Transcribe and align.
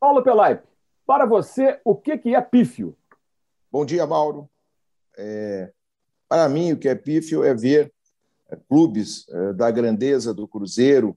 Paulo 0.00 0.22
Pelaipe, 0.22 0.66
para 1.06 1.26
você, 1.26 1.78
o 1.84 1.94
que 1.94 2.34
é 2.34 2.40
pífio? 2.40 2.96
Bom 3.70 3.84
dia, 3.84 4.06
Mauro. 4.06 4.48
É, 5.18 5.70
para 6.26 6.48
mim, 6.48 6.72
o 6.72 6.78
que 6.78 6.88
é 6.88 6.94
pífio 6.94 7.44
é 7.44 7.52
ver 7.52 7.92
é, 8.48 8.56
clubes 8.56 9.28
é, 9.28 9.52
da 9.52 9.70
grandeza 9.70 10.32
do 10.32 10.48
Cruzeiro, 10.48 11.14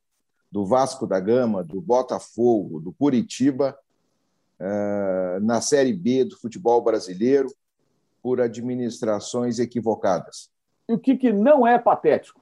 do 0.51 0.65
Vasco 0.65 1.07
da 1.07 1.17
Gama, 1.17 1.63
do 1.63 1.79
Botafogo, 1.79 2.81
do 2.81 2.91
Curitiba, 2.91 3.79
é, 4.59 5.39
na 5.41 5.61
Série 5.61 5.93
B 5.93 6.25
do 6.25 6.37
futebol 6.37 6.83
brasileiro, 6.83 7.47
por 8.21 8.41
administrações 8.41 9.59
equivocadas. 9.59 10.51
E 10.89 10.93
o 10.93 10.99
que, 10.99 11.15
que 11.15 11.31
não 11.31 11.65
é 11.65 11.79
patético? 11.79 12.41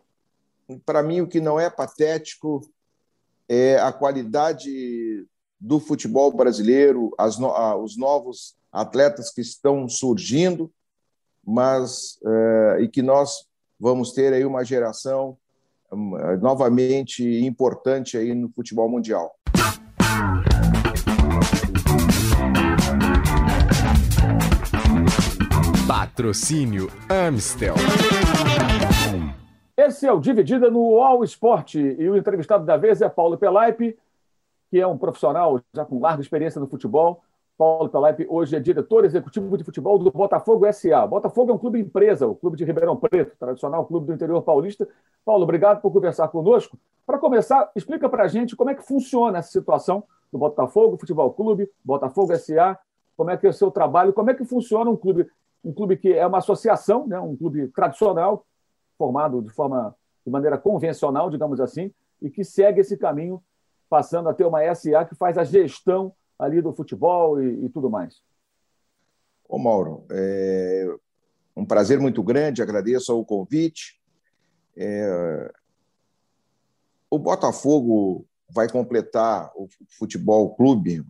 Para 0.88 1.04
mim, 1.04 1.22
o 1.22 1.28
que 1.28 1.40
não 1.40 1.60
é 1.60 1.70
patético 1.70 2.62
é 3.48 3.78
a 3.78 3.94
qualidade 3.94 5.28
do 5.62 5.80
futebol 5.80 6.34
brasileiro, 6.34 7.12
no, 7.40 7.84
os 7.84 7.96
novos 7.96 8.56
atletas 8.72 9.32
que 9.32 9.42
estão 9.42 9.88
surgindo, 9.88 10.72
mas 11.46 12.18
é, 12.26 12.82
e 12.82 12.88
que 12.88 13.04
nós 13.04 13.46
vamos 13.80 14.12
ter 14.12 14.34
aí 14.34 14.44
uma 14.44 14.66
geração 14.66 15.38
hum, 15.94 16.14
novamente 16.42 17.24
importante 17.46 18.18
aí 18.18 18.34
no 18.34 18.50
futebol 18.50 18.90
mundial. 18.90 19.36
Patrocínio 25.88 26.90
Amstel. 27.08 27.76
Esse 29.78 30.08
é 30.08 30.12
o 30.12 30.20
Dividida 30.20 30.72
no 30.72 31.02
All 31.02 31.24
Sport 31.24 31.76
e 31.76 32.10
o 32.10 32.18
entrevistado 32.18 32.66
da 32.66 32.78
vez 32.78 33.02
é 33.02 33.10
Paulo 33.10 33.38
Pelaipe, 33.38 33.98
que 34.72 34.80
é 34.80 34.88
um 34.88 34.98
profissional 34.98 35.62
já 35.74 35.84
com 35.84 36.00
larga 36.00 36.22
experiência 36.22 36.60
no 36.60 36.66
futebol. 36.66 37.22
Paulo 37.58 37.90
Pelaipe 37.90 38.26
hoje 38.30 38.56
é 38.56 38.60
diretor 38.60 39.04
executivo 39.04 39.56
de 39.58 39.66
futebol 39.66 40.00
do 40.00 40.10
Botafogo 40.10 40.66
SA. 40.72 41.06
Botafogo 41.06 41.52
é 41.52 41.54
um 41.54 41.58
clube 41.58 41.80
empresa, 41.80 42.26
o 42.26 42.34
clube 42.34 42.56
de 42.56 42.64
Ribeirão 42.64 42.96
Preto, 42.96 43.36
tradicional 43.38 43.86
clube 43.86 44.08
do 44.08 44.14
interior 44.14 44.42
paulista. 44.42 44.88
Paulo, 45.26 45.44
obrigado 45.44 45.82
por 45.82 45.92
conversar 45.92 46.30
conosco. 46.30 46.80
Para 47.06 47.20
começar, 47.20 47.70
explica 47.76 48.08
para 48.08 48.24
a 48.24 48.28
gente 48.30 48.56
como 48.56 48.70
é 48.70 48.76
que 48.76 48.82
funciona 48.82 49.40
essa 49.40 49.52
situação 49.52 50.06
do 50.32 50.40
Botafogo 50.40 50.98
Futebol 50.98 51.32
Clube, 51.34 51.70
Botafogo 51.84 52.34
SA, 52.38 52.80
como 53.18 53.30
é 53.30 53.36
que 53.38 53.46
é 53.46 53.50
o 53.50 53.54
seu 53.54 53.70
trabalho, 53.70 54.14
como 54.14 54.32
é 54.32 54.34
que 54.34 54.46
funciona 54.46 54.90
um 54.90 54.96
clube, 54.96 55.28
um 55.64 55.74
clube 55.74 55.98
que 55.98 56.14
é 56.14 56.26
uma 56.26 56.38
associação, 56.38 57.06
né, 57.06 57.20
um 57.20 57.36
clube 57.36 57.68
tradicional, 57.68 58.46
formado 58.98 59.42
de 59.42 59.50
forma 59.50 59.94
de 60.26 60.32
maneira 60.32 60.58
convencional, 60.58 61.30
digamos 61.30 61.60
assim, 61.60 61.92
e 62.22 62.30
que 62.30 62.44
segue 62.44 62.80
esse 62.80 62.96
caminho, 62.98 63.44
passando 63.92 64.30
a 64.30 64.34
ter 64.34 64.46
uma 64.46 64.64
SA 64.74 65.04
que 65.04 65.16
faz 65.16 65.38
a 65.38 65.44
gestão 65.44 66.14
ali 66.40 66.62
do 66.62 66.72
futebol 66.72 67.44
e, 67.44 67.66
e 67.66 67.70
tudo 67.70 67.90
mais. 67.90 68.22
Ô 69.50 69.60
Mauro, 69.60 70.06
é 70.10 70.88
um 71.54 71.66
prazer 71.66 72.00
muito 72.00 72.24
grande, 72.24 72.62
agradeço 72.62 73.14
o 73.20 73.26
convite. 73.26 74.00
É... 74.78 75.52
O 77.10 77.20
Botafogo 77.20 78.26
vai 78.50 78.70
completar 78.70 79.52
o 79.58 79.68
futebol 80.00 80.56
clube, 80.56 81.06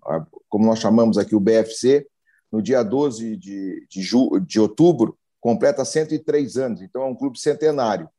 como 0.49 0.65
nós 0.65 0.79
chamamos 0.79 1.19
aqui 1.19 1.35
o 1.35 1.39
BFC, 1.39 2.07
no 2.51 2.63
dia 2.63 2.81
12 2.81 3.37
de, 3.37 3.85
de, 3.87 4.01
ju... 4.01 4.39
de 4.39 4.59
outubro, 4.59 5.15
completa 5.39 5.85
103 5.85 6.57
anos, 6.57 6.81
então 6.81 7.03
é 7.03 7.05
um 7.05 7.15
clube 7.15 7.39
centenário. 7.39 8.09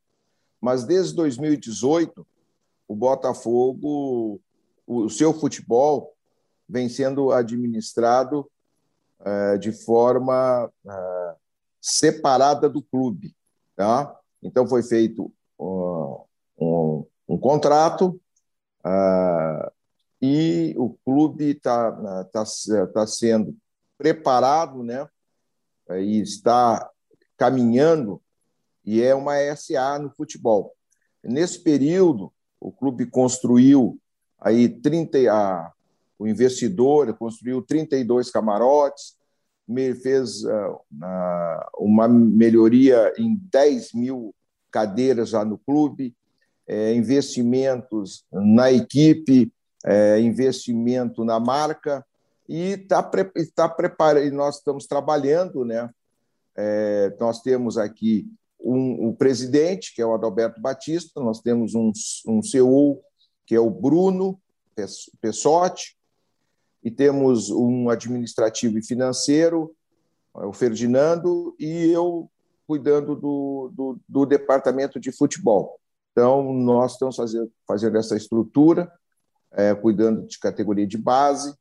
Mas 0.61 0.85
desde 0.85 1.17
2018, 1.17 2.25
o 2.87 2.95
Botafogo, 2.95 4.41
o 4.87 5.09
seu 5.09 5.33
futebol 5.33 6.15
vem 6.69 6.89
sendo 6.89 7.33
administrado 7.33 8.51
uh, 9.21 9.59
de 9.59 9.73
forma 9.73 10.67
uh, 10.85 11.37
separada 11.81 12.69
do 12.69 12.83
clube. 12.83 13.35
Tá? 13.77 14.15
Então, 14.43 14.67
foi 14.67 14.83
feito 14.83 15.33
uh, 15.59 16.25
um, 16.59 17.07
um, 17.29 17.39
contrato 17.39 18.19
e 20.21 20.75
o 20.77 20.97
clube 21.05 21.51
está 21.51 22.25
tá, 22.33 22.45
tá 22.93 23.07
sendo 23.07 23.57
preparado 23.97 24.83
né, 24.83 25.09
e 25.91 26.21
está 26.21 26.91
caminhando 27.37 28.21
e 28.85 29.01
é 29.03 29.15
uma 29.15 29.35
SA 29.57 29.99
no 29.99 30.11
futebol. 30.11 30.75
Nesse 31.23 31.61
período, 31.61 32.33
o 32.61 32.73
clube 32.73 33.07
construiu 33.07 33.99
aí 34.43 34.69
30 34.69 35.19
a, 35.33 35.73
o 36.19 36.27
investidor 36.27 37.13
construiu 37.15 37.63
32 37.63 38.31
camarotes, 38.31 39.17
fez 40.03 40.45
uh, 40.45 40.79
uma 41.79 42.07
melhoria 42.09 43.13
em 43.17 43.41
10 43.51 43.95
mil 43.95 44.35
cadeiras 44.71 45.31
já 45.31 45.45
no 45.45 45.57
clube, 45.59 46.15
é, 46.67 46.95
investimentos 46.95 48.25
na 48.33 48.71
equipe, 48.71 49.53
é, 49.85 50.21
investimento 50.21 51.25
na 51.25 51.41
marca 51.41 52.05
e 52.49 52.73
está 52.73 53.03
tá 53.55 53.69
preparando. 53.69 54.33
Nós 54.33 54.57
estamos 54.57 54.87
trabalhando, 54.87 55.65
né? 55.65 55.91
É, 56.57 57.15
nós 57.19 57.41
temos 57.41 57.79
aqui 57.79 58.27
um, 58.61 59.09
um, 59.09 59.15
presidente, 59.15 59.95
que 59.95 60.03
é 60.03 60.07
o 60.07 60.15
Adalberto 60.15 60.61
Batista, 60.61 61.21
nós 61.21 61.41
temos 61.41 61.75
um, 61.75 61.91
um 62.27 62.43
CEO, 62.43 63.01
que 63.53 63.57
é 63.57 63.61
o 63.61 63.69
Bruno 63.69 64.41
Pessotti, 65.21 65.95
e 66.83 66.91
temos 66.91 67.51
um 67.51 67.91
administrativo 67.91 68.79
e 68.79 68.83
financeiro, 68.83 69.77
o 70.33 70.55
Ferdinando, 70.55 71.55
e 71.59 71.93
eu 71.93 72.31
cuidando 72.67 73.15
do, 73.15 73.71
do, 73.75 74.01
do 74.09 74.25
departamento 74.25 74.99
de 74.99 75.13
futebol. 75.13 75.79
Então, 76.13 76.51
nós 76.55 76.93
estamos 76.93 77.17
fazendo, 77.17 77.53
fazendo 77.69 77.99
essa 77.99 78.17
estrutura, 78.17 78.91
é, 79.53 79.75
cuidando 79.75 80.27
de 80.27 80.39
categoria 80.39 80.87
de 80.87 80.97
base, 80.97 81.55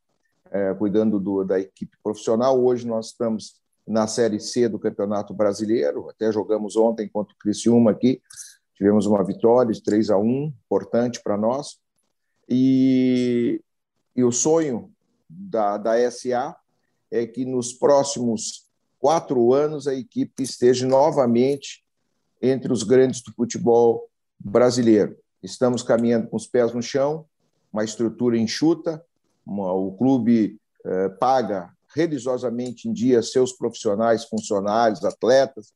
é, 0.50 0.74
cuidando 0.74 1.20
do, 1.20 1.44
da 1.44 1.60
equipe 1.60 1.98
profissional. 2.02 2.58
Hoje 2.64 2.88
nós 2.88 3.08
estamos 3.08 3.62
na 3.86 4.08
Série 4.08 4.40
C 4.40 4.70
do 4.70 4.80
Campeonato 4.80 5.34
Brasileiro. 5.34 6.10
Até 6.10 6.32
jogamos 6.32 6.78
ontem 6.78 7.10
contra 7.10 7.34
o 7.34 7.38
Criciúma 7.38 7.92
aqui. 7.92 8.22
Tivemos 8.76 9.06
uma 9.06 9.22
vitória 9.26 9.74
de 9.74 9.84
3 9.84 10.10
a 10.10 10.18
1, 10.18 10.54
importante 10.66 11.22
para 11.22 11.38
nós. 11.38 11.81
E, 12.54 13.62
e 14.14 14.26
o 14.26 14.32
sonho 14.32 14.92
da, 15.30 15.78
da 15.78 16.12
SA 16.12 16.54
é 17.10 17.26
que 17.26 17.46
nos 17.46 17.72
próximos 17.72 18.70
quatro 19.00 19.54
anos 19.54 19.88
a 19.88 19.96
equipe 19.96 20.44
esteja 20.44 20.86
novamente 20.86 21.82
entre 22.42 22.74
os 22.74 22.84
grandes 22.84 23.22
do 23.22 23.32
futebol 23.34 24.10
brasileiro. 24.38 25.16
Estamos 25.42 25.82
caminhando 25.82 26.28
com 26.28 26.36
os 26.36 26.46
pés 26.46 26.74
no 26.74 26.82
chão, 26.82 27.26
uma 27.72 27.86
estrutura 27.86 28.38
enxuta, 28.38 29.02
uma, 29.46 29.72
o 29.72 29.94
clube 29.94 30.60
eh, 30.84 31.10
paga 31.10 31.72
religiosamente 31.96 32.90
em 32.90 32.92
dia 32.92 33.24
seus 33.24 33.54
profissionais, 33.54 34.26
funcionários, 34.26 35.06
atletas, 35.06 35.74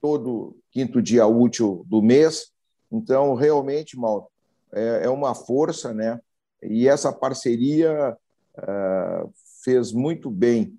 todo 0.00 0.56
quinto 0.70 1.02
dia 1.02 1.26
útil 1.26 1.84
do 1.88 2.00
mês. 2.00 2.52
Então, 2.90 3.34
realmente, 3.34 3.98
Mauro, 3.98 4.26
é, 4.72 5.04
é 5.04 5.10
uma 5.10 5.34
força, 5.34 5.92
né? 5.92 6.20
E 6.62 6.88
essa 6.88 7.12
parceria 7.12 8.16
uh, 8.56 9.32
fez 9.64 9.92
muito 9.92 10.30
bem 10.30 10.78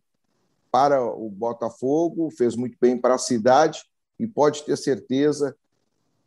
para 0.72 1.04
o 1.04 1.30
Botafogo, 1.30 2.32
fez 2.32 2.56
muito 2.56 2.78
bem 2.80 2.98
para 2.98 3.16
a 3.16 3.20
cidade 3.20 3.84
e 4.20 4.26
pode 4.26 4.64
ter 4.64 4.78
certeza 4.78 5.56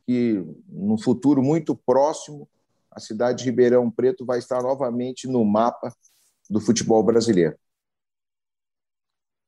que 0.07 0.45
no 0.69 0.97
futuro 0.97 1.43
muito 1.43 1.75
próximo 1.75 2.49
a 2.91 3.01
cidade 3.01 3.41
de 3.41 3.45
Ribeirão 3.45 3.91
Preto 3.91 4.25
vai 4.25 4.39
estar 4.39 4.63
novamente 4.63 5.27
no 5.27 5.45
mapa 5.45 5.93
do 6.49 6.61
futebol 6.61 7.03
brasileiro. 7.03 7.57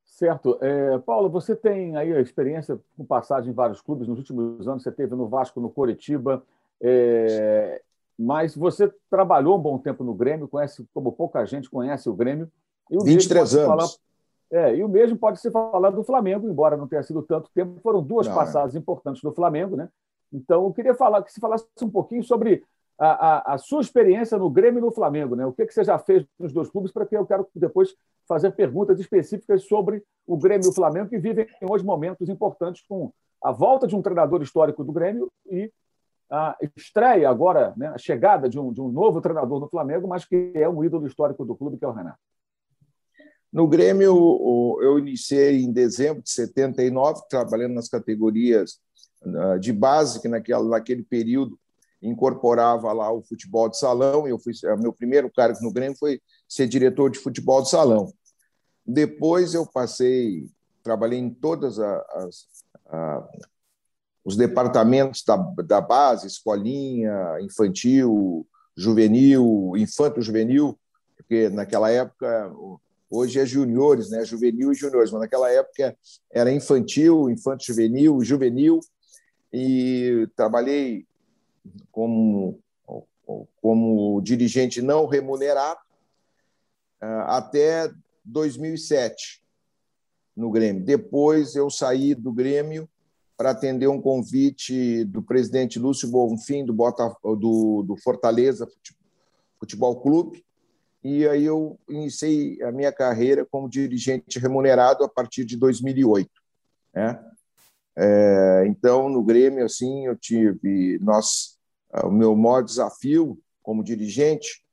Certo. 0.05 0.59
É, 0.61 0.99
Paulo, 0.99 1.31
você 1.31 1.55
tem 1.55 1.97
aí 1.97 2.13
a 2.13 2.21
experiência 2.21 2.79
com 2.97 3.05
passagem 3.05 3.53
em 3.53 3.55
vários 3.55 3.81
clubes. 3.81 4.09
Nos 4.09 4.19
últimos 4.19 4.67
anos 4.67 4.83
você 4.83 4.91
teve 4.91 5.15
no 5.15 5.29
Vasco, 5.29 5.61
no 5.61 5.71
Coritiba, 5.71 6.43
é, 6.81 7.81
mas 8.19 8.57
você 8.57 8.93
trabalhou 9.09 9.57
um 9.57 9.61
bom 9.61 9.79
tempo 9.79 10.03
no 10.03 10.13
Grêmio, 10.13 10.49
conhece 10.49 10.85
como 10.93 11.13
pouca 11.13 11.45
gente 11.47 11.71
conhece 11.71 12.09
o 12.09 12.15
Grêmio. 12.15 12.51
E 12.91 12.97
o 12.97 13.05
23 13.05 13.55
anos. 13.55 13.67
Falar, 13.67 13.89
é, 14.51 14.77
e 14.77 14.83
o 14.83 14.89
mesmo 14.89 15.17
pode 15.17 15.41
ser 15.41 15.51
falar 15.51 15.91
do 15.91 16.03
Flamengo, 16.03 16.49
embora 16.49 16.77
não 16.77 16.89
tenha 16.89 17.03
sido 17.03 17.23
tanto 17.23 17.51
tempo. 17.55 17.79
Foram 17.81 18.03
duas 18.03 18.27
não, 18.27 18.35
passadas 18.35 18.75
é. 18.75 18.79
importantes 18.79 19.23
do 19.23 19.33
Flamengo, 19.33 19.77
né? 19.77 19.89
Então, 20.33 20.65
eu 20.65 20.73
queria 20.73 20.95
falar 20.95 21.23
que 21.23 21.33
se 21.33 21.41
falasse 21.41 21.67
um 21.83 21.91
pouquinho 21.91 22.23
sobre 22.23 22.65
a, 22.99 23.09
a, 23.09 23.55
a, 23.55 23.59
sua 23.59 23.81
experiência 23.81 24.37
no 24.37 24.51
Grêmio 24.51 24.79
e 24.79 24.83
no 24.83 24.91
Flamengo, 24.91 25.37
né? 25.37 25.47
O 25.47 25.53
que, 25.53 25.65
que 25.65 25.73
você 25.73 25.85
já 25.85 25.99
fez 25.99 26.27
nos 26.39 26.53
dois 26.53 26.69
clubes, 26.69 26.91
para 26.91 27.07
que 27.07 27.17
eu 27.17 27.25
quero 27.25 27.47
depois 27.55 27.95
fazer 28.27 28.51
perguntas 28.53 28.99
específicas 28.99 29.65
sobre 29.65 30.03
o 30.27 30.37
Grêmio 30.37 30.67
e 30.67 30.71
o 30.71 30.75
Flamengo, 30.75 31.09
que 31.09 31.19
vivem 31.19 31.47
hoje 31.63 31.85
momentos 31.85 32.29
importantes 32.29 32.85
com 32.87 33.13
a 33.43 33.53
volta 33.53 33.87
de 33.87 33.95
um 33.95 34.03
treinador 34.03 34.43
histórico 34.43 34.83
do 34.83 34.93
Grêmio 34.93 35.31
e 35.47 35.71
a 36.31 36.57
estreia 36.77 37.29
agora, 37.29 37.73
né, 37.77 37.89
a 37.89 37.99
chegada 37.99 38.49
de 38.49 38.59
um, 38.59 38.73
de 38.73 38.81
um 38.81 38.89
novo 38.89 39.21
treinador 39.21 39.61
no 39.61 39.69
Flamengo, 39.69 40.07
mas 40.07 40.25
que 40.25 40.53
é 40.55 40.69
um 40.69 40.85
ídolo 40.85 41.07
histórico 41.07 41.45
do 41.45 41.57
clube, 41.57 41.79
que 41.79 41.85
é 41.85 41.89
o 41.89 41.93
Renato. 41.93 42.19
No 43.51 43.67
Grêmio, 43.67 44.79
eu 44.83 44.99
iniciei 44.99 45.63
em 45.63 45.73
dezembro 45.73 46.23
de 46.23 46.31
79, 46.31 47.23
trabalhando 47.31 47.75
nas 47.75 47.89
categorias 47.89 48.79
ah, 49.25 49.57
de 49.57 49.73
base, 49.73 50.21
que 50.21 50.29
naquela, 50.29 50.69
naquele 50.69 51.03
período 51.03 51.59
incorporava 52.01 52.93
lá 52.93 53.11
o 53.11 53.23
futebol 53.23 53.69
de 53.69 53.79
salão. 53.79 54.29
Eu 54.29 54.39
fui, 54.39 54.53
meu 54.79 54.93
primeiro 54.93 55.31
cargo 55.31 55.59
no 55.63 55.73
Grêmio 55.73 55.97
foi 55.99 56.21
ser 56.47 56.69
diretor 56.69 57.11
de 57.11 57.19
futebol 57.19 57.63
de 57.63 57.71
salão. 57.71 58.13
Depois 58.87 59.55
eu 59.55 59.67
passei, 59.67 60.49
trabalhei 60.83 61.19
em 61.19 61.31
todas 61.31 61.79
as, 61.79 62.05
as 62.87 63.29
os 64.25 64.37
departamentos 64.37 65.23
da, 65.25 65.37
da 65.37 65.81
base, 65.81 66.27
escolinha, 66.27 67.39
infantil, 67.41 68.47
juvenil, 68.77 69.73
infanto-juvenil, 69.77 70.79
porque 71.17 71.49
naquela 71.49 71.91
época, 71.91 72.53
hoje 73.11 73.41
é 73.41 73.47
juniores, 73.47 74.11
né? 74.11 74.25
juvenil 74.25 74.73
e 74.73 74.75
juniores, 74.75 75.11
mas 75.11 75.21
naquela 75.21 75.51
época 75.51 75.97
era 76.31 76.53
infantil, 76.53 77.29
infanto-juvenil, 77.29 78.23
juvenil, 78.23 78.81
e 79.53 80.29
trabalhei 80.37 81.07
como, 81.91 82.61
como 83.61 84.21
dirigente 84.23 84.83
não 84.83 85.07
remunerado 85.07 85.81
ah, 87.01 87.39
até 87.39 87.91
2007 88.25 89.43
no 90.37 90.51
Grêmio. 90.51 90.85
Depois 90.85 91.57
eu 91.57 91.71
saí 91.71 92.15
do 92.15 92.33
Grêmio 92.33 92.89
para 93.39 93.53
atender 93.53 93.87
um 93.87 94.03
convite 94.03 95.05
do 95.05 95.23
presidente 95.23 95.79
Lúcio 95.79 96.09
Bonfim, 96.09 96.65
do, 96.65 96.75
Bota, 96.75 97.15
do, 97.23 97.85
do 97.87 97.97
Fortaleza 97.97 98.69
Futebol 99.61 100.01
Clube, 100.01 100.45
e 101.05 101.27
aí 101.29 101.45
eu 101.45 101.79
iniciei 101.89 102.61
a 102.65 102.73
minha 102.73 102.91
carreira 102.91 103.47
como 103.49 103.69
dirigente 103.69 104.41
remunerado 104.41 105.05
a 105.05 105.09
partir 105.09 105.45
de 105.45 105.57
2008. 105.57 106.29
Né? 106.93 107.25
É, 107.97 108.65
então, 108.67 109.09
no 109.09 109.23
Grêmio, 109.23 109.65
assim, 109.65 110.07
eu 110.07 110.17
tive... 110.17 110.99
Nós, 111.01 111.57
o 112.03 112.11
meu 112.11 112.35
maior 112.35 112.63
desafio 112.63 113.39
como 113.63 113.85
dirigente 113.85 114.65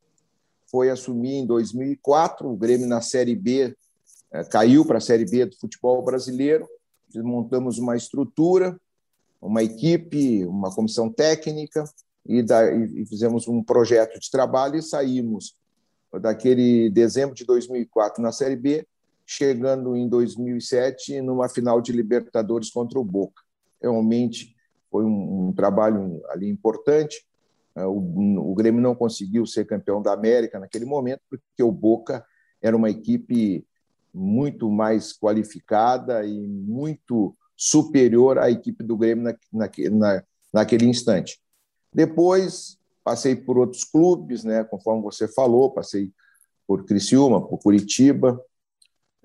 foi 0.71 0.89
assumir 0.89 1.35
em 1.35 1.45
2004, 1.45 2.49
o 2.49 2.57
Grêmio 2.57 2.87
na 2.87 2.99
Série 2.99 3.35
B, 3.35 3.75
é, 4.31 4.43
caiu 4.43 4.83
para 4.83 4.97
a 4.97 5.01
Série 5.01 5.25
B 5.25 5.45
do 5.45 5.55
futebol 5.55 6.03
brasileiro, 6.03 6.67
montamos 7.21 7.77
uma 7.77 7.95
estrutura, 7.95 8.79
uma 9.41 9.63
equipe, 9.63 10.45
uma 10.45 10.73
comissão 10.73 11.11
técnica 11.11 11.83
e, 12.25 12.41
da, 12.41 12.71
e 12.73 13.05
fizemos 13.05 13.47
um 13.47 13.63
projeto 13.63 14.19
de 14.19 14.29
trabalho 14.29 14.77
e 14.77 14.81
saímos 14.81 15.55
daquele 16.19 16.89
dezembro 16.89 17.35
de 17.35 17.45
2004 17.45 18.21
na 18.21 18.31
Série 18.31 18.55
B, 18.55 18.87
chegando 19.25 19.95
em 19.95 20.07
2007 20.07 21.21
numa 21.21 21.49
final 21.49 21.81
de 21.81 21.91
Libertadores 21.91 22.69
contra 22.69 22.99
o 22.99 23.03
Boca. 23.03 23.41
Realmente 23.81 24.55
foi 24.89 25.03
um, 25.03 25.49
um 25.49 25.53
trabalho 25.53 26.21
ali 26.29 26.49
importante. 26.49 27.25
É, 27.75 27.85
o, 27.85 27.97
o 28.51 28.55
Grêmio 28.55 28.81
não 28.81 28.95
conseguiu 28.95 29.45
ser 29.45 29.65
campeão 29.65 30.01
da 30.01 30.13
América 30.13 30.59
naquele 30.59 30.85
momento 30.85 31.21
porque 31.29 31.61
o 31.61 31.71
Boca 31.71 32.25
era 32.61 32.75
uma 32.75 32.89
equipe 32.89 33.65
muito 34.15 34.71
mais 34.71 35.11
qualificada 35.11 36.25
e 36.25 36.47
muito 36.47 37.35
superior 37.55 38.39
à 38.39 38.49
equipe 38.49 38.81
do 38.81 38.95
Grêmio 38.95 39.23
na, 39.51 39.69
na, 39.91 40.23
naquele 40.53 40.85
instante. 40.85 41.39
Depois, 41.93 42.79
passei 43.03 43.35
por 43.35 43.57
outros 43.57 43.83
clubes, 43.83 44.43
né, 44.45 44.63
conforme 44.63 45.01
você 45.03 45.27
falou, 45.27 45.71
passei 45.71 46.11
por 46.65 46.85
Criciúma, 46.85 47.45
por 47.45 47.59
Curitiba, 47.59 48.41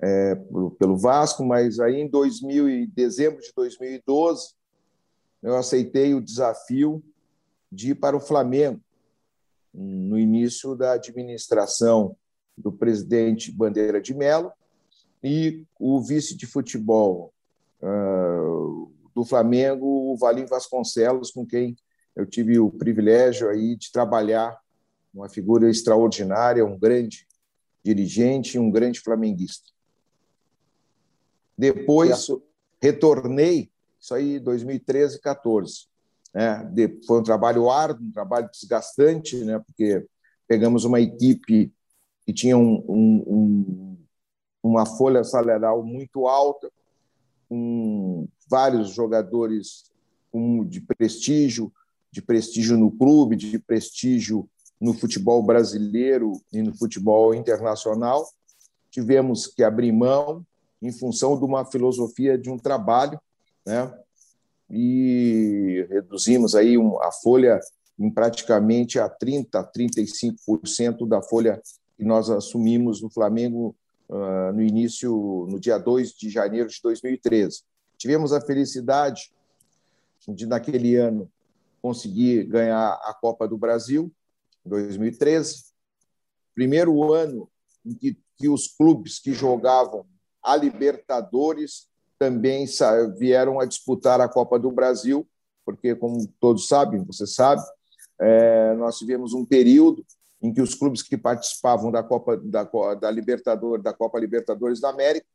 é, 0.01 0.35
pelo 0.79 0.97
Vasco, 0.97 1.45
mas 1.45 1.79
aí 1.79 2.01
em 2.01 2.09
2000, 2.09 2.89
dezembro 2.93 3.41
de 3.41 3.53
2012, 3.55 4.55
eu 5.43 5.57
aceitei 5.57 6.15
o 6.15 6.21
desafio 6.21 7.03
de 7.71 7.93
ir 7.93 7.95
para 7.95 8.17
o 8.17 8.21
Flamengo, 8.21 8.81
no 9.73 10.19
início 10.19 10.75
da 10.75 10.95
administração 10.95 12.17
do 12.59 12.73
presidente 12.73 13.53
Bandeira 13.53 14.01
de 14.01 14.13
Mello, 14.13 14.53
e 15.23 15.65
o 15.79 16.01
vice 16.01 16.37
de 16.37 16.47
futebol 16.47 17.33
uh, 17.83 18.91
do 19.15 19.25
Flamengo, 19.25 20.13
o 20.13 20.17
Valim 20.17 20.47
Vasconcelos, 20.47 21.31
com 21.31 21.47
quem 21.47 21.77
eu 22.17 22.27
tive 22.27 22.59
o 22.59 22.71
privilégio 22.71 23.49
aí 23.49 23.77
de 23.77 23.93
trabalhar, 23.93 24.59
uma 25.13 25.29
figura 25.29 25.69
extraordinária, 25.69 26.65
um 26.65 26.79
grande 26.79 27.27
dirigente, 27.83 28.59
um 28.59 28.71
grande 28.71 29.01
flamenguista. 29.01 29.71
Depois 31.57 32.29
retornei, 32.81 33.71
isso 34.01 34.15
aí 34.15 34.39
2013, 34.39 35.21
14. 35.21 35.87
Né? 36.33 36.73
Foi 37.07 37.21
um 37.21 37.23
trabalho 37.23 37.69
árduo, 37.69 38.07
um 38.07 38.13
trabalho 38.13 38.49
desgastante, 38.51 39.37
né? 39.45 39.59
porque 39.59 40.07
pegamos 40.47 40.85
uma 40.85 41.01
equipe 41.01 41.73
que 42.25 42.33
tinha 42.33 42.57
um, 42.57 42.85
um, 42.89 43.25
um 43.27 43.90
uma 44.63 44.85
folha 44.85 45.25
salarial 45.25 45.83
muito 45.83 46.27
alta, 46.27 46.71
com 47.49 48.29
vários 48.49 48.91
jogadores 48.91 49.91
de 50.69 50.81
prestígio, 50.81 51.73
de 52.13 52.23
prestígio 52.23 52.77
no 52.77 52.91
clube, 52.91 53.37
de 53.37 53.59
prestígio 53.59 54.49
no 54.81 54.95
futebol 54.95 55.43
brasileiro 55.43 56.33
e 56.53 56.63
no 56.63 56.77
futebol 56.77 57.35
internacional. 57.35 58.27
Tivemos 58.91 59.47
que 59.47 59.63
abrir 59.63 59.93
mão 59.93 60.45
em 60.81 60.93
função 60.93 61.39
de 61.39 61.45
uma 61.45 61.65
filosofia 61.65 62.39
de 62.39 62.51
um 62.51 62.59
trabalho, 62.59 63.21
né? 63.67 63.93
E 64.71 65.87
reduzimos 65.91 66.55
aí 66.55 66.77
a 67.03 67.11
folha 67.11 67.61
em 67.99 68.11
praticamente 68.11 68.99
a 68.99 69.09
30, 69.09 69.63
35% 69.73 71.07
da 71.07 71.21
folha 71.21 71.61
que 71.97 72.05
nós 72.05 72.31
assumimos 72.31 73.03
no 73.03 73.11
Flamengo 73.11 73.75
uh, 74.11 74.53
no 74.53 74.61
início, 74.61 75.47
no 75.49 75.59
dia 75.59 75.79
2 75.79 76.13
de 76.13 76.29
janeiro 76.29 76.69
de 76.69 76.81
2013. 76.83 77.63
Tivemos 77.97 78.33
a 78.33 78.41
felicidade 78.41 79.33
de, 80.29 80.47
naquele 80.47 80.97
ano, 80.97 81.31
conseguir 81.81 82.45
ganhar 82.45 82.93
a 83.05 83.15
Copa 83.15 83.47
do 83.47 83.57
Brasil, 83.57 84.13
em 84.67 84.69
2013. 84.69 85.65
Primeiro 86.55 87.13
ano 87.13 87.49
em 87.87 87.95
que, 87.95 88.19
que 88.37 88.49
os 88.49 88.67
clubes 88.67 89.19
que 89.19 89.33
jogavam 89.33 90.05
a 90.43 90.57
Libertadores 90.57 91.89
também 92.19 92.67
vieram 93.17 93.61
a 93.61 93.65
disputar 93.65 94.21
a 94.21 94.29
Copa 94.29 94.59
do 94.59 94.71
Brasil, 94.71 95.27
porque, 95.65 95.95
como 95.95 96.27
todos 96.39 96.69
sabem, 96.69 97.03
você 97.05 97.27
sabe, 97.27 97.63
é, 98.21 98.75
nós 98.75 98.99
tivemos 98.99 99.33
um 99.33 99.45
período 99.45 100.05
em 100.43 100.53
que 100.53 100.63
os 100.63 100.75
clubes 100.75 101.03
que 101.03 101.17
participavam 101.17 101.91
da 101.91 102.03
Copa 102.03 102.37
da, 102.37 102.65
da 102.95 103.11
Libertadores, 103.11 103.85
da 103.85 103.93
Copa 103.93 104.19
Libertadores 104.19 104.81
da 104.81 104.91
América, 104.91 105.27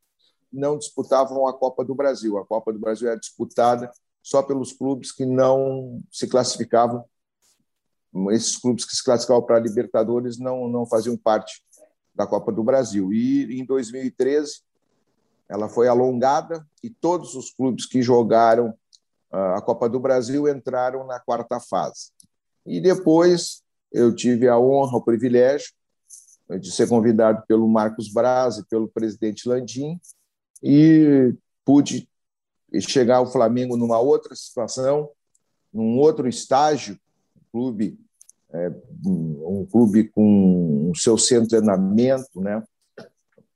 não 0.52 0.78
disputavam 0.78 1.48
a 1.48 1.54
Copa 1.54 1.84
do 1.84 1.94
Brasil. 1.94 2.38
A 2.38 2.46
Copa 2.46 2.72
do 2.72 2.80
Brasil 2.80 3.10
era 3.10 3.20
disputada 3.20 3.92
só 4.24 4.42
pelos 4.42 4.74
clubes 4.74 5.12
que 5.12 5.26
não 5.26 6.02
se 6.12 6.28
classificavam. 6.28 7.04
Esses 8.32 8.58
clubes 8.58 8.86
que 8.86 8.96
se 8.96 9.04
classificavam 9.04 9.44
para 9.44 9.58
a 9.58 9.60
Libertadores 9.60 10.40
não 10.40 10.68
não 10.68 10.86
faziam 10.86 11.18
parte 11.18 11.62
da 12.14 12.26
Copa 12.26 12.52
do 12.52 12.64
Brasil. 12.64 13.14
E 13.14 13.60
em 13.60 13.66
2013 13.66 14.62
ela 15.48 15.70
foi 15.70 15.88
alongada 15.88 16.66
e 16.82 16.90
todos 16.90 17.36
os 17.36 17.52
clubes 17.52 17.86
que 17.86 18.02
jogaram 18.02 18.74
ah, 19.32 19.58
a 19.58 19.62
Copa 19.62 19.90
do 19.90 20.00
Brasil 20.00 20.48
entraram 20.48 21.06
na 21.06 21.20
quarta 21.20 21.60
fase. 21.60 22.12
E 22.66 22.80
depois 22.80 23.65
eu 23.96 24.14
tive 24.14 24.48
a 24.50 24.60
honra, 24.60 24.98
o 24.98 25.02
privilégio 25.02 25.70
de 26.60 26.72
ser 26.72 26.88
convidado 26.88 27.44
pelo 27.48 27.68
Marcos 27.68 28.12
Braz 28.12 28.58
e 28.58 28.66
pelo 28.68 28.90
presidente 28.90 29.48
Landim 29.48 30.00
e 30.62 31.34
pude 31.64 32.08
chegar 32.82 33.18
ao 33.18 33.32
Flamengo 33.32 33.78
numa 33.78 34.00
outra 34.00 34.36
situação, 34.36 35.10
num 35.74 35.98
outro 35.98 36.28
estágio, 36.28 37.00
um 37.36 37.42
clube, 37.52 37.98
é, 38.52 38.70
um 39.06 39.66
clube 39.66 40.10
com 40.10 40.92
o 40.92 40.96
seu 40.96 41.18
centro 41.18 41.46
de 41.46 41.50
treinamento, 41.52 42.42
né, 42.42 42.62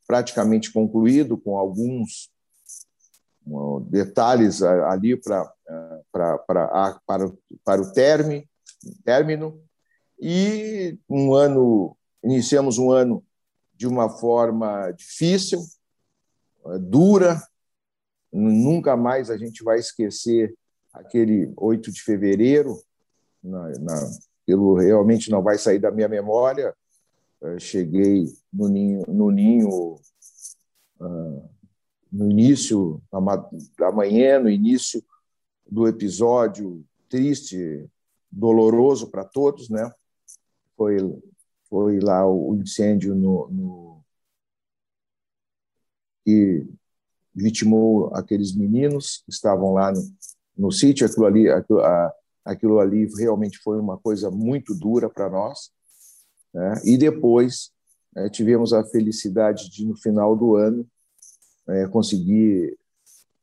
praticamente 0.08 0.72
concluído, 0.72 1.38
com 1.38 1.58
alguns 1.58 2.32
detalhes 3.90 4.62
ali 4.62 5.18
para 5.18 5.54
para 6.12 6.38
para 6.38 7.34
para 7.64 7.82
o 7.82 7.92
término 9.04 9.60
e 10.20 10.98
um 11.10 11.34
ano, 11.34 11.96
iniciamos 12.24 12.78
um 12.78 12.92
ano 12.92 13.24
de 13.74 13.88
uma 13.88 14.10
forma 14.10 14.92
difícil, 14.92 15.60
eh, 16.66 16.80
dura, 16.80 17.42
nunca 18.32 18.98
mais 18.98 19.30
a 19.30 19.38
gente 19.38 19.64
vai 19.64 19.80
esquecer 19.80 20.54
aquele 20.94 21.52
8 21.56 21.92
de 21.92 22.02
fevereiro, 22.02 22.78
na, 23.42 23.70
na, 23.80 24.12
pelo, 24.46 24.76
realmente 24.76 25.32
não 25.32 25.42
vai 25.42 25.58
sair 25.58 25.80
da 25.80 25.92
minha 25.92 26.08
memória. 26.08 26.76
Eu 27.42 27.60
cheguei 27.60 28.26
no 28.52 28.68
ninho, 28.68 29.04
no 29.08 29.32
ninho 29.32 29.98
no 32.12 32.30
início 32.30 33.02
da 33.78 33.92
manhã, 33.92 34.40
no 34.40 34.50
início 34.50 35.04
do 35.70 35.88
episódio 35.88 36.84
triste, 37.08 37.88
doloroso 38.32 39.10
para 39.10 39.24
todos, 39.24 39.70
né? 39.70 39.90
Foi 40.80 40.98
foi 41.70 42.00
lá 42.00 42.26
o 42.26 42.56
incêndio 42.56 43.14
no, 43.14 43.48
no 43.50 44.04
que 46.26 46.66
vitimou 47.34 48.14
aqueles 48.16 48.56
meninos 48.56 49.22
que 49.26 49.32
estavam 49.32 49.74
lá 49.74 49.92
no, 49.92 50.02
no 50.58 50.72
sítio. 50.72 51.06
Aquilo 51.06 51.26
ali, 51.26 51.50
aquilo, 51.50 51.80
a, 51.82 52.14
aquilo 52.44 52.80
ali 52.80 53.08
realmente 53.18 53.60
foi 53.60 53.80
uma 53.80 53.98
coisa 53.98 54.32
muito 54.32 54.74
dura 54.74 55.10
para 55.10 55.30
nós. 55.30 55.70
Né? 56.54 56.82
E 56.86 56.98
depois 56.98 57.72
é, 58.16 58.30
tivemos 58.30 58.74
a 58.74 58.84
felicidade 58.84 59.70
de, 59.70 59.86
no 59.86 59.96
final 59.96 60.36
do 60.36 60.56
ano, 60.56 60.88
é, 61.68 61.88
conseguir 61.88 62.76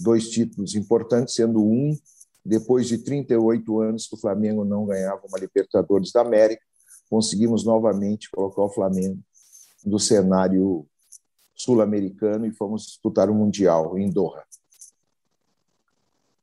dois 0.01 0.29
títulos 0.29 0.75
importantes, 0.75 1.35
sendo 1.35 1.65
um 1.65 1.97
depois 2.45 2.87
de 2.89 2.99
38 2.99 3.81
anos 3.81 4.07
que 4.07 4.15
o 4.15 4.19
Flamengo 4.19 4.65
não 4.65 4.85
ganhava 4.85 5.27
uma 5.27 5.39
Libertadores 5.39 6.13
da 6.13 6.23
América, 6.23 6.66
conseguimos 7.09 7.65
novamente 7.65 8.31
colocar 8.31 8.63
o 8.63 8.69
Flamengo 8.69 9.19
no 9.85 9.99
cenário 9.99 10.87
sul-americano 11.55 12.47
e 12.47 12.53
fomos 12.53 12.85
disputar 12.87 13.31
o 13.31 13.35
Mundial 13.35 13.97
em 13.97 14.11
Doha. 14.11 14.45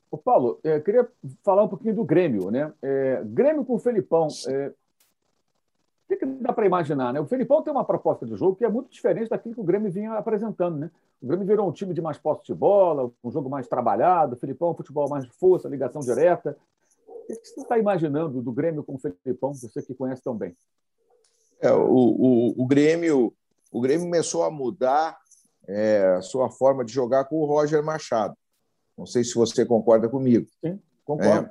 O 0.10 0.17
Paulo, 0.17 0.60
eu 0.63 0.82
queria 0.82 1.08
falar 1.43 1.63
um 1.63 1.67
pouquinho 1.67 1.96
do 1.96 2.03
Grêmio, 2.03 2.51
né? 2.51 2.72
É, 2.82 3.24
Grêmio 3.25 3.65
com 3.65 3.75
o 3.75 3.79
Felipão. 3.79 4.27
É, 4.48 4.67
o 4.67 6.08
que, 6.08 6.17
que 6.17 6.25
dá 6.25 6.53
para 6.53 6.65
imaginar, 6.65 7.12
né? 7.12 7.20
O 7.20 7.25
Felipão 7.25 7.63
tem 7.63 7.74
uma 7.74 7.84
proposta 7.84 8.25
de 8.25 8.36
jogo 8.36 8.55
que 8.55 8.63
é 8.63 8.70
muito 8.70 8.91
diferente 8.91 9.29
daquilo 9.29 9.55
que 9.55 9.62
o 9.62 9.63
Grêmio 9.63 9.91
vinha 9.91 10.13
apresentando, 10.13 10.77
né? 10.77 10.91
O 11.22 11.27
Grêmio 11.27 11.48
virou 11.48 11.67
um 11.67 11.72
time 11.72 11.93
de 11.93 12.01
mais 12.01 12.17
posse 12.17 12.46
de 12.46 12.53
bola, 12.53 13.10
um 13.24 13.32
jogo 13.32 13.50
mais 13.50 13.67
trabalhado, 13.67 14.36
o 14.36 14.38
Felipão 14.38 14.72
um 14.72 14.75
futebol 14.75 15.10
mais 15.10 15.25
força, 15.25 15.70
ligação 15.70 16.01
direta. 16.01 16.58
O 17.24 17.27
que 17.27 17.48
você 17.48 17.62
está 17.62 17.77
imaginando 17.77 18.42
do 18.42 18.51
Grêmio 18.51 18.84
com 18.84 18.96
o 18.96 19.00
Felipão, 19.00 19.53
você 19.53 19.82
que 19.82 19.94
conhece 19.94 20.22
tão 20.24 20.36
bem? 20.36 20.56
É, 21.62 21.72
o, 21.72 21.88
o, 21.88 22.63
o, 22.63 22.68
Grêmio, 22.68 23.34
o 23.72 23.80
Grêmio 23.80 24.06
começou 24.06 24.44
a 24.44 24.51
mudar 24.51 25.18
é, 25.68 26.15
a 26.18 26.22
sua 26.22 26.50
forma 26.50 26.84
de 26.84 26.92
jogar 26.92 27.25
com 27.25 27.38
o 27.38 27.46
Roger 27.46 27.82
Machado. 27.82 28.36
Não 28.98 29.06
sei 29.06 29.24
se 29.24 29.34
você 29.34 29.65
concorda 29.65 30.10
comigo. 30.10 30.46
Sim, 30.63 30.80
concordo. 31.06 31.50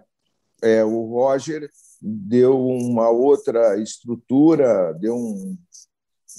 É, 0.62 0.76
é, 0.76 0.84
o 0.84 1.06
Roger 1.06 1.68
deu 2.00 2.66
uma 2.66 3.08
outra 3.08 3.78
estrutura, 3.80 4.92
deu 4.94 5.16
um, 5.16 5.56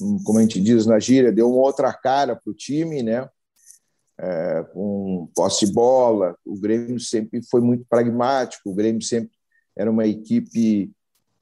um, 0.01 0.23
como 0.23 0.39
a 0.39 0.41
gente 0.41 0.61
diz 0.61 0.85
na 0.85 0.99
gíria, 0.99 1.31
deu 1.31 1.49
uma 1.49 1.61
outra 1.61 1.91
cara 1.93 2.35
para 2.35 2.51
o 2.51 2.53
time, 2.53 3.01
né? 3.01 3.29
É, 4.19 4.63
com 4.73 5.29
posse 5.35 5.65
de 5.65 5.73
bola. 5.73 6.37
O 6.45 6.59
Grêmio 6.59 6.99
sempre 6.99 7.41
foi 7.49 7.61
muito 7.61 7.85
pragmático, 7.89 8.69
o 8.69 8.73
Grêmio 8.73 9.01
sempre 9.01 9.31
era 9.75 9.89
uma 9.89 10.05
equipe 10.05 10.91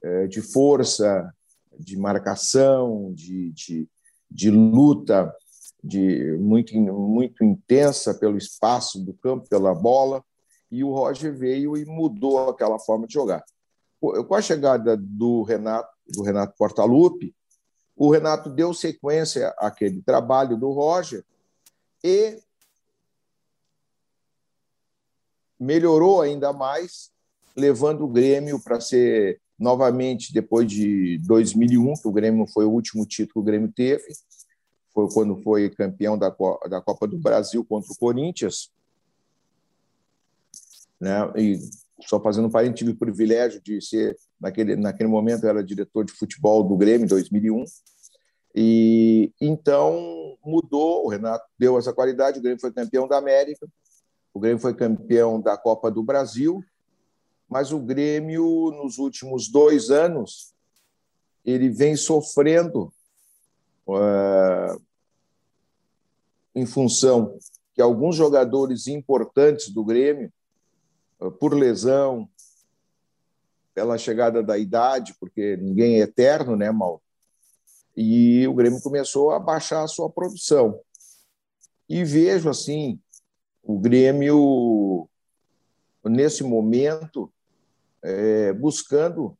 é, 0.02 0.26
de 0.26 0.40
força, 0.40 1.30
de 1.78 1.96
marcação, 1.98 3.12
de, 3.14 3.52
de, 3.52 3.88
de 4.30 4.50
luta 4.50 5.32
de 5.82 6.36
muito, 6.38 6.76
muito 6.76 7.44
intensa 7.44 8.14
pelo 8.14 8.38
espaço 8.38 9.00
do 9.00 9.12
campo, 9.14 9.48
pela 9.48 9.74
bola, 9.74 10.24
e 10.70 10.84
o 10.84 10.92
Roger 10.92 11.36
veio 11.36 11.76
e 11.76 11.84
mudou 11.84 12.48
aquela 12.48 12.78
forma 12.78 13.06
de 13.06 13.14
jogar. 13.14 13.44
Com 14.00 14.34
a 14.34 14.40
chegada 14.40 14.96
do 14.96 15.42
Renato, 15.42 15.90
do 16.06 16.22
Renato 16.22 16.54
Portaluppi, 16.56 17.34
o 17.96 18.10
Renato 18.10 18.48
deu 18.48 18.72
sequência 18.72 19.54
àquele 19.58 20.02
trabalho 20.02 20.56
do 20.56 20.70
Roger 20.70 21.24
e 22.02 22.38
melhorou 25.62 26.20
ainda 26.20 26.52
mais, 26.52 27.10
levando 27.56 28.04
o 28.04 28.08
Grêmio 28.08 28.60
para 28.60 28.80
ser 28.80 29.40
novamente, 29.58 30.32
depois 30.32 30.70
de 30.70 31.18
2001, 31.18 31.94
que 31.94 32.08
o 32.08 32.12
Grêmio 32.12 32.46
foi 32.48 32.64
o 32.64 32.70
último 32.70 33.06
título 33.06 33.32
que 33.34 33.38
o 33.38 33.42
Grêmio 33.42 33.72
teve, 33.72 34.04
foi 34.92 35.08
quando 35.12 35.40
foi 35.42 35.70
campeão 35.70 36.18
da, 36.18 36.34
da 36.68 36.80
Copa 36.80 37.06
do 37.06 37.16
Brasil 37.16 37.64
contra 37.64 37.92
o 37.92 37.96
Corinthians. 37.96 38.70
Né? 41.00 41.32
E 41.36 41.58
só 42.06 42.20
fazendo 42.20 42.48
um 42.48 42.50
parênteses, 42.50 42.78
tive 42.78 42.90
o 42.90 42.98
privilégio 42.98 43.60
de 43.62 43.80
ser, 43.80 44.16
naquele, 44.40 44.74
naquele 44.74 45.08
momento, 45.08 45.44
eu 45.44 45.50
era 45.50 45.62
diretor 45.62 46.04
de 46.04 46.12
futebol 46.12 46.64
do 46.64 46.76
Grêmio, 46.76 47.04
em 47.04 47.08
2001. 47.08 47.64
E 48.54 49.32
então 49.40 50.36
mudou, 50.44 51.06
o 51.06 51.08
Renato 51.08 51.46
deu 51.58 51.78
essa 51.78 51.92
qualidade, 51.92 52.38
o 52.38 52.42
Grêmio 52.42 52.60
foi 52.60 52.72
campeão 52.72 53.06
da 53.06 53.16
América, 53.16 53.66
o 54.34 54.40
Grêmio 54.40 54.58
foi 54.58 54.74
campeão 54.74 55.40
da 55.40 55.56
Copa 55.56 55.90
do 55.90 56.02
Brasil, 56.02 56.64
mas 57.48 57.70
o 57.70 57.78
Grêmio, 57.78 58.70
nos 58.82 58.98
últimos 58.98 59.48
dois 59.48 59.90
anos, 59.90 60.54
ele 61.44 61.68
vem 61.68 61.96
sofrendo 61.96 62.92
uh, 63.86 64.82
em 66.54 66.64
função 66.64 67.38
que 67.74 67.82
alguns 67.82 68.16
jogadores 68.16 68.86
importantes 68.86 69.68
do 69.68 69.84
Grêmio, 69.84 70.32
uh, 71.20 71.30
por 71.30 71.52
lesão, 71.52 72.28
pela 73.74 73.98
chegada 73.98 74.42
da 74.42 74.56
idade, 74.56 75.14
porque 75.20 75.56
ninguém 75.58 75.96
é 75.96 76.04
eterno, 76.04 76.56
né, 76.56 76.70
Mal? 76.70 77.02
E 77.94 78.46
o 78.48 78.54
Grêmio 78.54 78.80
começou 78.80 79.30
a 79.30 79.38
baixar 79.38 79.82
a 79.82 79.88
sua 79.88 80.08
produção. 80.08 80.80
E 81.86 82.04
vejo 82.04 82.48
assim, 82.48 82.98
o 83.62 83.78
Grêmio 83.78 85.08
nesse 86.04 86.42
momento 86.42 87.32
é, 88.02 88.52
buscando 88.52 89.36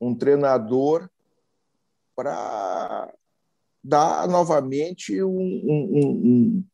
um 0.00 0.14
treinador 0.14 1.08
para 2.14 3.12
dar 3.82 4.28
novamente 4.28 5.22
um, 5.22 5.38
um, 5.38 5.90
um, 5.94 6.64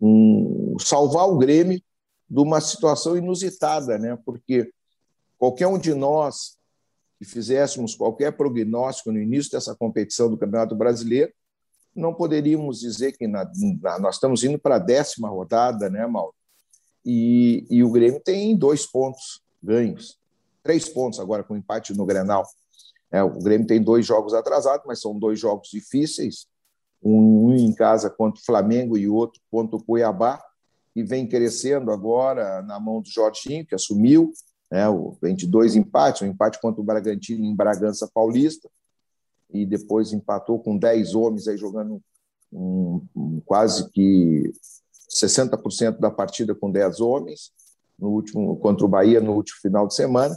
um, 0.00 0.76
salvar 0.78 1.28
o 1.28 1.38
Grêmio 1.38 1.80
de 2.28 2.40
uma 2.40 2.60
situação 2.60 3.16
inusitada, 3.16 3.98
né? 3.98 4.18
Porque 4.24 4.72
qualquer 5.38 5.66
um 5.66 5.78
de 5.78 5.94
nós 5.94 6.58
que 7.18 7.24
fizéssemos 7.24 7.94
qualquer 7.94 8.36
prognóstico 8.36 9.12
no 9.12 9.18
início 9.18 9.52
dessa 9.52 9.74
competição 9.74 10.28
do 10.28 10.36
Campeonato 10.36 10.74
Brasileiro, 10.74 11.32
não 11.94 12.12
poderíamos 12.12 12.80
dizer 12.80 13.12
que 13.12 13.26
na, 13.26 13.50
na, 13.80 13.98
nós 13.98 14.16
estamos 14.16 14.42
indo 14.42 14.58
para 14.58 14.76
a 14.76 14.80
décima 14.80 15.28
rodada, 15.28 15.88
né, 15.88 16.06
Mauro? 16.06 16.34
E, 17.04 17.66
e 17.70 17.84
o 17.84 17.90
Grêmio 17.90 18.20
tem 18.20 18.56
dois 18.56 18.86
pontos 18.86 19.42
ganhos, 19.62 20.18
três 20.62 20.88
pontos 20.88 21.20
agora 21.20 21.44
com 21.44 21.56
empate 21.56 21.94
no 21.94 22.06
Grenal. 22.06 22.44
É, 23.10 23.22
o 23.22 23.38
Grêmio 23.38 23.66
tem 23.66 23.82
dois 23.82 24.04
jogos 24.04 24.34
atrasados, 24.34 24.84
mas 24.86 25.00
são 25.00 25.18
dois 25.18 25.38
jogos 25.38 25.68
difíceis, 25.68 26.46
um 27.02 27.54
em 27.54 27.72
casa 27.72 28.08
contra 28.08 28.40
o 28.40 28.44
Flamengo 28.44 28.96
e 28.96 29.08
outro 29.08 29.40
contra 29.50 29.76
o 29.76 29.84
Cuiabá, 29.84 30.42
e 30.96 31.02
vem 31.02 31.26
crescendo 31.26 31.90
agora 31.90 32.62
na 32.62 32.80
mão 32.80 33.00
do 33.00 33.08
Jorginho, 33.08 33.66
que 33.66 33.74
assumiu, 33.74 34.32
né, 34.70 34.84
vem 35.20 35.34
de 35.34 35.46
dois 35.46 35.76
empates, 35.76 36.22
um 36.22 36.26
empate 36.26 36.60
contra 36.60 36.80
o 36.80 36.84
Bragantino 36.84 37.44
em 37.44 37.54
Bragança 37.54 38.10
Paulista, 38.12 38.68
e 39.54 39.64
depois 39.64 40.12
empatou 40.12 40.58
com 40.58 40.76
10 40.76 41.14
homens 41.14 41.46
aí 41.46 41.56
jogando 41.56 42.02
um, 42.52 43.00
um, 43.14 43.40
quase 43.46 43.88
que 43.90 44.52
60% 45.08 46.00
da 46.00 46.10
partida 46.10 46.54
com 46.54 46.70
10 46.70 47.00
homens 47.00 47.52
no 47.96 48.08
último 48.08 48.56
contra 48.56 48.84
o 48.84 48.88
Bahia 48.88 49.20
no 49.20 49.32
último 49.32 49.60
final 49.62 49.86
de 49.86 49.94
semana. 49.94 50.36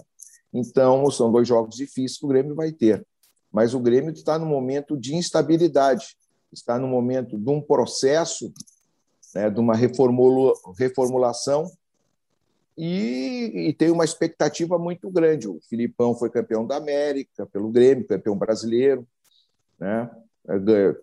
Então, 0.53 1.09
são 1.09 1.31
dois 1.31 1.47
jogos 1.47 1.75
difíceis 1.75 2.19
que 2.19 2.25
o 2.25 2.29
Grêmio 2.29 2.55
vai 2.55 2.71
ter. 2.71 3.05
Mas 3.51 3.74
o 3.74 3.79
Grêmio 3.79 4.12
está 4.12 4.38
no 4.38 4.45
momento 4.45 4.95
de 4.95 5.15
instabilidade, 5.15 6.15
está 6.51 6.77
no 6.77 6.88
momento 6.88 7.39
de 7.39 7.50
um 7.50 7.59
processo, 7.59 8.53
né, 9.33 9.50
de 9.50 9.59
uma 9.59 9.75
reformula, 9.75 10.53
reformulação, 10.77 11.65
e, 12.77 13.69
e, 13.69 13.74
tem 13.74 13.89
uma 13.89 14.05
expectativa 14.05 14.77
muito 14.77 15.10
grande. 15.10 15.48
O 15.48 15.60
Filipão 15.67 16.13
foi 16.13 16.29
campeão 16.29 16.65
da 16.65 16.77
América 16.77 17.46
pelo 17.48 17.69
Grêmio, 17.69 18.07
campeão 18.07 18.38
brasileiro, 18.38 19.07
né, 19.79 20.10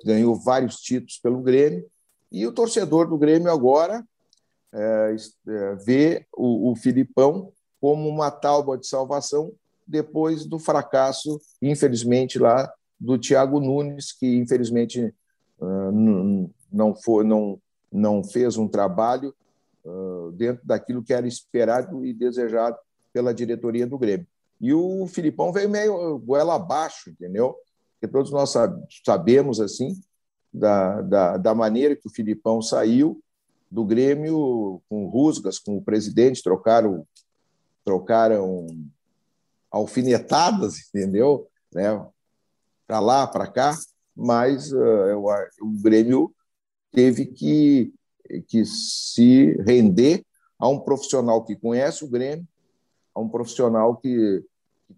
ganhou 0.04 0.34
vários 0.36 0.76
títulos 0.76 1.18
pelo 1.18 1.40
Grêmio, 1.40 1.84
e 2.30 2.46
o 2.46 2.52
torcedor 2.52 3.08
do 3.08 3.18
Grêmio 3.18 3.50
agora 3.50 4.04
é, 4.72 5.16
é, 5.48 5.74
vê 5.76 6.26
o, 6.32 6.72
o 6.72 6.76
Filipão 6.76 7.52
como 7.80 8.08
uma 8.08 8.30
tábua 8.30 8.78
de 8.78 8.86
salvação 8.86 9.52
depois 9.86 10.46
do 10.46 10.58
fracasso, 10.58 11.40
infelizmente, 11.60 12.38
lá 12.38 12.72
do 12.98 13.18
Thiago 13.18 13.60
Nunes, 13.60 14.12
que 14.12 14.36
infelizmente 14.36 15.14
uh, 15.60 16.50
não, 16.72 16.94
foi, 16.94 17.24
não, 17.24 17.60
não 17.92 18.24
fez 18.24 18.56
um 18.56 18.66
trabalho 18.66 19.34
dentro 20.34 20.66
daquilo 20.66 21.02
que 21.02 21.12
era 21.12 21.26
esperado 21.26 22.04
e 22.04 22.12
desejado 22.12 22.76
pela 23.12 23.34
diretoria 23.34 23.86
do 23.86 23.98
Grêmio. 23.98 24.26
E 24.60 24.72
o 24.72 25.06
Filipão 25.06 25.52
veio 25.52 25.68
meio 25.68 26.18
goela 26.18 26.54
abaixo, 26.54 27.10
entendeu? 27.10 27.54
Porque 27.92 28.10
todos 28.10 28.30
nós 28.30 28.52
sabemos 29.04 29.60
assim 29.60 30.00
da, 30.52 31.02
da, 31.02 31.36
da 31.36 31.54
maneira 31.54 31.96
que 31.96 32.06
o 32.06 32.10
Filipão 32.10 32.62
saiu 32.62 33.20
do 33.70 33.84
Grêmio 33.84 34.80
com 34.88 35.06
rusgas, 35.06 35.58
com 35.58 35.76
o 35.76 35.82
presidente, 35.82 36.42
trocaram, 36.42 37.04
trocaram 37.84 38.66
alfinetadas, 39.70 40.88
entendeu? 40.88 41.48
Né? 41.72 42.06
Para 42.86 43.00
lá, 43.00 43.26
para 43.26 43.48
cá, 43.48 43.76
mas 44.14 44.72
uh, 44.72 45.18
o 45.60 45.70
Grêmio 45.82 46.32
teve 46.92 47.26
que, 47.26 47.92
que 48.48 48.64
se 48.64 49.52
render 49.66 50.24
a 50.58 50.68
um 50.68 50.78
profissional 50.78 51.44
que 51.44 51.56
conhece 51.56 52.04
o 52.04 52.08
Grêmio, 52.08 52.46
a 53.14 53.20
um 53.20 53.28
profissional 53.28 53.96
que, 53.96 54.44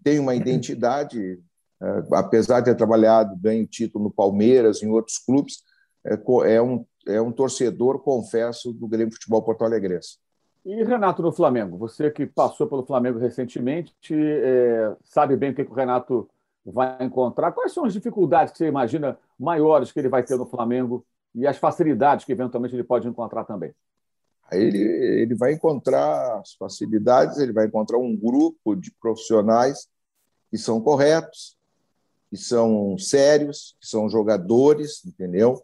tem 0.03 0.19
uma 0.19 0.35
identidade, 0.35 1.39
uh, 1.81 2.15
apesar 2.15 2.59
de 2.59 2.65
ter 2.65 2.75
trabalhado, 2.75 3.35
ganho 3.37 3.65
título 3.65 4.05
no 4.05 4.11
Palmeiras, 4.11 4.81
em 4.81 4.89
outros 4.89 5.17
clubes, 5.17 5.63
é, 6.05 6.19
é, 6.53 6.61
um, 6.61 6.85
é 7.07 7.21
um 7.21 7.31
torcedor, 7.31 7.99
confesso, 7.99 8.73
do 8.73 8.87
Grêmio 8.87 9.13
Futebol 9.13 9.41
Porto 9.41 9.63
Alegre. 9.63 9.99
E 10.65 10.83
Renato 10.83 11.21
no 11.21 11.31
Flamengo, 11.31 11.77
você 11.77 12.11
que 12.11 12.25
passou 12.25 12.67
pelo 12.67 12.85
Flamengo 12.85 13.19
recentemente, 13.19 13.93
é, 14.13 14.93
sabe 15.05 15.37
bem 15.37 15.51
o 15.51 15.55
que, 15.55 15.63
que 15.63 15.71
o 15.71 15.75
Renato 15.75 16.29
vai 16.65 16.97
encontrar. 17.03 17.53
Quais 17.53 17.71
são 17.71 17.85
as 17.85 17.93
dificuldades 17.93 18.51
que 18.51 18.57
você 18.57 18.67
imagina 18.67 19.17
maiores 19.39 19.91
que 19.91 19.99
ele 19.99 20.09
vai 20.09 20.23
ter 20.23 20.37
no 20.37 20.45
Flamengo 20.45 21.05
e 21.37 21.47
as 21.47 21.57
facilidades 21.57 22.25
que 22.25 22.31
eventualmente 22.31 22.75
ele 22.75 22.83
pode 22.83 23.07
encontrar 23.07 23.45
também? 23.45 23.73
Ele, 24.51 24.79
ele 24.79 25.35
vai 25.35 25.53
encontrar 25.53 26.39
as 26.39 26.53
facilidades, 26.53 27.37
ele 27.37 27.51
vai 27.51 27.65
encontrar 27.65 27.97
um 27.97 28.15
grupo 28.15 28.75
de 28.75 28.91
profissionais 28.91 29.87
que 30.49 30.57
são 30.57 30.81
corretos, 30.81 31.57
que 32.29 32.37
são 32.37 32.97
sérios, 32.97 33.75
que 33.79 33.87
são 33.87 34.09
jogadores, 34.09 35.05
entendeu? 35.05 35.61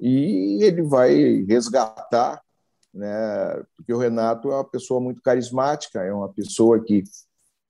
E 0.00 0.62
ele 0.62 0.82
vai 0.82 1.44
resgatar, 1.46 2.42
né? 2.92 3.62
Porque 3.76 3.92
o 3.92 3.98
Renato 3.98 4.50
é 4.50 4.54
uma 4.54 4.64
pessoa 4.64 5.00
muito 5.00 5.20
carismática, 5.22 6.02
é 6.02 6.12
uma 6.12 6.28
pessoa 6.28 6.82
que 6.82 7.04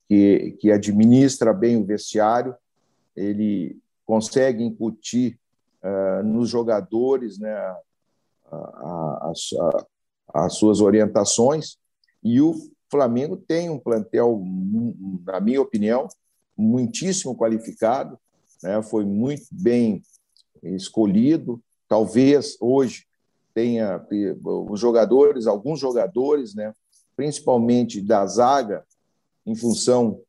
que, 0.08 0.56
que 0.58 0.73
administra 0.73 1.52
bem 1.52 1.76
o 1.76 1.85
vestiário, 1.85 2.56
ele 3.14 3.78
consegue 4.06 4.64
incutir 4.64 5.38
uh, 5.82 6.23
nos 6.23 6.49
jogadores 6.49 7.38
né, 7.38 7.54
a, 7.54 7.80
a, 8.50 9.32
a, 10.32 10.44
as 10.44 10.54
suas 10.54 10.80
orientações, 10.80 11.76
e 12.23 12.40
o 12.40 12.54
Flamengo 12.90 13.37
tem 13.37 13.70
um 13.70 13.78
plantel, 13.78 14.42
na 15.25 15.40
minha 15.40 15.61
opinião, 15.61 16.08
muitíssimo 16.56 17.37
qualificado, 17.37 18.18
né, 18.62 18.82
foi 18.82 19.04
muito 19.04 19.47
bem 19.52 20.02
escolhido. 20.62 21.61
Talvez 21.88 22.56
hoje 22.61 23.06
tenha 23.54 24.04
os 24.44 24.80
jogadores, 24.80 25.47
alguns 25.47 25.78
jogadores, 25.78 26.54
né, 26.54 26.73
principalmente 27.16 28.00
da 28.00 28.26
zaga, 28.26 28.85
em 29.47 29.54
função, 29.54 30.20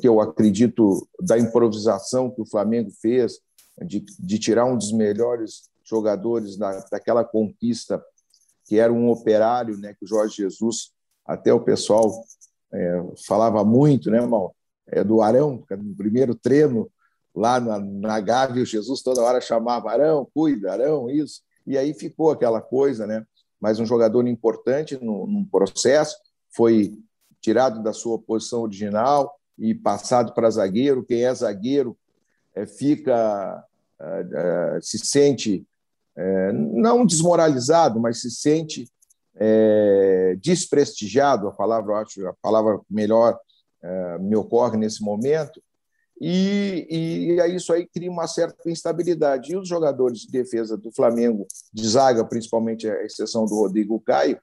que 0.00 0.08
eu 0.08 0.20
acredito, 0.20 1.06
da 1.20 1.38
improvisação 1.38 2.30
que 2.30 2.40
o 2.40 2.46
Flamengo 2.46 2.90
fez, 2.90 3.40
de, 3.84 4.04
de 4.18 4.38
tirar 4.38 4.64
um 4.64 4.76
dos 4.76 4.92
melhores 4.92 5.68
jogadores 5.84 6.56
da, 6.56 6.84
daquela 6.90 7.24
conquista, 7.24 8.02
que 8.66 8.78
era 8.78 8.92
um 8.92 9.08
operário, 9.08 9.78
né, 9.78 9.94
que 9.98 10.04
o 10.04 10.08
Jorge 10.08 10.36
Jesus, 10.36 10.90
até 11.24 11.52
o 11.52 11.60
pessoal 11.60 12.12
é, 12.72 13.02
falava 13.26 13.64
muito, 13.64 14.10
né, 14.10 14.20
mal, 14.20 14.54
é, 14.86 15.02
do 15.02 15.22
Arão, 15.22 15.64
no 15.70 15.94
primeiro 15.94 16.34
treino, 16.34 16.90
lá 17.34 17.60
na, 17.60 17.78
na 17.78 18.20
Gávea, 18.20 18.62
o 18.62 18.66
Jesus 18.66 19.02
toda 19.02 19.22
hora 19.22 19.40
chamava 19.40 19.90
Arão, 19.90 20.28
cuida, 20.34 20.72
Arão, 20.72 21.08
isso. 21.08 21.42
E 21.66 21.76
aí 21.76 21.94
ficou 21.94 22.30
aquela 22.30 22.60
coisa, 22.60 23.06
né? 23.06 23.24
Mas 23.60 23.78
um 23.78 23.86
jogador 23.86 24.26
importante 24.26 24.96
no, 24.96 25.26
no 25.26 25.46
processo, 25.46 26.16
foi 26.50 26.98
tirado 27.40 27.82
da 27.82 27.92
sua 27.92 28.18
posição 28.18 28.62
original 28.62 29.38
e 29.58 29.74
passado 29.74 30.32
para 30.32 30.50
zagueiro. 30.50 31.04
Quem 31.04 31.24
é 31.24 31.34
zagueiro 31.34 31.96
é, 32.54 32.66
fica, 32.66 33.12
é, 33.12 33.54
é, 33.56 33.67
se 34.80 34.98
sente 34.98 35.66
é, 36.18 36.52
não 36.52 37.06
desmoralizado, 37.06 38.00
mas 38.00 38.20
se 38.20 38.30
sente 38.30 38.90
é, 39.36 40.36
desprestigiado. 40.42 41.46
A 41.46 41.52
palavra, 41.52 41.98
acho, 41.98 42.26
a 42.26 42.34
palavra 42.42 42.80
melhor 42.90 43.38
é, 43.80 44.18
me 44.18 44.34
ocorre 44.34 44.76
nesse 44.76 45.00
momento. 45.02 45.62
E, 46.20 46.88
e, 46.90 47.54
isso 47.54 47.72
aí 47.72 47.86
cria 47.86 48.10
uma 48.10 48.26
certa 48.26 48.68
instabilidade. 48.68 49.52
E 49.52 49.56
os 49.56 49.68
jogadores 49.68 50.22
de 50.22 50.32
defesa 50.32 50.76
do 50.76 50.90
Flamengo, 50.90 51.46
de 51.72 51.88
zaga, 51.88 52.24
principalmente 52.24 52.90
a 52.90 53.04
exceção 53.04 53.46
do 53.46 53.54
Rodrigo 53.54 54.00
Caio, 54.00 54.40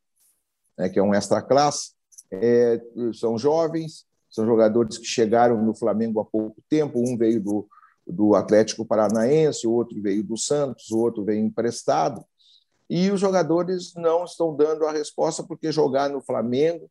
né, 0.78 0.88
que 0.88 0.98
é 0.98 1.04
um 1.04 1.14
extra-classe, 1.14 1.92
é, 2.32 2.82
são 3.14 3.38
jovens, 3.38 4.06
são 4.30 4.46
jogadores 4.46 4.98
que 4.98 5.06
chegaram 5.06 5.62
no 5.62 5.76
Flamengo 5.76 6.22
há 6.22 6.26
pouco 6.26 6.64
tempo. 6.70 7.00
Um 7.00 7.18
veio 7.18 7.42
do, 7.42 7.68
do 8.06 8.36
Atlético 8.36 8.86
Paranaense, 8.86 9.68
o 9.68 9.72
outro 9.72 10.02
veio 10.02 10.24
do 10.24 10.38
Santos, 10.38 10.92
o 10.92 11.00
outro 11.00 11.24
veio 11.24 11.44
emprestado. 11.44 12.24
E 12.90 13.10
os 13.10 13.20
jogadores 13.20 13.94
não 13.96 14.24
estão 14.24 14.56
dando 14.56 14.86
a 14.86 14.92
resposta 14.92 15.44
porque 15.44 15.72
jogar 15.72 16.10
no 16.10 16.22
Flamengo 16.22 16.90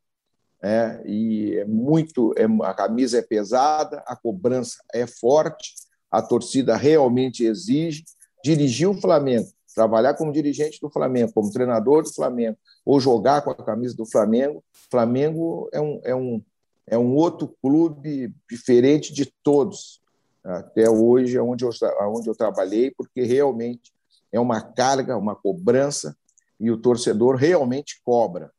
é, 0.62 1.03
e 1.05 1.59
é 1.59 1.64
muito, 1.66 2.33
é, 2.38 2.44
a 2.62 2.72
camisa 2.72 3.18
é 3.18 3.22
pesada, 3.22 4.03
a 4.07 4.16
cobrança 4.16 4.83
é 4.94 5.07
forte, 5.07 5.74
a 6.11 6.22
torcida 6.22 6.74
realmente 6.74 7.44
exige. 7.44 8.05
Dirigir 8.42 8.88
o 8.88 9.00
Flamengo, 9.00 9.48
trabalhar 9.74 10.14
como 10.14 10.33
dirigente 10.33 10.81
do 10.81 10.90
Flamengo, 10.90 11.33
como 11.33 11.50
treinador 11.50 12.03
do 12.03 12.12
Flamengo, 12.12 12.57
ou 12.85 12.98
jogar 12.98 13.42
com 13.42 13.50
a 13.50 13.55
camisa 13.55 13.94
do 13.94 14.07
Flamengo, 14.07 14.64
Flamengo 14.90 15.68
é 15.72 15.81
um, 15.81 16.00
é 16.05 16.14
um, 16.14 16.42
é 16.87 16.98
um 16.98 17.14
outro 17.14 17.55
clube 17.61 18.35
diferente 18.50 19.12
de 19.12 19.27
todos. 19.42 20.00
Até 20.44 20.90
hoje, 20.90 21.38
onde 21.38 21.64
eu, 21.64 21.70
onde 22.02 22.28
eu 22.28 22.35
trabalhei, 22.35 22.90
porque 22.90 23.22
realmente 23.22 23.92
é 24.30 24.38
uma 24.38 24.61
carga, 24.61 25.16
uma 25.16 25.35
cobrança, 25.35 26.16
e 26.61 26.70
o 26.70 26.76
torcedor 26.76 27.37
realmente 27.37 28.00
cobra. 28.04 28.52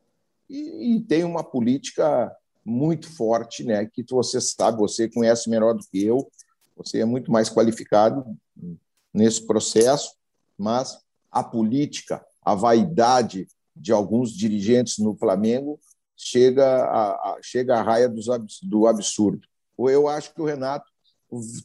E, 0.49 0.95
e 0.95 1.01
tem 1.01 1.23
uma 1.23 1.43
política 1.43 2.35
muito 2.63 3.09
forte, 3.15 3.63
né, 3.63 3.85
que 3.85 4.03
você 4.09 4.41
sabe, 4.41 4.79
você 4.79 5.07
conhece 5.07 5.49
melhor 5.49 5.73
do 5.73 5.85
que 5.91 6.03
eu, 6.03 6.29
você 6.75 6.99
é 6.99 7.05
muito 7.05 7.31
mais 7.31 7.49
qualificado 7.49 8.25
nesse 9.13 9.45
processo, 9.45 10.15
mas 10.57 10.99
a 11.31 11.43
política, 11.43 12.25
a 12.43 12.55
vaidade 12.55 13.47
de 13.75 13.91
alguns 13.91 14.31
dirigentes 14.31 14.97
no 14.97 15.15
Flamengo 15.15 15.79
chega 16.17 16.65
a, 16.65 17.11
a 17.11 17.37
chega 17.41 17.77
à 17.77 17.81
raia 17.81 18.09
dos, 18.09 18.25
do 18.63 18.87
absurdo. 18.87 19.47
Eu 19.77 20.07
acho 20.07 20.33
que 20.33 20.41
o 20.41 20.45
Renato 20.45 20.89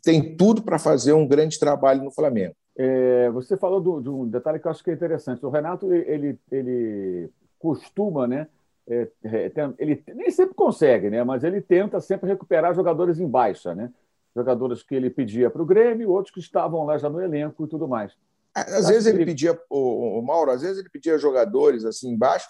tem 0.02 0.36
tudo 0.36 0.62
para 0.62 0.78
fazer 0.78 1.12
um 1.12 1.26
grande 1.26 1.58
trabalho 1.58 2.02
no 2.02 2.10
Flamengo. 2.10 2.54
É, 2.76 3.30
você 3.30 3.56
falou 3.56 3.80
do, 3.80 4.00
de 4.00 4.08
um 4.08 4.26
detalhe 4.26 4.58
que 4.58 4.66
eu 4.66 4.70
acho 4.70 4.82
que 4.82 4.90
é 4.90 4.94
interessante. 4.94 5.44
O 5.44 5.50
Renato 5.50 5.92
ele, 5.92 6.38
ele 6.50 7.30
costuma, 7.58 8.26
né? 8.26 8.48
É, 8.88 9.08
é 9.24 9.52
ele 9.78 10.02
nem 10.14 10.30
sempre 10.30 10.54
consegue, 10.54 11.10
né? 11.10 11.22
Mas 11.22 11.44
ele 11.44 11.60
tenta 11.60 12.00
sempre 12.00 12.28
recuperar 12.28 12.74
jogadores 12.74 13.20
em 13.20 13.28
baixa, 13.28 13.74
né? 13.74 13.92
Jogadores 14.34 14.82
que 14.82 14.94
ele 14.94 15.10
pedia 15.10 15.50
para 15.50 15.62
o 15.62 15.66
Grêmio, 15.66 16.10
outros 16.10 16.32
que 16.32 16.40
estavam 16.40 16.84
lá 16.84 16.96
já 16.96 17.08
no 17.08 17.20
elenco 17.20 17.64
e 17.64 17.68
tudo 17.68 17.86
mais. 17.86 18.12
Às 18.54 18.88
vezes 18.88 19.06
ele 19.06 19.24
pedia, 19.24 19.58
o, 19.68 20.18
o 20.18 20.22
Mauro, 20.22 20.50
às 20.50 20.62
vezes 20.62 20.78
ele 20.78 20.88
pedia 20.88 21.18
jogadores 21.18 21.84
assim 21.84 22.10
embaixo, 22.10 22.48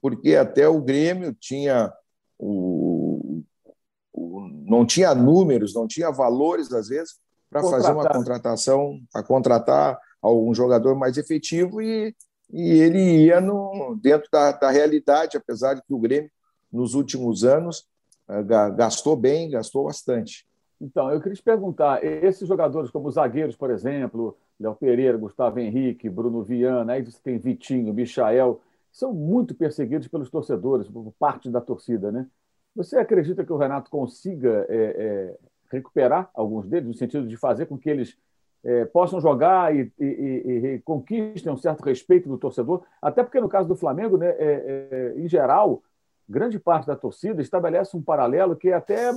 porque 0.00 0.36
até 0.36 0.68
o 0.68 0.80
Grêmio 0.80 1.34
tinha 1.34 1.92
o 2.38 2.69
não 4.14 4.84
tinha 4.84 5.14
números, 5.14 5.74
não 5.74 5.86
tinha 5.86 6.10
valores 6.10 6.72
às 6.72 6.88
vezes 6.88 7.18
para 7.50 7.62
fazer 7.62 7.92
uma 7.92 8.08
contratação, 8.08 9.00
para 9.12 9.22
contratar 9.22 9.98
algum 10.22 10.54
jogador 10.54 10.94
mais 10.94 11.16
efetivo 11.16 11.82
e, 11.82 12.14
e 12.52 12.70
ele 12.80 13.24
ia 13.24 13.40
no, 13.40 13.98
dentro 14.00 14.28
da, 14.30 14.52
da 14.52 14.70
realidade, 14.70 15.36
apesar 15.36 15.74
de 15.74 15.82
que 15.82 15.92
o 15.92 15.98
Grêmio 15.98 16.30
nos 16.72 16.94
últimos 16.94 17.44
anos 17.44 17.86
eh, 18.28 18.42
gastou 18.76 19.16
bem, 19.16 19.50
gastou 19.50 19.84
bastante. 19.84 20.46
Então, 20.80 21.10
eu 21.10 21.20
queria 21.20 21.36
te 21.36 21.42
perguntar, 21.42 22.02
esses 22.04 22.48
jogadores 22.48 22.90
como 22.90 23.08
os 23.08 23.14
zagueiros, 23.14 23.56
por 23.56 23.70
exemplo, 23.70 24.36
Léo 24.58 24.74
Pereira, 24.74 25.18
Gustavo 25.18 25.58
Henrique, 25.58 26.08
Bruno 26.08 26.42
Viana, 26.42 26.92
aí 26.92 27.02
você 27.02 27.18
tem 27.22 27.38
Vitinho, 27.38 27.92
Michael, 27.92 28.60
são 28.90 29.12
muito 29.12 29.54
perseguidos 29.54 30.08
pelos 30.08 30.30
torcedores, 30.30 30.88
por 30.88 31.12
parte 31.18 31.50
da 31.50 31.60
torcida, 31.60 32.10
né? 32.10 32.26
Você 32.74 32.98
acredita 32.98 33.44
que 33.44 33.52
o 33.52 33.56
Renato 33.56 33.90
consiga 33.90 34.66
é, 34.68 34.76
é, 34.76 35.36
recuperar 35.70 36.30
alguns 36.34 36.66
deles, 36.66 36.88
no 36.88 36.94
sentido 36.94 37.26
de 37.26 37.36
fazer 37.36 37.66
com 37.66 37.78
que 37.78 37.90
eles 37.90 38.16
é, 38.64 38.84
possam 38.84 39.20
jogar 39.20 39.74
e, 39.74 39.92
e, 39.98 40.04
e, 40.04 40.66
e, 40.66 40.78
conquistem 40.80 41.52
um 41.52 41.56
certo 41.56 41.82
respeito 41.82 42.28
do 42.28 42.38
torcedor? 42.38 42.82
Até 43.00 43.22
porque, 43.22 43.40
no 43.40 43.48
caso 43.48 43.66
do 43.66 43.76
Flamengo, 43.76 44.16
né, 44.16 44.28
é, 44.30 44.88
é, 44.90 45.14
em 45.16 45.28
geral, 45.28 45.82
grande 46.28 46.58
parte 46.58 46.86
da 46.86 46.96
torcida 46.96 47.40
estabelece 47.40 47.96
um 47.96 48.02
paralelo 48.02 48.56
que 48.56 48.68
é 48.68 48.74
até 48.74 49.10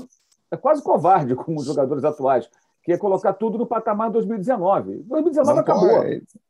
é 0.50 0.58
quase 0.58 0.84
covarde 0.84 1.36
com 1.36 1.56
os 1.56 1.66
jogadores 1.66 2.04
atuais, 2.04 2.50
que 2.84 2.92
é 2.92 2.98
colocar 2.98 3.34
tudo 3.34 3.58
no 3.58 3.66
patamar 3.66 4.10
de 4.10 4.14
2019. 4.14 5.04
2019 5.04 5.56
não 5.56 5.62
acabou. 5.62 6.04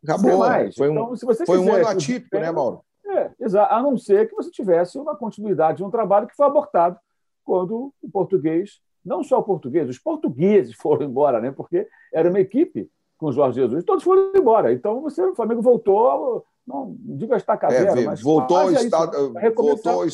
Acabou. 0.04 0.38
Mais. 0.40 0.76
Foi 0.76 0.90
um, 0.90 1.14
então, 1.14 1.16
foi 1.46 1.58
um 1.58 1.74
ano 1.74 1.88
atípico, 1.88 2.38
né, 2.38 2.52
Mauro? 2.52 2.82
É. 3.14 3.32
A 3.70 3.82
não 3.82 3.98
ser 3.98 4.28
que 4.28 4.36
você 4.36 4.50
tivesse 4.50 4.98
uma 4.98 5.16
continuidade 5.16 5.78
de 5.78 5.84
um 5.84 5.92
trabalho 5.92 6.28
que 6.28 6.36
foi 6.36 6.46
abortado 6.46 6.98
quando 7.44 7.94
o 8.02 8.10
português, 8.10 8.82
não 9.06 9.24
só 9.24 9.40
o 9.40 9.44
português, 9.44 9.88
os 9.88 10.00
portugueses 10.00 10.76
foram 10.82 11.06
embora, 11.06 11.40
né? 11.40 11.52
porque 11.52 11.88
era 12.12 12.30
uma 12.30 12.40
equipe 12.40 12.90
com 13.18 13.28
o 13.28 13.32
Jorge 13.32 13.62
Jesus, 13.62 13.84
todos 13.84 14.04
foram 14.04 14.32
embora. 14.36 14.74
Então 14.74 15.02
você, 15.02 15.22
o 15.22 15.36
Flamengo 15.36 15.62
voltou, 15.62 16.46
não 16.66 16.96
digo 17.00 17.34
a 17.34 17.38
estaca 17.38 17.68
é, 17.68 18.04
mas 18.04 18.22
voltou 18.22 18.58
ao 18.58 18.72
estado, 18.72 19.34
voltou, 19.56 20.12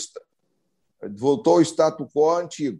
voltou 1.17 1.53
ao 1.53 1.61
status 1.61 2.07
quo 2.13 2.29
antigo. 2.31 2.79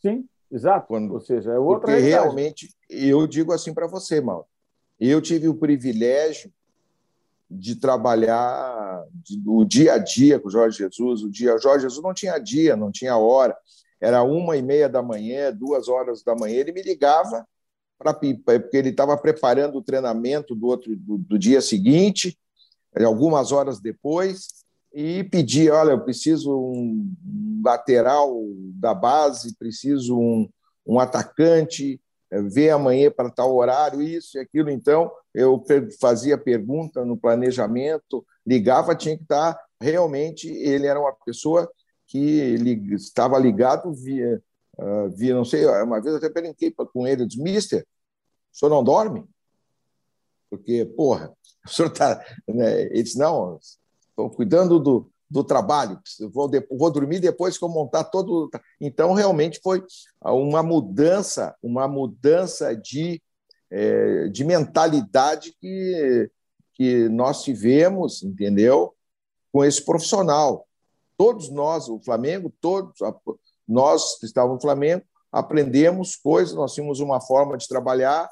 Sim, 0.00 0.26
exato. 0.50 0.86
Quando, 0.86 1.12
Ou 1.12 1.20
seja, 1.20 1.52
é 1.52 1.58
outra 1.58 1.86
Porque 1.86 2.00
realidade. 2.00 2.24
realmente, 2.24 2.74
eu 2.88 3.26
digo 3.26 3.52
assim 3.52 3.74
para 3.74 3.86
você, 3.86 4.20
Mauro, 4.20 4.46
eu 4.98 5.20
tive 5.20 5.48
o 5.48 5.54
privilégio 5.54 6.52
de 7.50 7.76
trabalhar 7.76 9.04
o 9.46 9.64
dia 9.64 9.94
a 9.94 9.98
dia 9.98 10.38
com 10.38 10.48
o 10.48 10.50
Jorge 10.50 10.78
Jesus. 10.78 11.22
O 11.22 11.30
dia, 11.30 11.58
Jorge 11.58 11.82
Jesus 11.82 12.02
não 12.02 12.12
tinha 12.12 12.38
dia, 12.38 12.76
não 12.76 12.90
tinha 12.90 13.16
hora. 13.16 13.56
Era 14.00 14.22
uma 14.22 14.56
e 14.56 14.62
meia 14.62 14.88
da 14.88 15.02
manhã, 15.02 15.52
duas 15.52 15.88
horas 15.88 16.22
da 16.22 16.34
manhã. 16.34 16.56
Ele 16.56 16.72
me 16.72 16.82
ligava 16.82 17.46
para 17.98 18.14
porque 18.14 18.76
ele 18.76 18.90
estava 18.90 19.16
preparando 19.16 19.78
o 19.78 19.82
treinamento 19.82 20.54
do 20.54 20.66
outro 20.66 20.94
do, 20.96 21.18
do, 21.18 21.38
dia 21.38 21.60
seguinte, 21.60 22.38
algumas 22.94 23.50
horas 23.50 23.80
depois, 23.80 24.46
e 24.92 25.24
pedia: 25.24 25.74
olha, 25.74 25.90
eu 25.90 26.00
preciso 26.00 26.56
um 26.56 27.12
lateral 27.64 28.32
da 28.74 28.94
base, 28.94 29.56
preciso 29.56 30.16
um, 30.16 30.48
um 30.86 31.00
atacante, 31.00 32.00
é, 32.30 32.42
ver 32.42 32.70
amanhã 32.70 33.10
para 33.10 33.30
tal 33.30 33.54
horário, 33.54 34.02
isso 34.02 34.36
e 34.36 34.40
aquilo. 34.40 34.70
Então, 34.70 35.10
eu 35.34 35.62
fazia 36.00 36.36
pergunta 36.36 37.04
no 37.04 37.16
planejamento, 37.16 38.24
ligava, 38.46 38.94
tinha 38.94 39.16
que 39.16 39.22
estar. 39.22 39.58
Realmente, 39.80 40.48
ele 40.48 40.86
era 40.86 41.00
uma 41.00 41.12
pessoa 41.24 41.70
que 42.06 42.20
estava 42.94 43.38
ligado 43.38 43.92
via, 43.92 44.42
uh, 44.78 45.10
via, 45.10 45.34
não 45.34 45.44
sei, 45.44 45.66
uma 45.66 46.00
vez 46.00 46.14
até 46.16 46.28
brinquei 46.28 46.72
com 46.72 47.06
ele, 47.06 47.26
disse, 47.26 47.40
mister, 47.40 47.86
o 48.52 48.58
senhor 48.58 48.70
não 48.70 48.82
dorme? 48.82 49.24
Porque, 50.50 50.84
porra, 50.84 51.32
o 51.64 51.68
senhor 51.68 51.92
está. 51.92 52.24
Né? 52.48 52.82
Ele 52.82 53.02
disse, 53.02 53.18
não, 53.18 53.58
estou 54.08 54.30
cuidando 54.30 54.80
do, 54.80 55.10
do 55.30 55.44
trabalho, 55.44 56.00
vou, 56.32 56.50
vou 56.70 56.90
dormir 56.90 57.20
depois 57.20 57.58
que 57.58 57.64
eu 57.64 57.68
montar 57.68 58.04
todo. 58.04 58.50
Então, 58.80 59.12
realmente 59.12 59.60
foi 59.62 59.84
uma 60.24 60.62
mudança, 60.62 61.54
uma 61.62 61.86
mudança 61.86 62.74
de, 62.74 63.22
é, 63.70 64.28
de 64.28 64.44
mentalidade 64.44 65.54
que, 65.60 66.30
que 66.74 67.08
nós 67.10 67.42
tivemos, 67.42 68.22
entendeu? 68.22 68.94
Com 69.52 69.64
esse 69.64 69.84
profissional. 69.84 70.66
Todos 71.16 71.50
nós, 71.50 71.88
o 71.88 72.00
Flamengo, 72.00 72.52
todos 72.60 72.94
nós 73.66 74.18
que 74.18 74.24
estávamos 74.24 74.56
no 74.56 74.62
Flamengo, 74.62 75.04
aprendemos 75.30 76.16
coisas, 76.16 76.54
nós 76.54 76.72
tínhamos 76.72 77.00
uma 77.00 77.20
forma 77.20 77.58
de 77.58 77.68
trabalhar 77.68 78.28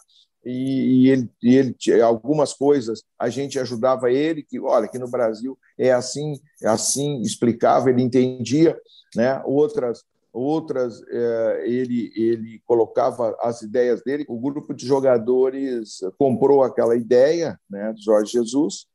e, 0.49 1.11
ele, 1.11 1.31
e 1.43 1.57
ele 1.57 2.03
algumas 2.03 2.53
coisas 2.53 3.03
a 3.19 3.29
gente 3.29 3.59
ajudava 3.59 4.11
ele 4.11 4.43
que 4.43 4.61
olha 4.61 4.89
que 4.89 4.99
no 4.99 5.09
Brasil 5.09 5.59
é 5.77 5.93
assim 5.93 6.41
é 6.63 6.69
assim 6.69 7.21
explicava 7.23 7.91
ele 7.91 8.03
entendia 8.03 8.79
né? 9.17 9.43
Outras 9.45 10.05
outras 10.33 11.03
é, 11.09 11.63
ele 11.65 12.13
ele 12.15 12.63
colocava 12.67 13.35
as 13.41 13.63
ideias 13.63 14.03
dele. 14.03 14.27
O 14.29 14.39
grupo 14.39 14.75
de 14.75 14.87
jogadores 14.87 16.01
comprou 16.19 16.63
aquela 16.63 16.95
ideia 16.95 17.59
né 17.69 17.93
do 17.93 18.03
Jorge 18.03 18.33
Jesus 18.33 18.87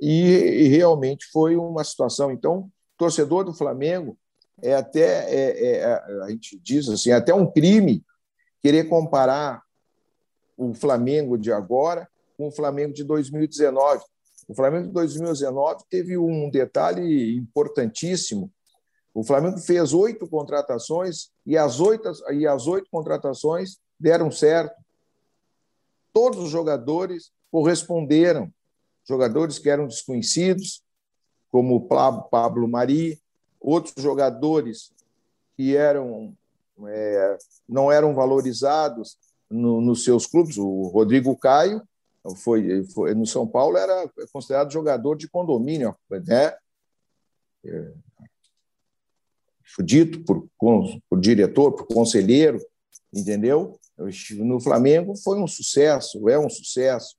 e, 0.00 0.10
e 0.22 0.68
realmente 0.68 1.26
foi 1.32 1.56
uma 1.56 1.84
situação. 1.84 2.32
Então 2.32 2.68
torcedor 2.98 3.44
do 3.44 3.54
Flamengo 3.54 4.18
é 4.62 4.74
até 4.74 5.32
é, 5.32 5.76
é, 5.76 5.84
a 6.22 6.30
gente 6.30 6.58
diz 6.58 6.88
assim 6.88 7.10
é 7.10 7.14
até 7.14 7.32
um 7.32 7.50
crime 7.50 8.04
querer 8.60 8.84
comparar 8.84 9.62
o 10.56 10.74
Flamengo 10.74 11.36
de 11.36 11.52
agora 11.52 12.08
com 12.36 12.48
o 12.48 12.52
Flamengo 12.52 12.92
de 12.92 13.04
2019. 13.04 14.02
O 14.48 14.54
Flamengo 14.54 14.88
de 14.88 14.92
2019 14.92 15.84
teve 15.88 16.18
um 16.18 16.50
detalhe 16.50 17.36
importantíssimo. 17.36 18.50
O 19.12 19.22
Flamengo 19.22 19.58
fez 19.58 19.92
oito 19.92 20.28
contratações 20.28 21.30
e 21.46 21.56
as 21.56 21.80
oito, 21.80 22.10
e 22.32 22.46
as 22.46 22.66
oito 22.66 22.88
contratações 22.90 23.78
deram 23.98 24.30
certo. 24.30 24.74
Todos 26.12 26.40
os 26.40 26.50
jogadores 26.50 27.32
corresponderam. 27.50 28.52
Jogadores 29.06 29.58
que 29.58 29.68
eram 29.68 29.86
desconhecidos, 29.86 30.82
como 31.50 31.86
Pablo 31.86 32.66
Mari, 32.66 33.20
outros 33.60 34.02
jogadores 34.02 34.92
que 35.56 35.76
eram 35.76 36.34
é, 36.86 37.38
não 37.68 37.92
eram 37.92 38.14
valorizados 38.14 39.16
no, 39.54 39.80
nos 39.80 40.04
seus 40.04 40.26
clubes. 40.26 40.58
O 40.58 40.88
Rodrigo 40.88 41.36
Caio 41.36 41.82
foi, 42.36 42.84
foi 42.84 43.14
no 43.14 43.26
São 43.26 43.46
Paulo 43.46 43.76
era 43.76 44.10
considerado 44.32 44.72
jogador 44.72 45.16
de 45.16 45.28
condomínio, 45.28 45.94
né? 46.10 46.54
É, 47.64 47.92
dito 49.82 50.22
por, 50.24 50.46
por 51.08 51.20
diretor, 51.20 51.72
por 51.72 51.86
conselheiro, 51.86 52.60
entendeu? 53.12 53.78
No 54.38 54.60
Flamengo 54.60 55.16
foi 55.16 55.40
um 55.40 55.46
sucesso, 55.46 56.28
é 56.28 56.38
um 56.38 56.50
sucesso. 56.50 57.16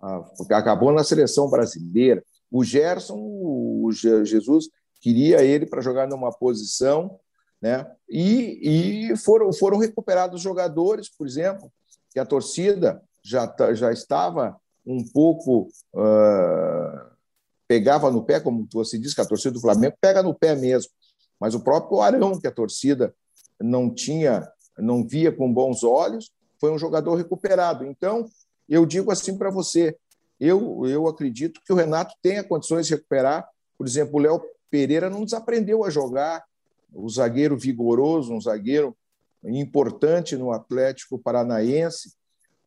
Ah, 0.00 0.24
acabou 0.50 0.92
na 0.92 1.04
seleção 1.04 1.48
brasileira. 1.48 2.24
O 2.50 2.64
Gerson, 2.64 3.16
o 3.18 3.90
Jesus 3.92 4.68
queria 5.00 5.42
ele 5.42 5.66
para 5.66 5.82
jogar 5.82 6.08
numa 6.08 6.32
posição 6.32 7.18
né? 7.62 7.88
E, 8.08 9.12
e 9.12 9.16
foram, 9.16 9.52
foram 9.52 9.78
recuperados 9.78 10.42
jogadores, 10.42 11.08
por 11.08 11.26
exemplo, 11.26 11.72
que 12.10 12.18
a 12.18 12.26
torcida 12.26 13.00
já, 13.22 13.46
tá, 13.46 13.72
já 13.72 13.92
estava 13.92 14.56
um 14.84 15.04
pouco. 15.04 15.68
Uh, 15.94 17.12
pegava 17.68 18.10
no 18.10 18.24
pé, 18.24 18.40
como 18.40 18.68
você 18.70 18.98
disse, 18.98 19.14
que 19.14 19.20
a 19.20 19.26
torcida 19.26 19.54
do 19.54 19.60
Flamengo 19.60 19.96
pega 20.00 20.22
no 20.22 20.34
pé 20.34 20.54
mesmo. 20.54 20.90
Mas 21.40 21.54
o 21.54 21.60
próprio 21.60 22.00
Arão, 22.00 22.38
que 22.38 22.46
a 22.46 22.52
torcida 22.52 23.14
não 23.58 23.88
tinha, 23.88 24.46
não 24.76 25.06
via 25.06 25.32
com 25.32 25.52
bons 25.52 25.82
olhos, 25.82 26.30
foi 26.60 26.70
um 26.70 26.78
jogador 26.78 27.14
recuperado. 27.14 27.86
Então, 27.86 28.26
eu 28.68 28.84
digo 28.84 29.10
assim 29.10 29.38
para 29.38 29.50
você, 29.50 29.96
eu, 30.38 30.84
eu 30.86 31.06
acredito 31.06 31.60
que 31.64 31.72
o 31.72 31.76
Renato 31.76 32.14
tenha 32.20 32.44
condições 32.44 32.86
de 32.86 32.94
recuperar. 32.94 33.48
Por 33.78 33.86
exemplo, 33.86 34.16
o 34.16 34.18
Léo 34.18 34.42
Pereira 34.70 35.08
não 35.08 35.24
desaprendeu 35.24 35.84
a 35.84 35.90
jogar, 35.90 36.44
o 36.94 37.08
zagueiro 37.08 37.56
vigoroso, 37.56 38.32
um 38.32 38.40
zagueiro 38.40 38.96
importante 39.44 40.36
no 40.36 40.52
Atlético 40.52 41.18
Paranaense. 41.18 42.14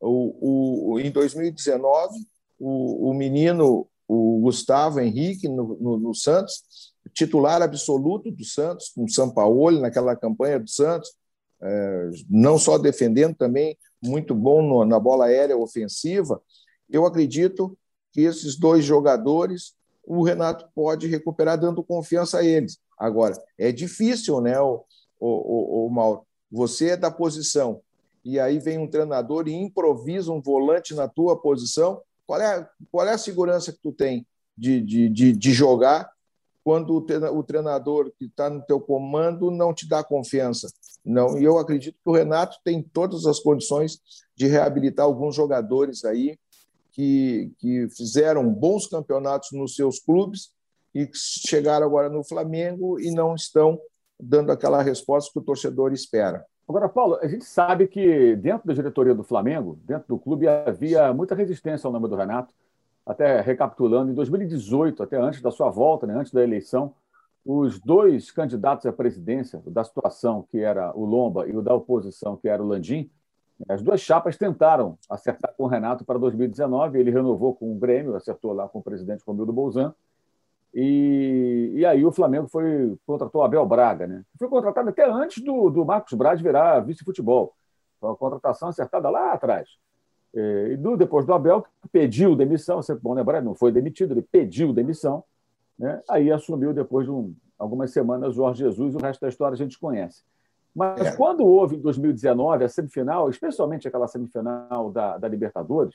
O, 0.00 0.92
o, 0.92 1.00
em 1.00 1.10
2019, 1.10 2.14
o, 2.58 3.10
o 3.10 3.14
menino, 3.14 3.88
o 4.06 4.40
Gustavo 4.40 5.00
Henrique, 5.00 5.48
no, 5.48 5.76
no, 5.80 5.98
no, 5.98 6.14
Santos, 6.14 6.92
titular 7.14 7.62
absoluto 7.62 8.30
do 8.30 8.44
Santos, 8.44 8.90
com 8.94 9.04
o 9.04 9.10
São 9.10 9.30
Paulo, 9.30 9.80
naquela 9.80 10.14
campanha 10.14 10.60
do 10.60 10.68
Santos, 10.68 11.14
é, 11.62 12.10
não 12.28 12.58
só 12.58 12.76
defendendo, 12.76 13.34
também 13.34 13.76
muito 14.02 14.34
bom 14.34 14.60
no, 14.60 14.84
na 14.84 15.00
bola 15.00 15.26
aérea 15.26 15.56
ofensiva. 15.56 16.42
Eu 16.90 17.06
acredito 17.06 17.76
que 18.12 18.22
esses 18.22 18.58
dois 18.58 18.84
jogadores 18.84 19.74
o 20.06 20.22
Renato 20.22 20.68
pode 20.74 21.08
recuperar 21.08 21.58
dando 21.58 21.82
confiança 21.82 22.38
a 22.38 22.44
eles. 22.44 22.78
Agora, 22.98 23.36
é 23.58 23.72
difícil, 23.72 24.40
né, 24.40 24.58
o, 24.60 24.84
o, 25.18 25.84
o, 25.84 25.86
o 25.86 25.90
Mauro? 25.90 26.22
Você 26.50 26.90
é 26.90 26.96
da 26.96 27.10
posição 27.10 27.80
e 28.24 28.40
aí 28.40 28.58
vem 28.58 28.78
um 28.78 28.88
treinador 28.88 29.48
e 29.48 29.52
improvisa 29.52 30.32
um 30.32 30.40
volante 30.40 30.94
na 30.94 31.08
tua 31.08 31.36
posição. 31.36 32.00
Qual 32.26 32.40
é, 32.40 32.68
qual 32.90 33.06
é 33.06 33.12
a 33.12 33.18
segurança 33.18 33.72
que 33.72 33.78
tu 33.82 33.92
tem 33.92 34.26
de, 34.56 34.80
de, 34.80 35.08
de, 35.08 35.32
de 35.32 35.52
jogar 35.52 36.10
quando 36.64 36.96
o 36.96 37.42
treinador 37.44 38.12
que 38.18 38.24
está 38.24 38.50
no 38.50 38.60
teu 38.62 38.80
comando 38.80 39.50
não 39.50 39.72
te 39.72 39.88
dá 39.88 40.02
confiança? 40.02 40.68
Não, 41.04 41.38
e 41.38 41.44
eu 41.44 41.56
acredito 41.56 41.94
que 42.02 42.10
o 42.10 42.12
Renato 42.12 42.58
tem 42.64 42.82
todas 42.82 43.26
as 43.26 43.38
condições 43.38 44.00
de 44.34 44.48
reabilitar 44.48 45.06
alguns 45.06 45.36
jogadores 45.36 46.04
aí 46.04 46.36
que, 46.96 47.52
que 47.58 47.88
fizeram 47.90 48.48
bons 48.48 48.86
campeonatos 48.86 49.50
nos 49.52 49.76
seus 49.76 50.00
clubes 50.00 50.50
e 50.94 51.06
chegaram 51.14 51.86
agora 51.86 52.08
no 52.08 52.24
Flamengo 52.24 52.98
e 52.98 53.10
não 53.10 53.34
estão 53.34 53.78
dando 54.18 54.50
aquela 54.50 54.80
resposta 54.80 55.30
que 55.30 55.38
o 55.38 55.42
torcedor 55.42 55.92
espera. 55.92 56.42
Agora, 56.66 56.88
Paulo, 56.88 57.18
a 57.20 57.28
gente 57.28 57.44
sabe 57.44 57.86
que 57.86 58.34
dentro 58.36 58.66
da 58.66 58.72
diretoria 58.72 59.14
do 59.14 59.22
Flamengo, 59.22 59.78
dentro 59.84 60.08
do 60.08 60.18
clube, 60.18 60.48
havia 60.48 61.12
muita 61.12 61.34
resistência 61.34 61.86
ao 61.86 61.92
nome 61.92 62.08
do 62.08 62.16
Renato. 62.16 62.52
Até 63.04 63.42
recapitulando, 63.42 64.10
em 64.10 64.14
2018, 64.14 65.02
até 65.02 65.20
antes 65.20 65.42
da 65.42 65.50
sua 65.50 65.68
volta, 65.68 66.06
né, 66.06 66.14
antes 66.14 66.32
da 66.32 66.42
eleição, 66.42 66.94
os 67.44 67.78
dois 67.78 68.30
candidatos 68.30 68.86
à 68.86 68.92
presidência 68.92 69.62
da 69.66 69.84
situação, 69.84 70.46
que 70.50 70.58
era 70.58 70.96
o 70.96 71.04
Lomba, 71.04 71.46
e 71.46 71.54
o 71.54 71.60
da 71.60 71.74
oposição, 71.74 72.38
que 72.38 72.48
era 72.48 72.60
o 72.60 72.66
Landim, 72.66 73.10
As 73.68 73.82
duas 73.82 74.00
chapas 74.00 74.36
tentaram 74.36 74.98
acertar 75.08 75.54
com 75.56 75.64
o 75.64 75.66
Renato 75.66 76.04
para 76.04 76.18
2019, 76.18 76.98
ele 76.98 77.10
renovou 77.10 77.54
com 77.54 77.72
o 77.72 77.78
Grêmio, 77.78 78.14
acertou 78.14 78.52
lá 78.52 78.68
com 78.68 78.80
o 78.80 78.82
presidente 78.82 79.24
Romildo 79.26 79.52
Bolzan, 79.52 79.94
e, 80.74 81.72
e 81.74 81.86
aí 81.86 82.04
o 82.04 82.12
Flamengo 82.12 82.48
foi 82.48 82.94
contratou 83.06 83.42
Abel 83.42 83.64
Braga, 83.64 84.06
né? 84.06 84.22
Foi 84.38 84.46
contratado 84.46 84.90
até 84.90 85.10
antes 85.10 85.42
do, 85.42 85.70
do 85.70 85.86
Marcos 85.86 86.12
Braz 86.12 86.38
virar 86.38 86.80
vice-futebol. 86.80 87.54
Foi 87.98 88.10
uma 88.10 88.16
contratação 88.16 88.68
acertada 88.68 89.08
lá 89.08 89.32
atrás. 89.32 89.70
É, 90.34 90.72
e 90.72 90.76
do, 90.76 90.94
depois 90.94 91.24
do 91.24 91.32
Abel, 91.32 91.62
que 91.62 91.88
pediu 91.88 92.36
demissão, 92.36 92.82
sempre 92.82 93.02
bom 93.02 93.14
lembrar, 93.14 93.40
não 93.40 93.54
foi 93.54 93.72
demitido, 93.72 94.12
ele 94.12 94.20
pediu 94.20 94.70
demissão, 94.70 95.24
né? 95.78 96.02
aí 96.10 96.30
assumiu 96.30 96.74
depois 96.74 97.06
de 97.06 97.10
um, 97.10 97.34
algumas 97.58 97.90
semanas 97.90 98.34
o 98.34 98.36
Jorge 98.36 98.64
Jesus, 98.64 98.94
o 98.94 98.98
resto 98.98 99.22
da 99.22 99.28
história 99.28 99.54
a 99.54 99.58
gente 99.58 99.78
conhece. 99.78 100.22
Mas 100.76 101.00
é. 101.00 101.16
quando 101.16 101.42
houve 101.42 101.76
em 101.76 101.80
2019 101.80 102.62
a 102.62 102.68
semifinal, 102.68 103.30
especialmente 103.30 103.88
aquela 103.88 104.06
semifinal 104.06 104.92
da, 104.92 105.16
da 105.16 105.26
Libertadores, 105.26 105.94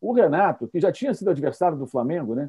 o 0.00 0.14
Renato, 0.14 0.66
que 0.66 0.80
já 0.80 0.90
tinha 0.90 1.12
sido 1.12 1.28
adversário 1.28 1.76
do 1.76 1.86
Flamengo, 1.86 2.34
né? 2.34 2.48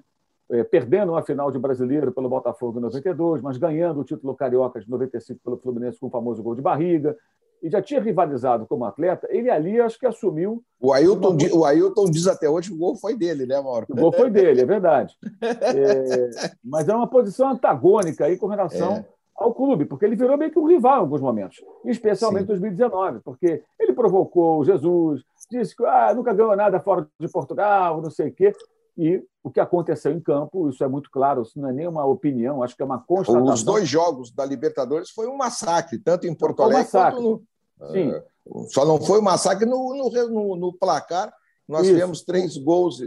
É, 0.50 0.64
perdendo 0.64 1.12
uma 1.12 1.22
final 1.22 1.52
de 1.52 1.60
brasileiro 1.60 2.12
pelo 2.14 2.30
Botafogo 2.30 2.80
em 2.80 2.82
92, 2.82 3.42
mas 3.42 3.58
ganhando 3.58 4.00
o 4.00 4.04
título 4.04 4.34
carioca 4.34 4.80
de 4.80 4.90
95 4.90 5.42
pelo 5.44 5.58
Fluminense 5.58 6.00
com 6.00 6.08
o 6.08 6.10
famoso 6.10 6.42
gol 6.42 6.56
de 6.56 6.62
barriga, 6.62 7.18
e 7.62 7.70
já 7.70 7.82
tinha 7.82 8.02
rivalizado 8.02 8.66
como 8.66 8.86
atleta, 8.86 9.28
ele 9.30 9.50
ali 9.50 9.80
acho 9.80 10.00
que 10.00 10.06
assumiu. 10.06 10.64
O 10.80 10.92
Ailton, 10.92 11.30
uma... 11.30 11.38
diz, 11.38 11.54
o 11.54 11.66
Ailton 11.66 12.06
diz 12.06 12.28
até 12.28 12.50
hoje 12.50 12.70
que 12.70 12.76
o 12.76 12.78
gol 12.78 12.96
foi 12.96 13.16
dele, 13.16 13.46
né, 13.46 13.60
Mauro? 13.60 13.86
O 13.90 13.96
gol 13.96 14.12
foi 14.12 14.30
dele, 14.30 14.62
é 14.62 14.66
verdade. 14.66 15.18
É, 15.42 16.30
mas 16.64 16.88
é 16.88 16.96
uma 16.96 17.08
posição 17.08 17.50
antagônica 17.50 18.26
aí 18.26 18.38
com 18.38 18.48
relação 18.48 18.94
é. 18.94 19.06
Ao 19.36 19.54
clube, 19.54 19.86
porque 19.86 20.06
ele 20.06 20.16
virou 20.16 20.38
meio 20.38 20.52
que 20.52 20.60
um 20.60 20.68
rival 20.68 20.98
em 20.98 21.00
alguns 21.02 21.22
momentos, 21.22 21.58
especialmente 21.86 22.44
em 22.44 22.48
2019, 22.48 23.20
porque 23.22 23.64
ele 23.80 23.94
provocou 23.94 24.60
o 24.60 24.66
Jesus, 24.66 25.24
disse 25.50 25.76
que 25.76 25.84
ah, 25.86 26.14
nunca 26.14 26.34
ganhou 26.34 26.56
nada 26.56 26.80
fora 26.80 27.08
de 27.20 27.28
Portugal, 27.28 28.02
não 28.02 28.12
sei 28.12 28.30
o 28.30 28.34
quê. 28.34 28.54
E 28.96 29.24
o 29.44 29.50
que 29.50 29.60
aconteceu 29.60 30.12
em 30.12 30.20
campo, 30.20 30.70
isso 30.70 30.84
é 30.84 30.88
muito 30.88 31.10
claro, 31.10 31.42
isso 31.42 31.60
não 31.60 31.70
é 31.70 31.74
nenhuma 31.74 32.06
opinião, 32.06 32.62
acho 32.62 32.76
que 32.76 32.82
é 32.84 32.86
uma 32.86 33.00
constatação. 33.00 33.54
Os 33.54 33.64
dois 33.64 33.88
jogos 33.88 34.32
da 34.32 34.46
Libertadores 34.46 35.10
foi 35.10 35.28
um 35.28 35.36
massacre, 35.36 35.98
tanto 35.98 36.28
em 36.28 36.36
Porto 36.36 36.62
Alegre 36.62 36.92
quanto 36.92 37.22
no, 37.22 37.44
Sim. 37.92 38.12
Uh, 38.46 38.68
só 38.70 38.86
não 38.86 39.02
foi 39.02 39.20
um 39.20 39.24
massacre 39.24 39.66
no, 39.66 39.96
no, 39.96 40.56
no 40.56 40.74
placar. 40.74 41.34
Nós 41.68 41.84
Isso. 41.84 41.94
tivemos 41.94 42.22
três 42.22 42.58
gols 42.58 43.00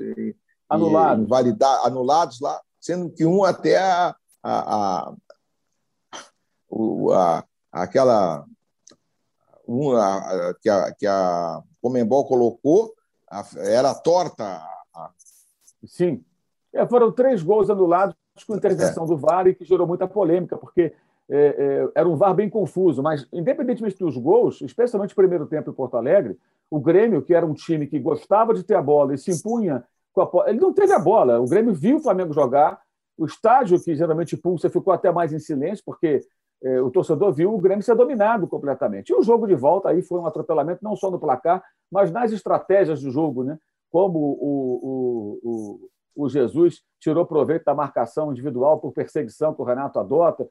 anulados. 0.69 1.29
E 1.29 1.65
anulados 1.85 2.41
lá, 2.41 2.61
sendo 2.81 3.11
que 3.11 3.25
um 3.25 3.45
até 3.45 3.79
a, 3.79 4.15
a, 4.43 4.75
a, 4.75 5.15
a 7.13 7.45
aquela 7.73 8.45
a, 10.01 10.55
que, 10.61 10.69
a, 10.69 10.95
que 10.95 11.07
a 11.07 11.63
Comembol 11.83 12.27
colocou 12.27 12.95
era 13.57 13.95
torta. 13.95 14.63
Sim. 15.85 16.25
É, 16.73 16.87
foram 16.87 17.11
três 17.13 17.43
gols 17.43 17.71
anulados 17.71 18.17
com 18.47 18.57
intervenção 18.57 19.05
é. 19.05 19.07
do 19.07 19.17
VAR 19.17 19.47
e 19.47 19.55
que 19.55 19.65
gerou 19.65 19.87
muita 19.87 20.07
polêmica, 20.07 20.57
porque 20.57 20.93
é, 21.29 21.37
é, 21.39 21.89
era 21.95 22.09
um 22.09 22.17
VAR 22.17 22.35
bem 22.35 22.49
confuso, 22.49 23.03
mas 23.03 23.27
independentemente 23.33 23.99
dos 23.99 24.17
gols, 24.17 24.61
especialmente 24.61 25.11
no 25.11 25.17
primeiro 25.17 25.47
tempo 25.47 25.71
em 25.71 25.75
Porto 25.75 25.97
Alegre, 25.97 26.39
o 26.71 26.81
Grêmio, 26.81 27.23
que 27.23 27.35
era 27.35 27.47
um 27.47 27.55
time 27.55 27.87
que 27.87 27.99
gostava 27.99 28.53
de 28.53 28.63
ter 28.63 28.75
a 28.75 28.83
bola 28.83 29.15
e 29.15 29.19
se 29.19 29.31
impunha 29.31 29.85
com 30.13 30.21
a 30.21 30.27
bola, 30.27 30.51
ele 30.51 30.61
não 30.61 30.73
teve 30.73 30.93
a 30.93 30.99
bola. 30.99 31.41
O 31.41 31.47
Grêmio 31.47 31.75
viu 31.75 31.97
o 31.97 32.01
Flamengo 32.01 32.33
jogar, 32.33 32.81
o 33.17 33.25
estádio, 33.25 33.81
que 33.81 33.95
geralmente 33.95 34.37
pulsa, 34.37 34.69
ficou 34.69 34.93
até 34.93 35.11
mais 35.11 35.33
em 35.33 35.39
silêncio, 35.39 35.83
porque 35.85 36.21
o 36.85 36.91
torcedor 36.91 37.33
viu 37.33 37.55
o 37.55 37.59
Grêmio 37.59 37.83
ser 37.83 37.95
dominado 37.95 38.47
completamente. 38.47 39.11
E 39.11 39.15
o 39.15 39.23
jogo 39.23 39.47
de 39.47 39.55
volta 39.55 39.91
aí 39.91 40.03
foi 40.03 40.19
um 40.19 40.27
atropelamento, 40.27 40.83
não 40.83 40.97
só 40.97 41.11
no 41.11 41.19
placar, 41.19 41.63
mas 41.91 42.11
nas 42.11 42.33
estratégias 42.33 43.03
do 43.03 43.11
jogo, 43.11 43.45
né? 43.45 43.59
como 43.91 44.19
o, 44.19 44.81
o, 44.83 45.41
o, 45.43 46.25
o 46.25 46.29
Jesus 46.29 46.83
tirou 47.01 47.25
proveito 47.27 47.65
da 47.65 47.75
marcação 47.75 48.31
individual 48.33 48.79
por 48.79 48.93
perseguição 48.93 49.55
que 49.55 49.63
o 49.63 49.65
Renato 49.65 49.99
adota, 49.99 50.49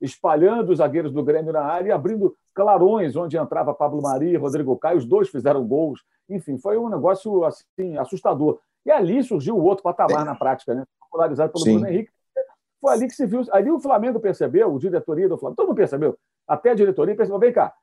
espalhando 0.00 0.70
os 0.70 0.78
zagueiros 0.78 1.12
do 1.12 1.24
Grêmio 1.24 1.52
na 1.52 1.62
área 1.62 1.88
e 1.88 1.92
abrindo 1.92 2.36
clarões 2.54 3.16
onde 3.16 3.36
entrava 3.36 3.74
Pablo 3.74 4.02
Maria 4.02 4.34
e 4.34 4.36
Rodrigo 4.36 4.76
Caio. 4.76 4.98
Os 4.98 5.04
dois 5.04 5.28
fizeram 5.28 5.66
gols. 5.66 6.00
Enfim, 6.28 6.58
foi 6.58 6.76
um 6.76 6.88
negócio 6.88 7.44
assim 7.44 7.96
assustador. 7.96 8.58
E 8.84 8.90
ali 8.90 9.22
surgiu 9.22 9.56
o 9.56 9.64
outro 9.64 9.82
patamar 9.82 10.24
na 10.24 10.34
prática, 10.34 10.74
né? 10.74 10.84
popularizado 11.00 11.52
pelo 11.52 11.64
Sim. 11.64 11.72
Bruno 11.72 11.88
Henrique. 11.88 12.12
Foi 12.86 12.92
ali 12.92 13.08
que 13.08 13.14
se 13.16 13.26
viu. 13.26 13.42
Ali 13.50 13.68
o 13.68 13.80
Flamengo 13.80 14.20
percebeu, 14.20 14.72
o 14.72 14.78
diretoria 14.78 15.28
do 15.28 15.36
Flamengo, 15.36 15.56
todo 15.56 15.66
mundo 15.66 15.76
percebeu, 15.76 16.16
até 16.46 16.70
a 16.70 16.74
diretoria 16.74 17.16
percebeu: 17.16 17.40
vem 17.40 17.52
cá, 17.52 17.74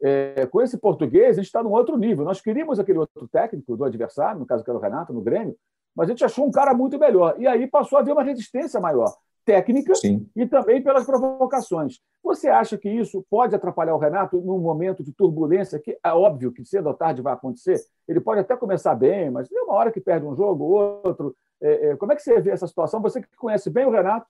é, 0.00 0.46
com 0.46 0.62
esse 0.62 0.78
português, 0.78 1.30
a 1.30 1.42
gente 1.42 1.46
está 1.46 1.64
num 1.64 1.72
outro 1.72 1.96
nível. 1.96 2.24
Nós 2.24 2.40
queríamos 2.40 2.78
aquele 2.78 3.00
outro 3.00 3.26
técnico 3.26 3.76
do 3.76 3.84
adversário, 3.84 4.38
no 4.38 4.46
caso 4.46 4.62
que 4.62 4.70
era 4.70 4.78
o 4.78 4.80
Renato, 4.80 5.12
no 5.12 5.20
Grêmio, 5.20 5.56
mas 5.96 6.06
a 6.06 6.12
gente 6.12 6.24
achou 6.24 6.46
um 6.46 6.50
cara 6.52 6.72
muito 6.72 6.96
melhor. 6.96 7.34
E 7.40 7.46
aí 7.48 7.66
passou 7.66 7.98
a 7.98 8.02
haver 8.02 8.12
uma 8.12 8.22
resistência 8.22 8.78
maior, 8.78 9.12
técnica 9.44 9.96
Sim. 9.96 10.28
e 10.36 10.46
também 10.46 10.80
pelas 10.80 11.04
provocações. 11.04 11.98
Você 12.22 12.46
acha 12.46 12.78
que 12.78 12.88
isso 12.88 13.26
pode 13.28 13.56
atrapalhar 13.56 13.96
o 13.96 13.98
Renato 13.98 14.40
num 14.40 14.60
momento 14.60 15.02
de 15.02 15.12
turbulência, 15.12 15.80
que 15.80 15.98
é 16.04 16.12
óbvio 16.12 16.52
que 16.52 16.64
cedo 16.64 16.86
ou 16.86 16.94
tarde 16.94 17.20
vai 17.20 17.32
acontecer? 17.32 17.80
Ele 18.06 18.20
pode 18.20 18.42
até 18.42 18.56
começar 18.56 18.94
bem, 18.94 19.28
mas 19.28 19.48
tem 19.48 19.60
uma 19.60 19.74
hora 19.74 19.90
que 19.90 20.00
perde 20.00 20.24
um 20.24 20.36
jogo, 20.36 20.64
outro. 21.02 21.34
É, 21.60 21.88
é, 21.88 21.96
como 21.96 22.12
é 22.12 22.14
que 22.14 22.22
você 22.22 22.40
vê 22.40 22.50
essa 22.50 22.68
situação? 22.68 23.02
Você 23.02 23.20
que 23.20 23.36
conhece 23.36 23.68
bem 23.70 23.86
o 23.86 23.90
Renato 23.90 24.26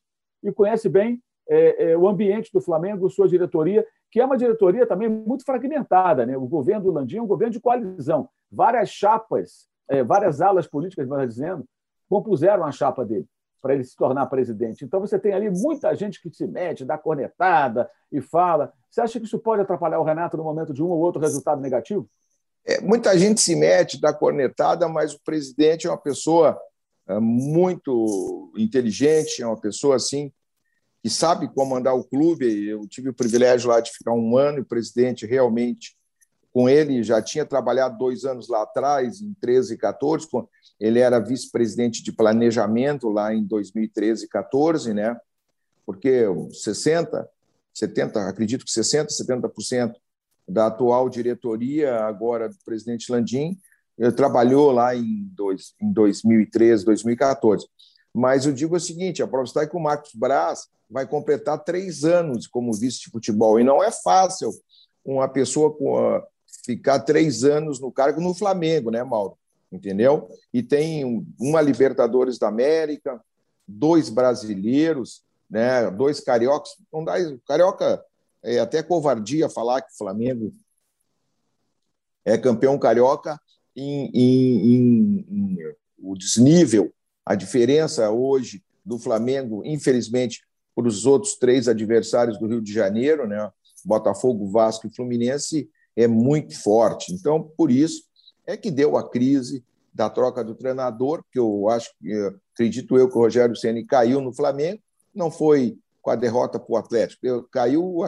e 0.49 0.55
conhece 0.55 0.89
bem 0.89 1.23
é, 1.49 1.91
é, 1.91 1.97
o 1.97 2.09
ambiente 2.09 2.51
do 2.53 2.61
Flamengo, 2.61 3.09
sua 3.09 3.29
diretoria, 3.29 3.87
que 4.11 4.21
é 4.21 4.25
uma 4.25 4.37
diretoria 4.37 4.87
também 4.87 5.09
muito 5.09 5.45
fragmentada. 5.45 6.27
Né? 6.27 6.37
O 6.37 6.47
governo 6.47 6.85
do 6.85 6.93
Landim 6.93 7.19
é 7.19 7.23
um 7.23 7.27
governo 7.27 7.53
de 7.53 7.61
coalizão. 7.61 8.29
Várias 8.51 8.91
chapas 8.91 9.69
é, 9.89 10.03
várias 10.03 10.41
alas 10.41 10.67
políticas, 10.67 11.09
melhor 11.09 11.27
dizendo, 11.27 11.65
compuseram 12.09 12.65
a 12.65 12.73
chapa 12.73 13.05
dele 13.05 13.27
para 13.61 13.75
ele 13.75 13.85
se 13.85 13.97
tornar 13.97 14.27
presidente. 14.27 14.85
Então 14.85 15.01
você 15.01 15.19
tem 15.19 15.33
ali 15.33 15.51
muita 15.51 15.95
gente 15.95 16.21
que 16.21 16.31
se 16.31 16.47
mete, 16.47 16.85
dá 16.85 16.97
cornetada 16.97 17.91
e 18.13 18.21
fala. 18.21 18.73
Você 18.91 19.01
acha 19.01 19.19
que 19.19 19.27
isso 19.27 19.39
pode 19.39 19.63
atrapalhar 19.63 19.99
o 19.99 20.05
Renato 20.05 20.37
no 20.37 20.45
momento 20.45 20.73
de 20.73 20.83
um 20.83 20.89
ou 20.89 20.99
outro 20.99 21.21
resultado 21.21 21.61
negativo? 21.61 22.09
É, 22.65 22.81
muita 22.81 23.17
gente 23.19 23.41
se 23.41 23.57
mete, 23.57 24.01
dá 24.01 24.13
cornetada, 24.13 24.89
mas 24.89 25.15
o 25.15 25.21
presidente 25.25 25.87
é 25.87 25.91
uma 25.91 25.99
pessoa 25.99 26.61
muito 27.15 28.53
inteligente, 28.57 29.43
é 29.43 29.47
uma 29.47 29.61
pessoa 29.61 29.97
assim 29.97 30.33
que 31.03 31.09
sabe 31.09 31.53
comandar 31.55 31.95
o 31.95 32.05
clube. 32.05 32.67
Eu 32.67 32.87
tive 32.89 33.11
o 33.11 33.15
privilégio 33.15 33.71
lá 33.71 33.81
de 33.81 33.93
ficar 33.93 34.13
um 34.13 34.37
ano 34.37 34.59
e 34.59 34.65
presidente 34.65 35.25
realmente 35.25 35.97
com 36.53 36.69
ele, 36.71 37.03
já 37.03 37.21
tinha 37.21 37.45
trabalhado 37.45 37.99
dois 37.99 38.25
anos 38.25 38.49
lá 38.49 38.63
atrás, 38.63 39.21
em 39.21 39.35
13 39.35 39.75
e 39.75 39.77
14, 39.77 40.27
ele 40.81 41.01
era 41.01 41.19
vice-presidente 41.19 42.03
de 42.03 42.11
planejamento 42.11 43.11
lá 43.11 43.35
em 43.35 43.45
2013 43.45 44.25
e 44.25 44.29
14, 44.29 44.95
né? 44.95 45.15
porque 45.87 46.25
60, 46.51 47.29
70, 47.73 48.29
acredito 48.29 48.65
que 48.65 48.73
60, 48.73 49.09
70% 49.13 49.95
da 50.49 50.67
atual 50.67 51.09
diretoria, 51.09 51.95
agora 52.01 52.49
do 52.49 52.57
presidente 52.65 53.11
Landim, 53.11 53.57
trabalhou 54.15 54.71
lá 54.71 54.95
em, 54.95 55.31
dois, 55.33 55.75
em 55.81 55.93
2013, 55.93 56.85
2014. 56.85 57.67
Mas 58.13 58.47
eu 58.47 58.53
digo 58.53 58.77
o 58.77 58.81
seguinte: 58.81 59.23
a 59.23 59.29
prova 59.29 59.45
está 59.45 59.67
que 59.67 59.77
o 59.77 59.81
Marcos 59.81 60.13
Braz 60.15 60.69
vai 60.89 61.07
completar 61.07 61.63
três 61.65 62.05
anos 62.05 62.47
como 62.47 62.73
vice 62.73 63.01
de 63.01 63.11
futebol, 63.11 63.59
e 63.59 63.65
não 63.65 63.83
é 63.83 63.91
fácil 63.91 64.51
uma 65.05 65.29
pessoa 65.29 65.73
com 65.73 65.99
a, 65.99 66.25
ficar 66.65 67.01
três 67.01 67.45
anos 67.45 67.81
no 67.81 67.93
cargo 67.93 68.21
no 68.21 68.35
Flamengo, 68.35 68.91
né, 68.91 69.03
Mauro? 69.03 69.37
Entendeu? 69.71 70.29
E 70.53 70.63
tem 70.63 71.27
uma 71.39 71.61
Libertadores 71.61 72.39
da 72.39 72.49
América, 72.49 73.21
dois 73.67 74.09
brasileiros, 74.09 75.23
né, 75.51 75.91
dois 75.91 76.21
cariocas. 76.21 76.73
Não 76.93 77.05
dá, 77.05 77.15
carioca 77.47 78.05
é 78.43 78.59
até 78.61 78.83
covardia 78.83 79.49
falar 79.49 79.83
que 79.83 79.93
o 79.93 79.97
Flamengo 79.97 80.53
é 82.25 82.39
campeão 82.39 82.79
carioca 82.79 83.41
em, 83.77 84.11
em, 84.13 84.75
em, 84.75 85.27
em 85.29 85.59
o 85.99 86.17
desnível, 86.17 86.93
a 87.25 87.35
diferença 87.35 88.11
hoje 88.11 88.63
do 88.85 88.99
Flamengo, 88.99 89.63
infelizmente, 89.65 90.43
para 90.75 90.87
os 90.87 91.07
outros 91.07 91.37
três 91.37 91.69
adversários 91.69 92.39
do 92.39 92.47
Rio 92.47 92.61
de 92.61 92.73
Janeiro, 92.73 93.27
né? 93.27 93.51
Botafogo, 93.85 94.49
Vasco 94.49 94.87
e 94.87 94.95
Fluminense, 94.95 95.69
é 95.95 96.07
muito 96.07 96.61
forte. 96.61 97.13
Então, 97.13 97.43
por 97.57 97.71
isso 97.71 98.03
é 98.47 98.57
que 98.57 98.71
deu 98.71 98.97
a 98.97 99.09
crise 99.09 99.65
da 99.93 100.11
troca 100.11 100.45
do 100.45 100.55
treinador, 100.55 101.25
que 101.33 101.39
eu 101.39 101.69
acho, 101.71 101.91
acredito 102.53 102.97
eu 102.99 103.09
que 103.09 103.17
o 103.17 103.21
Rogério 103.21 103.57
Ceni 103.57 103.85
caiu 103.85 104.21
no 104.21 104.33
Flamengo, 104.33 104.81
não 105.15 105.31
foi 105.31 105.79
com 106.03 106.11
a 106.11 106.17
derrota 106.17 106.59
para 106.61 106.73
o 106.73 106.77
Atlético, 106.77 107.49
caiu 107.51 108.03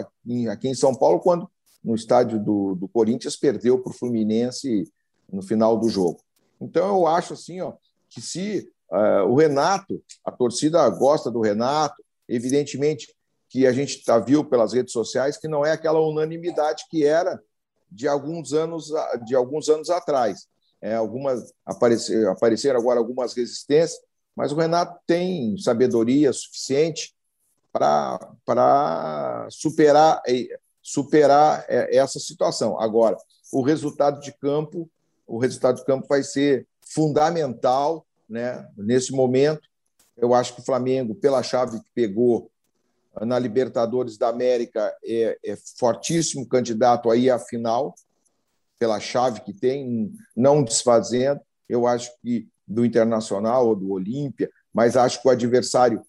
aqui 0.50 0.68
em 0.68 0.74
São 0.74 0.94
Paulo 0.94 1.18
quando 1.18 1.50
no 1.83 1.94
estádio 1.94 2.38
do, 2.38 2.74
do 2.74 2.87
Corinthians 2.88 3.37
perdeu 3.37 3.78
para 3.78 3.90
o 3.90 3.94
Fluminense 3.94 4.85
no 5.30 5.42
final 5.42 5.78
do 5.78 5.88
jogo. 5.88 6.20
Então 6.60 6.88
eu 6.88 7.06
acho 7.06 7.34
assim, 7.34 7.60
ó, 7.60 7.74
que 8.08 8.20
se 8.20 8.70
uh, 8.90 9.24
o 9.28 9.36
Renato, 9.36 10.02
a 10.24 10.30
torcida 10.30 10.88
gosta 10.90 11.30
do 11.30 11.40
Renato, 11.40 12.02
evidentemente 12.28 13.14
que 13.48 13.66
a 13.66 13.72
gente 13.72 14.04
tá, 14.04 14.18
viu 14.18 14.44
pelas 14.44 14.72
redes 14.72 14.92
sociais 14.92 15.36
que 15.36 15.48
não 15.48 15.64
é 15.64 15.72
aquela 15.72 16.00
unanimidade 16.00 16.84
que 16.90 17.04
era 17.04 17.40
de 17.90 18.06
alguns 18.06 18.52
anos, 18.52 18.90
de 19.24 19.34
alguns 19.34 19.68
anos 19.68 19.88
atrás. 19.88 20.46
É, 20.80 20.94
algumas 20.94 21.52
apareceram, 21.64 22.30
apareceram 22.30 22.78
agora 22.78 23.00
algumas 23.00 23.34
resistências, 23.34 23.98
mas 24.36 24.52
o 24.52 24.56
Renato 24.56 25.00
tem 25.06 25.56
sabedoria 25.58 26.32
suficiente 26.32 27.14
para 27.72 28.18
superar, 29.50 30.22
superar 30.82 31.64
é, 31.68 31.96
essa 31.96 32.20
situação. 32.20 32.78
Agora, 32.78 33.16
o 33.52 33.62
resultado 33.62 34.20
de 34.20 34.32
campo, 34.32 34.88
o 35.28 35.38
resultado 35.38 35.76
de 35.76 35.84
campo 35.84 36.06
vai 36.08 36.22
ser 36.22 36.66
fundamental, 36.80 38.06
né? 38.28 38.66
Nesse 38.76 39.12
momento, 39.12 39.68
eu 40.16 40.34
acho 40.34 40.54
que 40.54 40.60
o 40.60 40.64
Flamengo, 40.64 41.14
pela 41.14 41.42
chave 41.42 41.80
que 41.80 41.90
pegou 41.94 42.50
na 43.20 43.38
Libertadores 43.38 44.16
da 44.16 44.28
América, 44.28 44.92
é, 45.04 45.38
é 45.44 45.56
fortíssimo 45.78 46.48
candidato 46.48 47.10
aí 47.10 47.30
à 47.30 47.38
final, 47.38 47.94
pela 48.78 48.98
chave 48.98 49.40
que 49.40 49.52
tem, 49.52 50.12
não 50.34 50.62
desfazendo. 50.62 51.40
Eu 51.68 51.86
acho 51.86 52.10
que 52.20 52.48
do 52.66 52.84
Internacional 52.84 53.68
ou 53.68 53.76
do 53.76 53.90
Olímpia, 53.92 54.50
mas 54.72 54.96
acho 54.96 55.20
que 55.20 55.28
o 55.28 55.30
adversário 55.30 56.02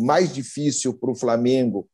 mais 0.00 0.32
difícil 0.32 0.94
para 0.94 1.10
o 1.10 1.14
Flamengo 1.14 1.88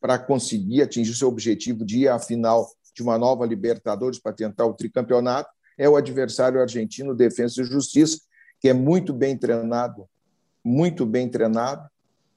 para 0.00 0.18
conseguir 0.18 0.82
atingir 0.82 1.14
seu 1.14 1.28
objetivo 1.28 1.84
de 1.84 2.00
ir 2.00 2.08
à 2.08 2.18
final 2.18 2.70
de 2.94 3.02
uma 3.02 3.18
nova 3.18 3.44
Libertadores 3.44 4.18
para 4.18 4.32
tentar 4.32 4.66
o 4.66 4.74
tricampeonato 4.74 5.50
é 5.76 5.88
o 5.88 5.96
adversário 5.96 6.60
argentino 6.60 7.14
Defesa 7.14 7.60
e 7.60 7.64
Justiça, 7.64 8.20
que 8.60 8.68
é 8.68 8.72
muito 8.72 9.12
bem 9.12 9.36
treinado, 9.36 10.08
muito 10.64 11.04
bem 11.04 11.28
treinado. 11.28 11.88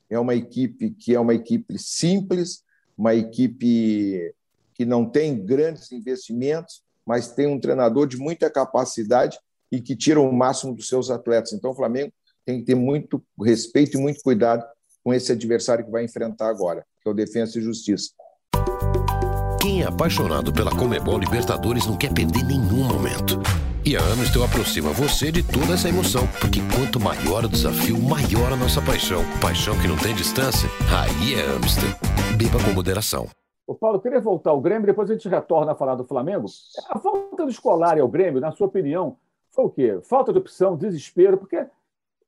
É 0.09 0.19
uma 0.19 0.35
equipe 0.35 0.91
que 0.91 1.15
é 1.15 1.19
uma 1.19 1.33
equipe 1.33 1.77
simples, 1.77 2.63
uma 2.97 3.15
equipe 3.15 4.33
que 4.73 4.85
não 4.85 5.05
tem 5.05 5.43
grandes 5.45 5.91
investimentos, 5.91 6.83
mas 7.05 7.31
tem 7.31 7.47
um 7.47 7.59
treinador 7.59 8.07
de 8.07 8.17
muita 8.17 8.49
capacidade 8.49 9.39
e 9.71 9.79
que 9.79 9.95
tira 9.95 10.19
o 10.19 10.31
máximo 10.31 10.73
dos 10.73 10.87
seus 10.87 11.09
atletas. 11.09 11.53
Então, 11.53 11.71
o 11.71 11.75
Flamengo 11.75 12.11
tem 12.45 12.59
que 12.59 12.65
ter 12.65 12.75
muito 12.75 13.23
respeito 13.41 13.97
e 13.97 14.01
muito 14.01 14.21
cuidado 14.21 14.65
com 15.03 15.13
esse 15.13 15.31
adversário 15.31 15.85
que 15.85 15.91
vai 15.91 16.03
enfrentar 16.03 16.49
agora, 16.49 16.85
que 17.01 17.07
é 17.07 17.11
o 17.11 17.13
Defensa 17.13 17.57
e 17.57 17.61
Justiça. 17.61 18.11
Quem 19.69 19.83
é 19.83 19.85
apaixonado 19.85 20.51
pela 20.51 20.71
Comebol 20.71 21.19
Libertadores 21.19 21.85
não 21.85 21.95
quer 21.95 22.11
perder 22.11 22.43
nenhum 22.43 22.85
momento. 22.85 23.39
E 23.85 23.95
a 23.95 23.99
Amstel 23.99 24.43
aproxima 24.43 24.89
você 24.89 25.31
de 25.31 25.43
toda 25.43 25.75
essa 25.75 25.87
emoção, 25.87 26.23
porque 26.41 26.59
quanto 26.73 26.99
maior 26.99 27.45
o 27.45 27.47
desafio, 27.47 28.01
maior 28.01 28.51
a 28.51 28.55
nossa 28.55 28.81
paixão. 28.81 29.21
Paixão 29.39 29.79
que 29.79 29.87
não 29.87 29.95
tem 29.95 30.15
distância, 30.15 30.67
aí 30.89 31.35
é 31.35 31.55
Amstel. 31.55 31.91
Beba 32.35 32.57
com 32.63 32.73
moderação. 32.73 33.27
O 33.67 33.75
Paulo, 33.75 33.97
eu 33.97 34.01
queria 34.01 34.19
voltar 34.19 34.49
ao 34.49 34.59
Grêmio, 34.59 34.87
depois 34.87 35.07
a 35.07 35.13
gente 35.13 35.29
retorna 35.29 35.73
a 35.73 35.75
falar 35.75 35.93
do 35.93 36.03
Flamengo. 36.03 36.47
A 36.89 36.97
falta 36.97 37.45
do 37.45 37.51
escolar 37.51 37.99
ao 37.99 38.07
Grêmio, 38.07 38.41
na 38.41 38.51
sua 38.51 38.65
opinião, 38.65 39.17
foi 39.51 39.65
o 39.65 39.69
quê? 39.69 39.99
Falta 40.01 40.33
de 40.33 40.39
opção, 40.39 40.75
desespero, 40.75 41.37
porque 41.37 41.63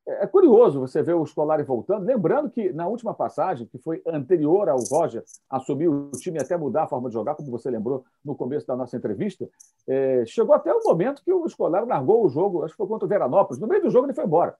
é 0.07 0.25
curioso 0.25 0.79
você 0.79 1.01
ver 1.03 1.13
o 1.13 1.25
Scolari 1.25 1.63
voltando, 1.63 2.05
lembrando 2.05 2.49
que 2.49 2.73
na 2.73 2.87
última 2.87 3.13
passagem, 3.13 3.67
que 3.67 3.77
foi 3.77 4.01
anterior 4.07 4.67
ao 4.67 4.79
Roger 4.79 5.23
assumir 5.49 5.87
o 5.87 6.11
time 6.11 6.39
e 6.39 6.41
até 6.41 6.57
mudar 6.57 6.83
a 6.83 6.87
forma 6.87 7.09
de 7.09 7.13
jogar, 7.13 7.35
como 7.35 7.51
você 7.51 7.69
lembrou 7.69 8.03
no 8.23 8.35
começo 8.35 8.65
da 8.65 8.75
nossa 8.75 8.97
entrevista, 8.97 9.47
é, 9.87 10.23
chegou 10.25 10.55
até 10.55 10.73
o 10.73 10.81
momento 10.83 11.23
que 11.23 11.31
o 11.31 11.47
Scolari 11.47 11.87
largou 11.87 12.25
o 12.25 12.29
jogo, 12.29 12.63
acho 12.63 12.73
que 12.73 12.77
foi 12.77 12.87
contra 12.87 13.05
o 13.05 13.09
Veranópolis, 13.09 13.61
no 13.61 13.67
meio 13.67 13.83
do 13.83 13.89
jogo 13.89 14.07
ele 14.07 14.13
foi 14.13 14.25
embora. 14.25 14.55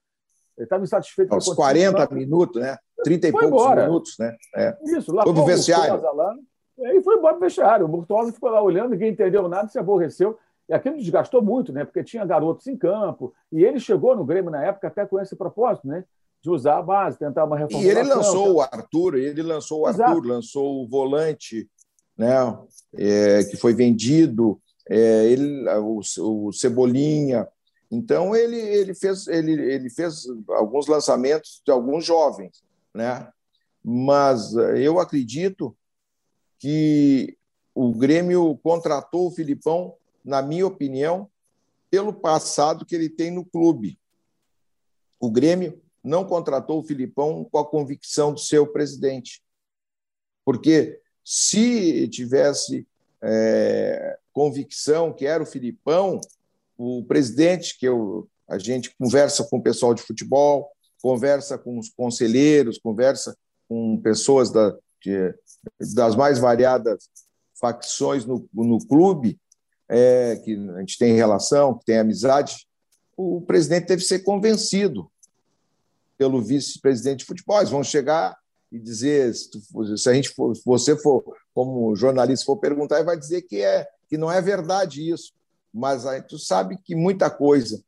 Ele 0.58 0.66
estava 0.66 0.84
insatisfeito. 0.84 1.34
Aos 1.34 1.54
40 1.54 2.14
minutos, 2.14 2.62
né? 2.62 2.78
30 3.04 3.28
e 3.28 3.32
poucos 3.32 3.48
embora. 3.48 3.86
minutos, 3.86 4.18
né? 4.20 4.36
É. 4.56 4.78
Isso, 4.84 5.14
lá 5.14 5.24
Todo 5.24 5.42
o 5.42 5.46
vestiário. 5.46 6.00
Lá, 6.14 6.36
e 6.78 7.02
foi 7.02 7.16
embora 7.16 7.34
para 7.34 7.38
o 7.38 7.48
vestiário. 7.48 7.86
O 7.86 7.90
Murtosa 7.90 8.32
ficou 8.32 8.50
lá 8.50 8.62
olhando, 8.62 8.92
ninguém 8.92 9.12
entendeu 9.12 9.48
nada, 9.48 9.68
se 9.70 9.80
aborreceu. 9.80 10.38
E 10.72 10.74
aquilo 10.74 10.96
desgastou 10.96 11.42
muito, 11.42 11.74
né? 11.74 11.84
Porque 11.84 12.02
tinha 12.02 12.24
garotos 12.24 12.66
em 12.66 12.78
campo. 12.78 13.34
E 13.52 13.62
ele 13.62 13.78
chegou 13.78 14.16
no 14.16 14.24
Grêmio 14.24 14.50
na 14.50 14.64
época 14.64 14.88
até 14.88 15.06
com 15.06 15.20
esse 15.20 15.36
propósito, 15.36 15.86
né? 15.86 16.06
De 16.42 16.50
usar 16.50 16.78
a 16.78 16.82
base, 16.82 17.20
tentar 17.20 17.44
uma 17.44 17.58
reformulação. 17.58 18.02
E 18.02 18.06
ele 18.06 18.08
lançou 18.08 18.54
o 18.54 18.62
Arthur, 18.62 19.16
ele 19.16 19.42
lançou 19.42 19.82
o 19.82 19.86
Arthur, 19.86 20.04
Exato. 20.04 20.28
lançou 20.30 20.82
o 20.82 20.88
volante, 20.88 21.70
né? 22.18 22.36
É, 22.94 23.44
que 23.44 23.58
foi 23.58 23.74
vendido, 23.74 24.62
é, 24.90 25.26
ele, 25.26 25.68
o, 25.78 26.00
o 26.20 26.54
Cebolinha. 26.54 27.46
Então 27.92 28.34
ele, 28.34 28.56
ele, 28.56 28.96
fez, 28.96 29.28
ele, 29.28 29.52
ele 29.52 29.90
fez 29.90 30.24
alguns 30.52 30.88
lançamentos 30.88 31.62
de 31.66 31.72
alguns 31.74 32.06
jovens, 32.06 32.64
né? 32.96 33.28
Mas 33.84 34.54
eu 34.78 35.02
acredito 35.02 35.76
que 36.58 37.38
o 37.76 37.92
Grêmio 37.94 38.58
contratou 38.64 39.28
o 39.28 39.32
Filipão 39.32 39.96
na 40.24 40.42
minha 40.42 40.66
opinião, 40.66 41.30
pelo 41.90 42.14
passado 42.14 42.86
que 42.86 42.96
ele 42.96 43.10
tem 43.10 43.32
no 43.32 43.46
clube. 43.46 44.00
O 45.20 45.30
Grêmio 45.30 45.82
não 46.04 46.26
contratou 46.26 46.80
o 46.80 46.84
Filipão 46.84 47.44
com 47.44 47.58
a 47.58 47.66
convicção 47.66 48.34
do 48.34 48.40
seu 48.40 48.66
presidente. 48.66 49.44
Porque 50.44 51.00
se 51.24 52.08
tivesse 52.08 52.88
é, 53.22 54.18
convicção 54.34 55.14
que 55.14 55.26
era 55.26 55.44
o 55.44 55.46
Filipão, 55.46 56.20
o 56.78 57.04
presidente, 57.04 57.78
que 57.78 57.88
eu, 57.88 58.28
a 58.48 58.58
gente 58.58 58.96
conversa 58.96 59.44
com 59.44 59.58
o 59.58 59.62
pessoal 59.62 59.94
de 59.94 60.02
futebol, 60.02 60.72
conversa 61.02 61.58
com 61.58 61.78
os 61.78 61.90
conselheiros, 61.90 62.80
conversa 62.80 63.38
com 63.68 64.00
pessoas 64.02 64.50
da, 64.52 64.76
de, 65.02 65.34
das 65.94 66.16
mais 66.16 66.40
variadas 66.40 67.10
facções 67.60 68.26
no, 68.26 68.50
no 68.52 68.80
clube, 68.88 69.40
é, 69.92 70.38
que 70.38 70.56
a 70.76 70.80
gente 70.80 70.98
tem 70.98 71.14
relação, 71.14 71.78
que 71.78 71.86
tem 71.86 72.00
amizade, 72.00 72.66
o 73.18 73.42
presidente 73.42 73.88
deve 73.88 74.02
ser 74.02 74.20
convencido 74.20 75.12
pelo 76.18 76.42
vice-presidente 76.42 77.20
de 77.20 77.26
futebol. 77.26 77.58
Eles 77.58 77.70
vão 77.70 77.84
chegar 77.84 78.38
e 78.72 78.80
dizer, 78.80 79.34
se, 79.36 79.52
tu, 79.52 79.98
se 79.98 80.10
a 80.10 80.14
gente 80.14 80.30
for, 80.30 80.56
se 80.56 80.64
você 80.66 80.98
for 80.98 81.24
como 81.54 81.94
jornalista 81.96 82.46
for 82.46 82.58
perguntar, 82.58 82.96
ele 82.96 83.06
vai 83.06 83.18
dizer 83.18 83.42
que 83.42 83.62
é 83.62 83.86
que 84.10 84.18
não 84.18 84.32
é 84.32 84.42
verdade 84.42 85.10
isso. 85.12 85.34
Mas 85.74 86.06
aí 86.06 86.22
tu 86.22 86.40
sabe 86.40 86.78
que 86.78 86.96
muita 86.96 87.30
coisa 87.30 87.84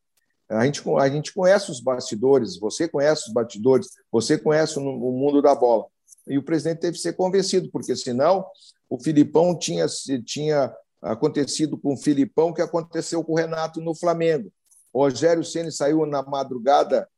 a 0.50 0.66
gente, 0.66 0.82
a 1.00 1.10
gente 1.10 1.34
conhece 1.34 1.72
os 1.72 1.80
bastidores, 1.80 2.58
você 2.58 2.88
conhece 2.88 3.28
os 3.28 3.34
bastidores, 3.34 3.88
você 4.12 4.38
conhece 4.38 4.78
o, 4.78 4.82
mundo 4.82 5.42
da 5.42 5.56
bola. 5.56 5.86
E 6.28 6.38
o 6.38 6.44
presidente 6.44 6.80
teve 6.80 6.98
que 6.98 7.02
ser 7.02 7.14
convencido, 7.14 7.70
porque 7.72 7.96
senão 7.96 8.46
o 8.90 9.00
Filipão 9.00 9.58
tinha, 9.58 9.86
tinha 10.26 10.74
acontecido 11.04 11.78
com 11.78 11.94
o 11.94 11.98
Filipão, 11.98 12.54
que 12.54 12.62
aconteceu 12.62 13.24
com 13.24 13.34
o 13.34 13.36
Renato 13.36 13.82
no 13.82 13.94
Flamengo. 13.94 14.52
O 14.92 15.00
Rogério 15.00 15.44
Ceni 15.44 15.72
saiu 15.72 16.06
na 16.06 16.24
madrugada, 16.24 17.10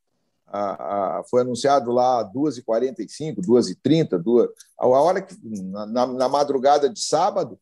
a, 0.47 1.19
a, 1.19 1.23
foi 1.29 1.41
anunciado 1.41 1.91
lá 1.91 2.21
às 2.21 2.31
2h45, 2.31 3.37
2h30, 3.41 4.17
2, 4.17 4.49
a 4.77 4.87
hora 4.87 5.21
que, 5.21 5.35
na, 5.43 6.07
na, 6.07 6.29
madrugada 6.29 6.89
de 6.89 6.99
sábado, 6.99 7.59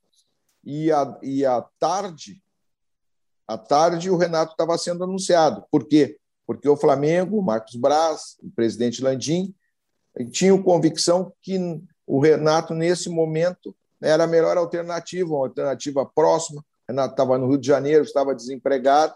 e 0.63 0.91
a, 0.91 1.17
e 1.21 1.45
a 1.45 1.61
tarde, 1.79 2.41
à 3.45 3.57
tarde 3.57 4.09
o 4.09 4.15
Renato 4.15 4.51
estava 4.51 4.77
sendo 4.77 5.03
anunciado. 5.03 5.65
Por 5.69 5.85
quê? 5.85 6.17
Porque 6.47 6.69
o 6.69 6.77
Flamengo, 6.77 7.37
o 7.37 7.43
Marcos 7.43 7.75
Braz, 7.75 8.37
o 8.41 8.49
presidente 8.51 9.03
Landim, 9.03 9.53
tinham 10.31 10.61
convicção 10.61 11.33
que 11.41 11.59
o 12.05 12.19
Renato, 12.19 12.73
nesse 12.73 13.09
momento, 13.09 13.75
era 14.03 14.25
a 14.25 14.27
melhor 14.27 14.57
alternativa, 14.57 15.29
uma 15.29 15.45
alternativa 15.45 16.05
próxima. 16.05 16.63
Renato 16.87 17.13
estava 17.13 17.37
no 17.37 17.47
Rio 17.47 17.57
de 17.57 17.67
Janeiro, 17.67 18.03
estava 18.03 18.35
desempregado 18.35 19.13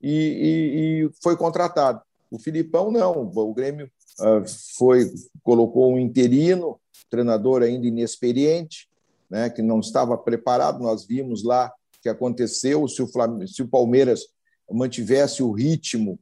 e, 0.00 0.10
e, 0.10 1.04
e 1.04 1.10
foi 1.22 1.36
contratado. 1.36 2.00
O 2.30 2.38
Filipão 2.38 2.90
não, 2.90 3.30
o 3.34 3.52
Grêmio 3.52 3.90
uh, 4.20 4.44
foi 4.76 5.12
colocou 5.42 5.92
um 5.92 5.98
interino, 5.98 6.80
treinador 7.10 7.62
ainda 7.62 7.86
inexperiente, 7.86 8.88
né, 9.28 9.50
que 9.50 9.60
não 9.60 9.80
estava 9.80 10.16
preparado. 10.16 10.80
Nós 10.80 11.04
vimos 11.04 11.42
lá 11.42 11.70
que 12.00 12.08
aconteceu 12.08 12.86
se 12.88 13.02
o, 13.02 13.06
Flam 13.06 13.46
se 13.46 13.62
o 13.62 13.68
Palmeiras 13.68 14.26
mantivesse 14.70 15.42
o 15.42 15.52
ritmo 15.52 16.18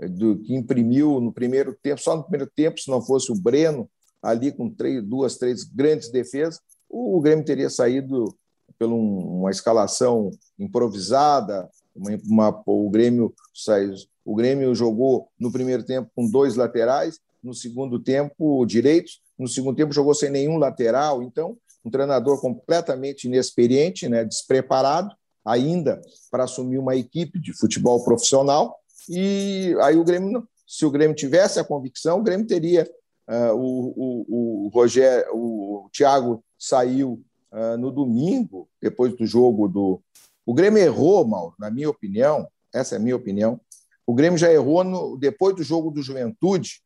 eh, 0.00 0.08
do 0.08 0.38
que 0.38 0.54
imprimiu 0.54 1.20
no 1.20 1.32
primeiro 1.32 1.76
tempo, 1.80 2.00
só 2.00 2.16
no 2.16 2.24
primeiro 2.24 2.50
tempo, 2.54 2.80
se 2.80 2.90
não 2.90 3.00
fosse 3.00 3.30
o 3.30 3.34
Breno 3.34 3.88
ali 4.22 4.50
com 4.50 4.70
três, 4.70 5.02
duas, 5.02 5.36
três 5.36 5.64
grandes 5.64 6.10
defesas, 6.10 6.60
o 6.92 7.20
Grêmio 7.20 7.44
teria 7.44 7.70
saído 7.70 8.36
por 8.78 8.86
uma 8.88 9.50
escalação 9.50 10.30
improvisada, 10.58 11.68
uma, 11.96 12.10
uma, 12.24 12.62
o, 12.66 12.90
Grêmio 12.90 13.34
saiu, 13.54 13.94
o 14.24 14.34
Grêmio 14.34 14.74
jogou 14.74 15.28
no 15.38 15.50
primeiro 15.50 15.82
tempo 15.82 16.10
com 16.14 16.28
dois 16.30 16.54
laterais, 16.54 17.18
no 17.42 17.54
segundo 17.54 17.98
tempo 17.98 18.64
direitos, 18.66 19.20
no 19.38 19.48
segundo 19.48 19.76
tempo 19.76 19.92
jogou 19.92 20.14
sem 20.14 20.30
nenhum 20.30 20.58
lateral, 20.58 21.22
então 21.22 21.56
um 21.84 21.90
treinador 21.90 22.40
completamente 22.40 23.24
inexperiente, 23.24 24.08
né, 24.08 24.24
despreparado 24.24 25.14
ainda 25.44 26.00
para 26.30 26.44
assumir 26.44 26.78
uma 26.78 26.94
equipe 26.94 27.40
de 27.40 27.52
futebol 27.52 28.04
profissional. 28.04 28.78
E 29.08 29.74
aí 29.80 29.96
o 29.96 30.04
Grêmio, 30.04 30.46
se 30.66 30.86
o 30.86 30.90
Grêmio 30.90 31.16
tivesse 31.16 31.58
a 31.58 31.64
convicção, 31.64 32.20
o 32.20 32.22
Grêmio 32.22 32.46
teria 32.46 32.88
uh, 33.28 33.54
o, 33.54 33.92
o, 33.96 34.66
o 34.66 34.68
Rogério, 34.68 35.26
o 35.34 35.88
Thiago 35.92 36.44
saiu 36.58 37.22
uh, 37.52 37.76
no 37.76 37.90
domingo, 37.90 38.68
depois 38.80 39.14
do 39.16 39.26
jogo 39.26 39.68
do. 39.68 40.02
O 40.44 40.54
Grêmio 40.54 40.82
errou, 40.82 41.26
mal, 41.26 41.54
na 41.58 41.70
minha 41.70 41.88
opinião, 41.88 42.48
essa 42.72 42.96
é 42.96 42.98
a 42.98 43.00
minha 43.00 43.16
opinião. 43.16 43.60
O 44.06 44.14
Grêmio 44.14 44.38
já 44.38 44.52
errou 44.52 44.82
no, 44.82 45.16
depois 45.16 45.54
do 45.54 45.62
jogo 45.62 45.90
do 45.90 46.02
Juventude, 46.02 46.82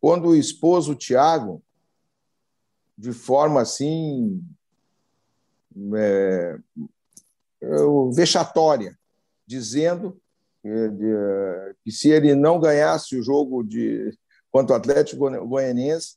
quando 0.00 0.36
expôs 0.36 0.88
o 0.88 0.94
Thiago 0.94 1.62
de 2.96 3.12
forma 3.12 3.60
assim 3.60 4.42
é, 5.96 6.58
vexatória, 8.12 8.98
dizendo 9.46 10.20
que 11.82 11.90
se 11.90 12.10
ele 12.10 12.34
não 12.34 12.60
ganhasse 12.60 13.16
o 13.16 13.22
jogo 13.22 13.62
de 13.62 14.16
contra 14.50 14.74
o 14.74 14.78
Atlético 14.78 15.30
Goianiense, 15.46 16.16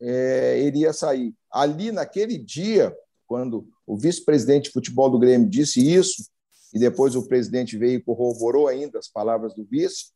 é, 0.00 0.60
iria 0.60 0.92
sair. 0.92 1.34
Ali, 1.50 1.90
naquele 1.90 2.38
dia, 2.38 2.94
quando 3.26 3.66
o 3.86 3.96
vice-presidente 3.96 4.64
de 4.64 4.72
futebol 4.72 5.10
do 5.10 5.18
Grêmio 5.18 5.48
disse 5.48 5.80
isso, 5.80 6.28
e 6.72 6.78
depois 6.78 7.16
o 7.16 7.26
presidente 7.26 7.76
veio 7.76 7.98
e 7.98 8.02
corroborou 8.02 8.68
ainda 8.68 8.98
as 8.98 9.08
palavras 9.08 9.54
do 9.54 9.64
vice, 9.64 10.12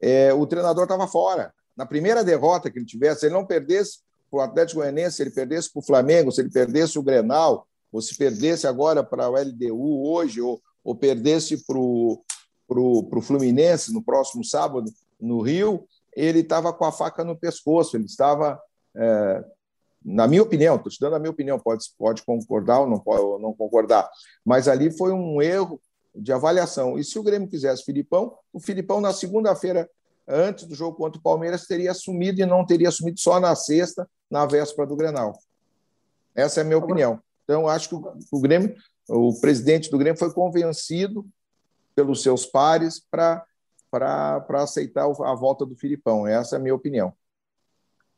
é, 0.00 0.32
o 0.32 0.46
treinador 0.46 0.84
estava 0.84 1.06
fora. 1.06 1.52
Na 1.76 1.84
primeira 1.84 2.24
derrota 2.24 2.70
que 2.70 2.78
ele 2.78 2.86
tivesse, 2.86 3.20
se 3.20 3.26
ele 3.26 3.34
não 3.34 3.46
perdesse 3.46 3.98
para 4.30 4.38
o 4.38 4.40
Atlético 4.40 4.80
Goianiense, 4.80 5.16
se 5.16 5.22
ele 5.22 5.30
perdesse 5.30 5.72
para 5.72 5.80
o 5.80 5.84
Flamengo, 5.84 6.32
se 6.32 6.40
ele 6.40 6.50
perdesse 6.50 6.98
o 6.98 7.02
Grenal, 7.02 7.66
ou 7.92 8.00
se 8.00 8.16
perdesse 8.16 8.66
agora 8.66 9.04
para 9.04 9.28
o 9.28 9.36
LDU 9.36 10.08
hoje, 10.08 10.40
ou, 10.40 10.60
ou 10.82 10.94
perdesse 10.94 11.64
para 11.64 11.78
o 11.78 13.22
Fluminense 13.22 13.92
no 13.92 14.02
próximo 14.02 14.44
sábado 14.44 14.90
no 15.20 15.40
Rio, 15.40 15.86
ele 16.16 16.40
estava 16.40 16.72
com 16.72 16.84
a 16.84 16.92
faca 16.92 17.24
no 17.24 17.36
pescoço, 17.36 17.96
ele 17.96 18.06
estava 18.06 18.60
é, 18.96 19.44
na 20.04 20.28
minha 20.28 20.42
opinião, 20.42 20.76
estou 20.76 20.92
te 20.92 21.00
dando 21.00 21.16
a 21.16 21.18
minha 21.18 21.30
opinião, 21.30 21.58
pode, 21.58 21.86
pode 21.96 22.22
concordar 22.22 22.80
ou 22.80 22.88
não, 22.88 22.98
pode, 22.98 23.22
ou 23.22 23.38
não 23.38 23.54
concordar, 23.54 24.08
mas 24.44 24.68
ali 24.68 24.90
foi 24.90 25.12
um 25.12 25.40
erro 25.40 25.80
de 26.14 26.32
avaliação. 26.32 26.98
E 26.98 27.04
se 27.04 27.18
o 27.18 27.22
Grêmio 27.22 27.48
quisesse 27.48 27.84
Filipão, 27.84 28.36
o 28.52 28.60
Filipão, 28.60 29.00
na 29.00 29.12
segunda-feira, 29.12 29.88
antes 30.28 30.64
do 30.66 30.74
jogo 30.74 30.96
contra 30.96 31.18
o 31.18 31.22
Palmeiras, 31.22 31.66
teria 31.66 31.90
assumido 31.90 32.40
e 32.40 32.46
não 32.46 32.66
teria 32.66 32.88
assumido 32.88 33.18
só 33.18 33.40
na 33.40 33.54
sexta, 33.56 34.08
na 34.30 34.44
véspera 34.44 34.86
do 34.86 34.94
Grenal. 34.94 35.38
Essa 36.34 36.60
é 36.60 36.62
a 36.62 36.64
minha 36.64 36.78
opinião. 36.78 37.18
Então, 37.44 37.66
acho 37.66 37.88
que 37.88 37.94
o 38.30 38.40
Grêmio, 38.40 38.74
o 39.08 39.38
presidente 39.40 39.90
do 39.90 39.98
Grêmio 39.98 40.18
foi 40.18 40.32
convencido 40.32 41.26
pelos 41.94 42.22
seus 42.22 42.44
pares 42.44 43.00
para 43.10 43.44
aceitar 44.48 45.04
a 45.04 45.34
volta 45.34 45.64
do 45.64 45.74
Filipão. 45.74 46.26
Essa 46.26 46.56
é 46.56 46.58
a 46.58 46.62
minha 46.62 46.74
opinião. 46.74 47.12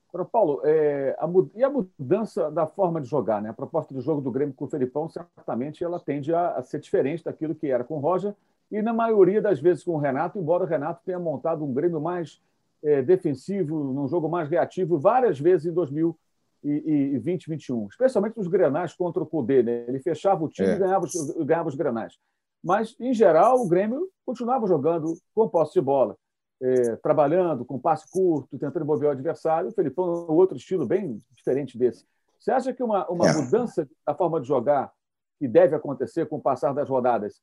Agora, 0.09 0.25
Paulo, 0.25 0.63
é, 0.65 1.17
a, 1.19 1.29
e 1.55 1.63
a 1.63 1.71
mudança 1.71 2.51
da 2.51 2.67
forma 2.67 3.01
de 3.01 3.09
jogar? 3.09 3.43
Né? 3.43 3.51
A 3.51 3.55
proposta 3.55 3.93
de 3.93 4.01
jogo 4.01 4.21
do 4.21 4.31
Grêmio 4.31 4.55
com 4.55 4.65
o 4.65 4.69
Felipão, 4.69 5.09
certamente, 5.09 5.85
ela 5.85 6.01
tende 6.01 6.33
a, 6.33 6.53
a, 6.53 6.63
ser 6.63 6.81
diferente 6.81 7.25
daquilo 7.25 7.55
que 7.55 7.67
era 7.67 7.85
com 7.85 7.97
o 7.97 8.01
Roger 8.01 8.35
e, 8.71 8.81
na 8.81 8.95
maioria 8.95 9.43
das 9.43 9.61
vezes, 9.61 9.85
com 9.85 9.93
o 9.93 9.99
Renato, 9.99 10.39
embora 10.39 10.65
o 10.65 10.67
Renato 10.67 11.03
tenha 11.05 11.19
montado 11.19 11.65
um 11.65 11.73
Grêmio 11.73 12.01
mais 12.01 12.41
é, 12.83 13.03
defensivo, 13.03 13.93
num 13.93 14.09
jogo 14.09 14.29
mais 14.29 14.49
reativo, 14.49 14.99
várias 14.99 15.39
vezes 15.39 15.67
em 15.67 15.73
2020 15.73 16.17
2021, 16.63 17.87
especialmente 17.89 18.37
nos 18.37 18.49
grenais 18.49 18.93
contra 18.93 19.23
o 19.23 19.27
Poder. 19.27 19.65
Né? 19.65 19.85
Ele 19.87 20.01
fechava 20.01 20.45
o 20.45 20.49
time 20.49 20.69
é. 20.69 20.75
e 20.75 20.79
ganhava 20.79 21.05
os, 21.05 21.31
ganhava 21.45 21.69
os 21.69 21.75
grenais. 21.75 22.19
Mas, 22.67 22.97
em 22.99 23.15
geral, 23.15 23.61
o 23.61 23.69
Grêmio 23.69 24.09
continuava 24.25 24.67
jogando 24.67 25.15
com 25.35 25.49
posse 25.49 25.75
de 25.75 25.81
bola 25.81 26.17
é, 26.61 26.97
trabalhando 26.97 27.65
com 27.65 27.79
passe 27.79 28.11
curto, 28.11 28.59
tentando 28.59 28.83
envolver 28.83 29.07
o 29.07 29.11
adversário. 29.11 29.69
O 29.69 29.73
Felipão 29.73 30.27
é 30.29 30.33
outro 30.33 30.57
estilo 30.57 30.87
bem 30.87 31.19
diferente 31.35 31.79
desse. 31.79 32.05
Você 32.39 32.51
acha 32.51 32.73
que 32.73 32.83
uma, 32.83 33.09
uma 33.09 33.29
é. 33.29 33.33
mudança 33.33 33.89
da 34.07 34.15
forma 34.15 34.41
de 34.41 34.49
jogar 34.49 34.93
que 35.39 35.47
deve 35.47 35.75
acontecer 35.75 36.27
com 36.27 36.37
o 36.37 36.43
passar 36.43 36.73
das 36.73 36.89
rodadas, 36.89 37.43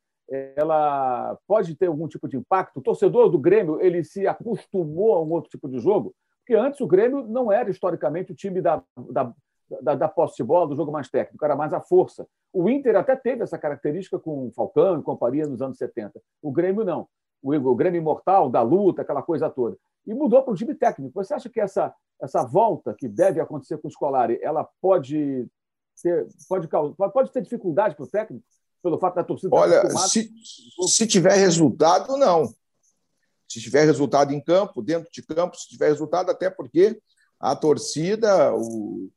ela 0.55 1.37
pode 1.47 1.75
ter 1.75 1.87
algum 1.87 2.07
tipo 2.07 2.27
de 2.27 2.37
impacto? 2.37 2.77
O 2.77 2.81
torcedor 2.81 3.29
do 3.29 3.37
Grêmio 3.37 3.79
ele 3.81 4.03
se 4.03 4.25
acostumou 4.25 5.15
a 5.15 5.21
um 5.21 5.31
outro 5.31 5.49
tipo 5.49 5.69
de 5.69 5.79
jogo? 5.79 6.15
Porque 6.39 6.55
antes 6.55 6.81
o 6.81 6.87
Grêmio 6.87 7.23
não 7.27 7.51
era 7.51 7.69
historicamente 7.69 8.31
o 8.31 8.35
time 8.35 8.61
da, 8.61 8.83
da, 9.11 9.33
da, 9.81 9.95
da 9.95 10.07
posse 10.07 10.37
de 10.37 10.43
bola, 10.43 10.67
do 10.67 10.75
jogo 10.75 10.91
mais 10.91 11.09
técnico, 11.09 11.43
era 11.43 11.55
mais 11.55 11.73
a 11.73 11.81
força. 11.81 12.27
O 12.51 12.69
Inter 12.69 12.95
até 12.95 13.15
teve 13.15 13.43
essa 13.43 13.57
característica 13.57 14.19
com 14.19 14.47
o 14.47 14.51
Falcão 14.51 14.99
e 14.99 15.03
companhia 15.03 15.47
nos 15.47 15.61
anos 15.61 15.77
70. 15.77 16.21
O 16.41 16.51
Grêmio 16.51 16.83
não 16.83 17.07
o 17.43 17.75
Grêmio 17.75 17.99
Imortal, 17.99 18.49
da 18.49 18.61
luta, 18.61 19.01
aquela 19.01 19.21
coisa 19.21 19.49
toda. 19.49 19.77
E 20.07 20.13
mudou 20.13 20.41
para 20.41 20.53
o 20.53 20.55
time 20.55 20.73
técnico. 20.73 21.13
Você 21.13 21.33
acha 21.33 21.49
que 21.49 21.59
essa, 21.59 21.93
essa 22.21 22.43
volta 22.43 22.93
que 22.97 23.07
deve 23.07 23.39
acontecer 23.39 23.77
com 23.77 23.87
o 23.87 23.91
Scolari, 23.91 24.39
ela 24.41 24.67
pode 24.81 25.45
ter, 26.01 26.27
pode, 26.47 26.67
pode 26.67 27.31
ter 27.31 27.41
dificuldade 27.41 27.95
para 27.95 28.05
o 28.05 28.09
técnico? 28.09 28.45
Pelo 28.81 28.97
fato 28.97 29.15
da 29.15 29.23
torcida 29.23 29.55
Olha, 29.55 29.89
se, 29.91 30.29
se 30.87 31.07
tiver 31.07 31.35
resultado, 31.35 32.17
não. 32.17 32.47
Se 33.47 33.61
tiver 33.61 33.85
resultado 33.85 34.33
em 34.33 34.41
campo, 34.41 34.81
dentro 34.81 35.09
de 35.11 35.21
campo, 35.21 35.55
se 35.55 35.69
tiver 35.69 35.87
resultado, 35.87 36.31
até 36.31 36.49
porque 36.49 36.99
a 37.39 37.55
torcida, 37.55 38.53
o, 38.53 39.09
o, 39.09 39.11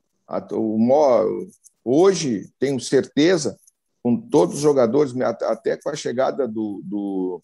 hoje, 1.83 2.49
tenho 2.59 2.79
certeza, 2.79 3.57
com 4.03 4.15
todos 4.17 4.55
os 4.55 4.61
jogadores, 4.61 5.13
até 5.21 5.77
com 5.77 5.89
a 5.89 5.95
chegada 5.95 6.47
do, 6.47 6.81
do, 6.83 7.41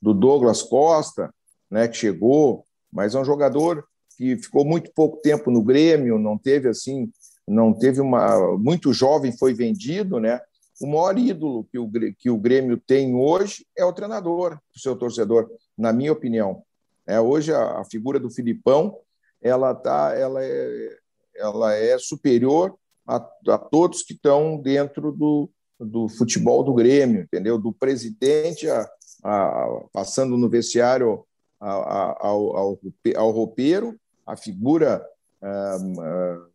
do 0.00 0.14
Douglas 0.14 0.62
Costa, 0.62 1.32
né, 1.70 1.88
que 1.88 1.96
chegou, 1.96 2.66
mas 2.92 3.14
é 3.14 3.20
um 3.20 3.24
jogador 3.24 3.84
que 4.16 4.36
ficou 4.36 4.64
muito 4.64 4.92
pouco 4.94 5.18
tempo 5.18 5.50
no 5.50 5.62
Grêmio, 5.62 6.18
não 6.18 6.38
teve 6.38 6.68
assim, 6.68 7.10
não 7.46 7.72
teve 7.72 8.00
uma 8.00 8.56
muito 8.56 8.92
jovem 8.92 9.36
foi 9.36 9.52
vendido, 9.52 10.20
né? 10.20 10.40
O 10.80 10.86
maior 10.86 11.18
ídolo 11.18 11.64
que 11.64 11.78
o, 11.78 11.90
que 12.18 12.30
o 12.30 12.38
Grêmio 12.38 12.76
tem 12.76 13.14
hoje 13.14 13.66
é 13.76 13.84
o 13.84 13.92
treinador, 13.92 14.58
o 14.74 14.78
seu 14.78 14.96
torcedor, 14.96 15.48
na 15.76 15.92
minha 15.92 16.12
opinião. 16.12 16.62
É, 17.06 17.20
hoje 17.20 17.52
a, 17.52 17.80
a 17.80 17.84
figura 17.84 18.18
do 18.18 18.30
Filipão, 18.30 18.98
ela 19.40 19.74
tá, 19.74 20.14
ela 20.16 20.42
é, 20.42 20.98
ela 21.36 21.74
é 21.74 21.98
superior 21.98 22.74
a, 23.06 23.16
a 23.48 23.58
todos 23.58 24.02
que 24.02 24.14
estão 24.14 24.56
dentro 24.56 25.12
do, 25.12 25.50
do 25.78 26.08
futebol 26.08 26.62
do 26.62 26.74
Grêmio, 26.74 27.22
entendeu? 27.22 27.58
Do 27.58 27.72
presidente 27.72 28.68
a, 28.68 28.88
a, 29.22 29.80
passando 29.92 30.36
no 30.36 30.48
vestiário 30.48 31.24
ao, 31.60 32.56
ao, 32.56 32.78
ao 33.16 33.30
roupeiro, 33.30 33.98
a 34.26 34.36
figura 34.36 35.04
ah, 35.42 35.78
ah, 36.00 36.46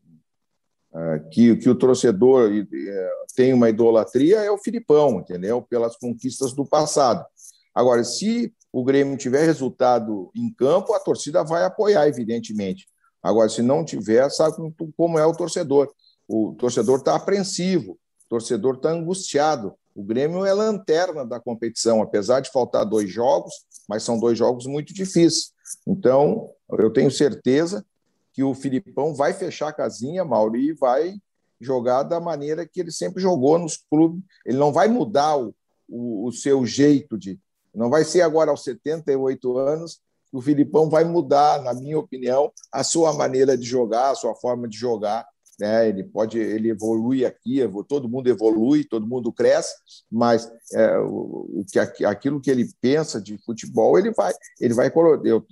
ah, 0.94 1.20
que, 1.32 1.56
que 1.58 1.70
o 1.70 1.76
torcedor 1.76 2.50
tem 3.36 3.54
uma 3.54 3.70
idolatria 3.70 4.40
é 4.40 4.52
o 4.52 4.58
Filipão, 4.58 5.20
entendeu? 5.20 5.62
Pelas 5.62 5.96
conquistas 5.96 6.54
do 6.54 6.66
passado. 6.66 7.26
Agora, 7.74 8.04
se 8.04 8.54
o 8.72 8.84
Grêmio 8.84 9.18
tiver 9.18 9.46
resultado 9.46 10.32
em 10.36 10.52
campo, 10.52 10.94
a 10.94 11.00
torcida 11.00 11.44
vai 11.44 11.64
apoiar, 11.64 12.08
evidentemente. 12.08 12.88
Agora, 13.22 13.50
se 13.50 13.62
não 13.62 13.84
tiver, 13.84 14.30
sabe 14.30 14.56
como 14.96 15.20
é 15.20 15.26
o 15.26 15.36
torcedor. 15.36 15.92
O 16.28 16.56
torcedor 16.58 17.00
está 17.00 17.16
apreensivo, 17.16 17.94
o 17.94 18.30
torcedor 18.30 18.76
está 18.76 18.92
angustiado, 18.92 19.74
o 19.96 20.04
Grêmio 20.04 20.46
é 20.46 20.54
lanterna 20.54 21.26
da 21.26 21.40
competição, 21.40 22.02
apesar 22.02 22.40
de 22.40 22.52
faltar 22.52 22.86
dois 22.86 23.10
jogos, 23.12 23.54
mas 23.88 24.04
são 24.04 24.20
dois 24.20 24.38
jogos 24.38 24.66
muito 24.66 24.94
difíceis. 24.94 25.52
Então, 25.86 26.50
eu 26.78 26.92
tenho 26.92 27.12
certeza 27.12 27.86
que 28.32 28.44
o 28.44 28.54
Filipão 28.54 29.14
vai 29.14 29.34
fechar 29.34 29.70
a 29.70 29.74
casinha, 29.74 30.24
Mauri, 30.24 30.70
e 30.70 30.74
vai 30.74 31.16
jogar 31.60 32.04
da 32.04 32.20
maneira 32.20 32.66
que 32.66 32.80
ele 32.80 32.92
sempre 32.92 33.22
jogou 33.22 33.58
nos 33.58 33.76
clubes. 33.76 34.24
Ele 34.46 34.58
não 34.58 34.72
vai 34.72 34.88
mudar 34.88 35.36
o, 35.36 35.54
o, 35.88 36.28
o 36.28 36.32
seu 36.32 36.66
jeito 36.66 37.18
de. 37.18 37.38
Não 37.74 37.90
vai 37.90 38.06
ser 38.06 38.22
agora 38.22 38.52
aos 38.52 38.64
78 38.64 39.58
anos 39.58 40.00
o 40.32 40.42
Filipão 40.42 40.90
vai 40.90 41.04
mudar, 41.04 41.62
na 41.62 41.74
minha 41.74 41.98
opinião, 41.98 42.52
a 42.72 42.84
sua 42.84 43.14
maneira 43.14 43.58
de 43.58 43.66
jogar, 43.66 44.12
a 44.12 44.16
sua 44.16 44.36
forma 44.36 44.68
de 44.68 44.78
jogar 44.78 45.26
né? 45.60 45.90
Ele 45.90 46.04
pode, 46.04 46.40
ele 46.40 46.70
evolui 46.70 47.26
aqui, 47.26 47.60
todo 47.88 48.08
mundo 48.08 48.30
evolui, 48.30 48.86
todo 48.86 49.06
mundo 49.06 49.32
cresce, 49.32 49.76
mas 50.10 50.50
é, 50.74 50.98
o, 51.00 51.66
que 51.72 52.06
aquilo 52.06 52.40
que 52.40 52.50
ele 52.50 52.70
pensa 52.80 53.22
de 53.22 53.38
futebol, 53.44 54.00
ele 54.00 54.12
vai, 54.12 54.34
ele 54.60 54.74
vai 54.74 54.90
eu, 55.26 55.46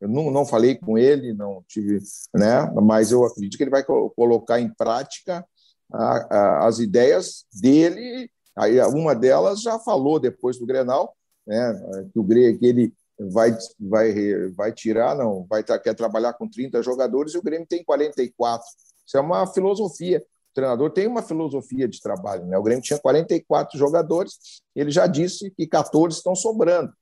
eu 0.00 0.08
não, 0.08 0.30
não 0.30 0.44
falei 0.44 0.74
com 0.74 0.98
ele, 0.98 1.32
não 1.32 1.64
tive, 1.66 1.98
né? 2.34 2.70
Mas 2.82 3.10
eu 3.10 3.24
acredito 3.24 3.56
que 3.56 3.64
ele 3.64 3.70
vai 3.70 3.82
colocar 3.82 4.60
em 4.60 4.68
prática 4.68 5.44
a, 5.90 6.36
a, 6.36 6.66
as 6.66 6.78
ideias 6.78 7.46
dele. 7.52 8.30
Aí 8.56 8.78
uma 8.82 9.14
delas 9.14 9.62
já 9.62 9.78
falou 9.78 10.20
depois 10.20 10.58
do 10.58 10.66
Grenal, 10.66 11.16
né? 11.46 11.72
Que 12.12 12.18
o 12.18 12.26
que 12.26 12.66
ele 12.66 12.92
vai, 13.18 13.56
vai, 13.78 14.48
vai 14.50 14.72
tirar, 14.72 15.14
não, 15.16 15.44
vai 15.48 15.62
quer 15.62 15.94
trabalhar 15.94 16.32
com 16.34 16.48
30 16.48 16.82
jogadores 16.82 17.34
e 17.34 17.38
o 17.38 17.42
Grêmio 17.42 17.66
tem 17.66 17.84
44. 17.84 18.66
Isso 19.06 19.16
é 19.16 19.20
uma 19.20 19.46
filosofia. 19.46 20.24
O 20.50 20.54
treinador 20.54 20.90
tem 20.90 21.06
uma 21.06 21.22
filosofia 21.22 21.88
de 21.88 22.00
trabalho. 22.00 22.46
Né? 22.46 22.56
O 22.56 22.62
Grêmio 22.62 22.82
tinha 22.82 22.98
44 22.98 23.78
jogadores, 23.78 24.62
ele 24.74 24.90
já 24.90 25.06
disse 25.06 25.50
que 25.50 25.66
14 25.66 26.16
estão 26.16 26.34
sobrando. 26.34 26.92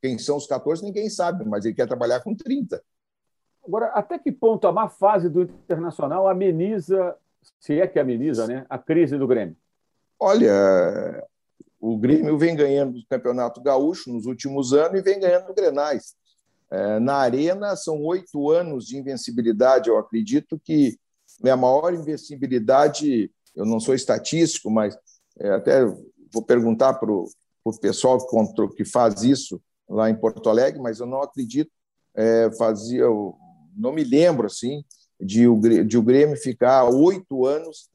Quem 0.00 0.18
são 0.18 0.36
os 0.36 0.46
14, 0.46 0.82
ninguém 0.82 1.10
sabe, 1.10 1.44
mas 1.44 1.64
ele 1.64 1.74
quer 1.74 1.86
trabalhar 1.86 2.20
com 2.20 2.34
30. 2.34 2.82
Agora, 3.66 3.86
até 3.88 4.18
que 4.18 4.32
ponto 4.32 4.66
a 4.66 4.72
má 4.72 4.88
fase 4.88 5.28
do 5.28 5.42
Internacional 5.42 6.26
ameniza 6.26 7.16
se 7.58 7.80
é 7.80 7.86
que 7.86 7.98
ameniza, 7.98 8.46
né, 8.46 8.66
a 8.68 8.78
crise 8.78 9.16
do 9.18 9.26
Grêmio? 9.26 9.56
Olha, 10.18 11.26
o 11.80 11.96
Grêmio 11.96 12.36
vem 12.36 12.54
ganhando 12.54 12.98
o 12.98 13.06
Campeonato 13.08 13.60
Gaúcho 13.62 14.12
nos 14.12 14.26
últimos 14.26 14.72
anos 14.74 15.00
e 15.00 15.02
vem 15.02 15.18
ganhando 15.18 15.54
Grenais. 15.54 16.14
É, 16.70 17.00
na 17.00 17.14
Arena, 17.14 17.74
são 17.74 18.02
oito 18.04 18.50
anos 18.50 18.86
de 18.86 18.98
invencibilidade. 18.98 19.88
Eu 19.88 19.98
acredito 19.98 20.60
que 20.62 20.98
a 21.42 21.56
maior 21.56 21.94
invencibilidade, 21.94 23.30
eu 23.56 23.64
não 23.64 23.80
sou 23.80 23.94
estatístico, 23.94 24.70
mas 24.70 24.96
é, 25.38 25.50
até 25.50 25.84
vou 26.32 26.42
perguntar 26.44 26.94
para 26.94 27.10
o 27.10 27.80
pessoal 27.80 28.18
que, 28.76 28.84
faz 28.84 29.22
isso 29.22 29.60
lá 29.88 30.10
em 30.10 30.14
Porto 30.14 30.48
Alegre, 30.48 30.80
mas 30.80 31.00
eu 31.00 31.06
não 31.06 31.22
acredito, 31.22 31.70
é, 32.14 32.50
fazia, 32.56 33.04
não 33.74 33.92
me 33.92 34.04
lembro 34.04 34.46
assim, 34.46 34.84
de 35.20 35.48
o 35.48 35.56
Grêmio 35.56 36.36
ficar 36.36 36.84
oito 36.84 37.46
anos 37.46 37.88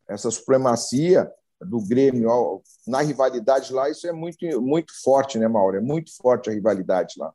essa 0.10 0.30
supremacia 0.30 1.32
do 1.62 1.80
Grêmio 1.80 2.28
ó, 2.30 2.60
na 2.86 3.00
rivalidade 3.00 3.72
lá, 3.72 3.90
isso 3.90 4.06
é 4.06 4.12
muito, 4.12 4.62
muito 4.62 4.92
forte, 5.06 5.40
né, 5.40 5.48
Mauro? 5.48 5.78
É 5.78 5.82
muito 5.82 6.14
forte 6.18 6.50
a 6.50 6.54
rivalidade 6.54 7.14
lá. 7.18 7.34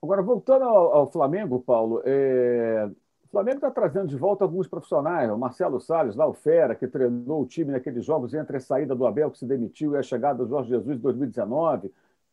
Agora, 0.00 0.22
voltando 0.22 0.62
ao, 0.62 0.94
ao 0.94 1.10
Flamengo, 1.10 1.58
Paulo, 1.58 2.00
é... 2.04 2.88
Flamengo 3.32 3.56
está 3.56 3.70
trazendo 3.70 4.08
de 4.08 4.16
volta 4.16 4.44
alguns 4.44 4.68
profissionais, 4.68 5.30
o 5.30 5.38
Marcelo 5.38 5.80
Salles, 5.80 6.14
lá 6.14 6.26
o 6.26 6.34
Fera, 6.34 6.74
que 6.74 6.86
treinou 6.86 7.40
o 7.40 7.46
time 7.46 7.72
naqueles 7.72 8.04
jogos 8.04 8.34
entre 8.34 8.58
a 8.58 8.60
saída 8.60 8.94
do 8.94 9.06
Abel, 9.06 9.30
que 9.30 9.38
se 9.38 9.46
demitiu, 9.46 9.94
e 9.94 9.96
a 9.96 10.02
chegada 10.02 10.44
do 10.44 10.50
Jorge 10.50 10.68
Jesus 10.68 10.98
em 10.98 11.00
2019. 11.00 11.90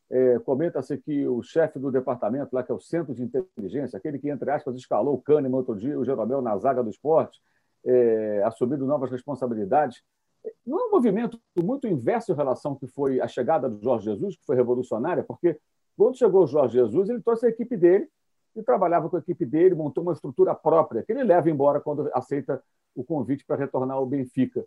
É, 0.09 0.39
Comenta-se 0.39 0.97
que 0.97 1.25
o 1.25 1.41
chefe 1.41 1.79
do 1.79 1.89
departamento, 1.89 2.53
lá 2.53 2.63
que 2.63 2.71
é 2.71 2.75
o 2.75 2.81
Centro 2.81 3.13
de 3.13 3.23
Inteligência, 3.23 3.95
aquele 3.95 4.19
que, 4.19 4.29
entre 4.29 4.51
aspas, 4.51 4.75
escalou 4.75 5.13
o 5.13 5.21
Kahneman 5.21 5.55
outro 5.55 5.73
dia, 5.73 5.97
o 5.97 6.03
Jeromel 6.03 6.41
na 6.41 6.57
zaga 6.57 6.83
do 6.83 6.89
esporte, 6.89 7.39
é, 7.85 8.43
assumindo 8.43 8.85
novas 8.85 9.09
responsabilidades. 9.09 10.03
Não 10.67 10.81
é 10.81 10.83
um 10.87 10.91
movimento 10.91 11.39
muito 11.63 11.87
inverso 11.87 12.33
em 12.33 12.35
relação 12.35 12.75
que 12.75 12.87
foi 12.87 13.21
a 13.21 13.27
chegada 13.27 13.69
do 13.69 13.81
Jorge 13.81 14.03
Jesus, 14.03 14.35
que 14.35 14.45
foi 14.45 14.57
revolucionária, 14.57 15.23
porque 15.23 15.57
quando 15.95 16.17
chegou 16.17 16.43
o 16.43 16.47
Jorge 16.47 16.73
Jesus, 16.73 17.09
ele 17.09 17.21
trouxe 17.21 17.45
a 17.45 17.49
equipe 17.49 17.77
dele 17.77 18.09
e 18.55 18.63
trabalhava 18.63 19.09
com 19.09 19.15
a 19.15 19.19
equipe 19.19 19.45
dele, 19.45 19.75
montou 19.75 20.03
uma 20.03 20.13
estrutura 20.13 20.55
própria, 20.55 21.03
que 21.03 21.11
ele 21.11 21.23
leva 21.23 21.49
embora 21.49 21.79
quando 21.79 22.09
aceita 22.13 22.61
o 22.95 23.03
convite 23.03 23.45
para 23.45 23.55
retornar 23.55 23.97
ao 23.97 24.05
Benfica. 24.05 24.65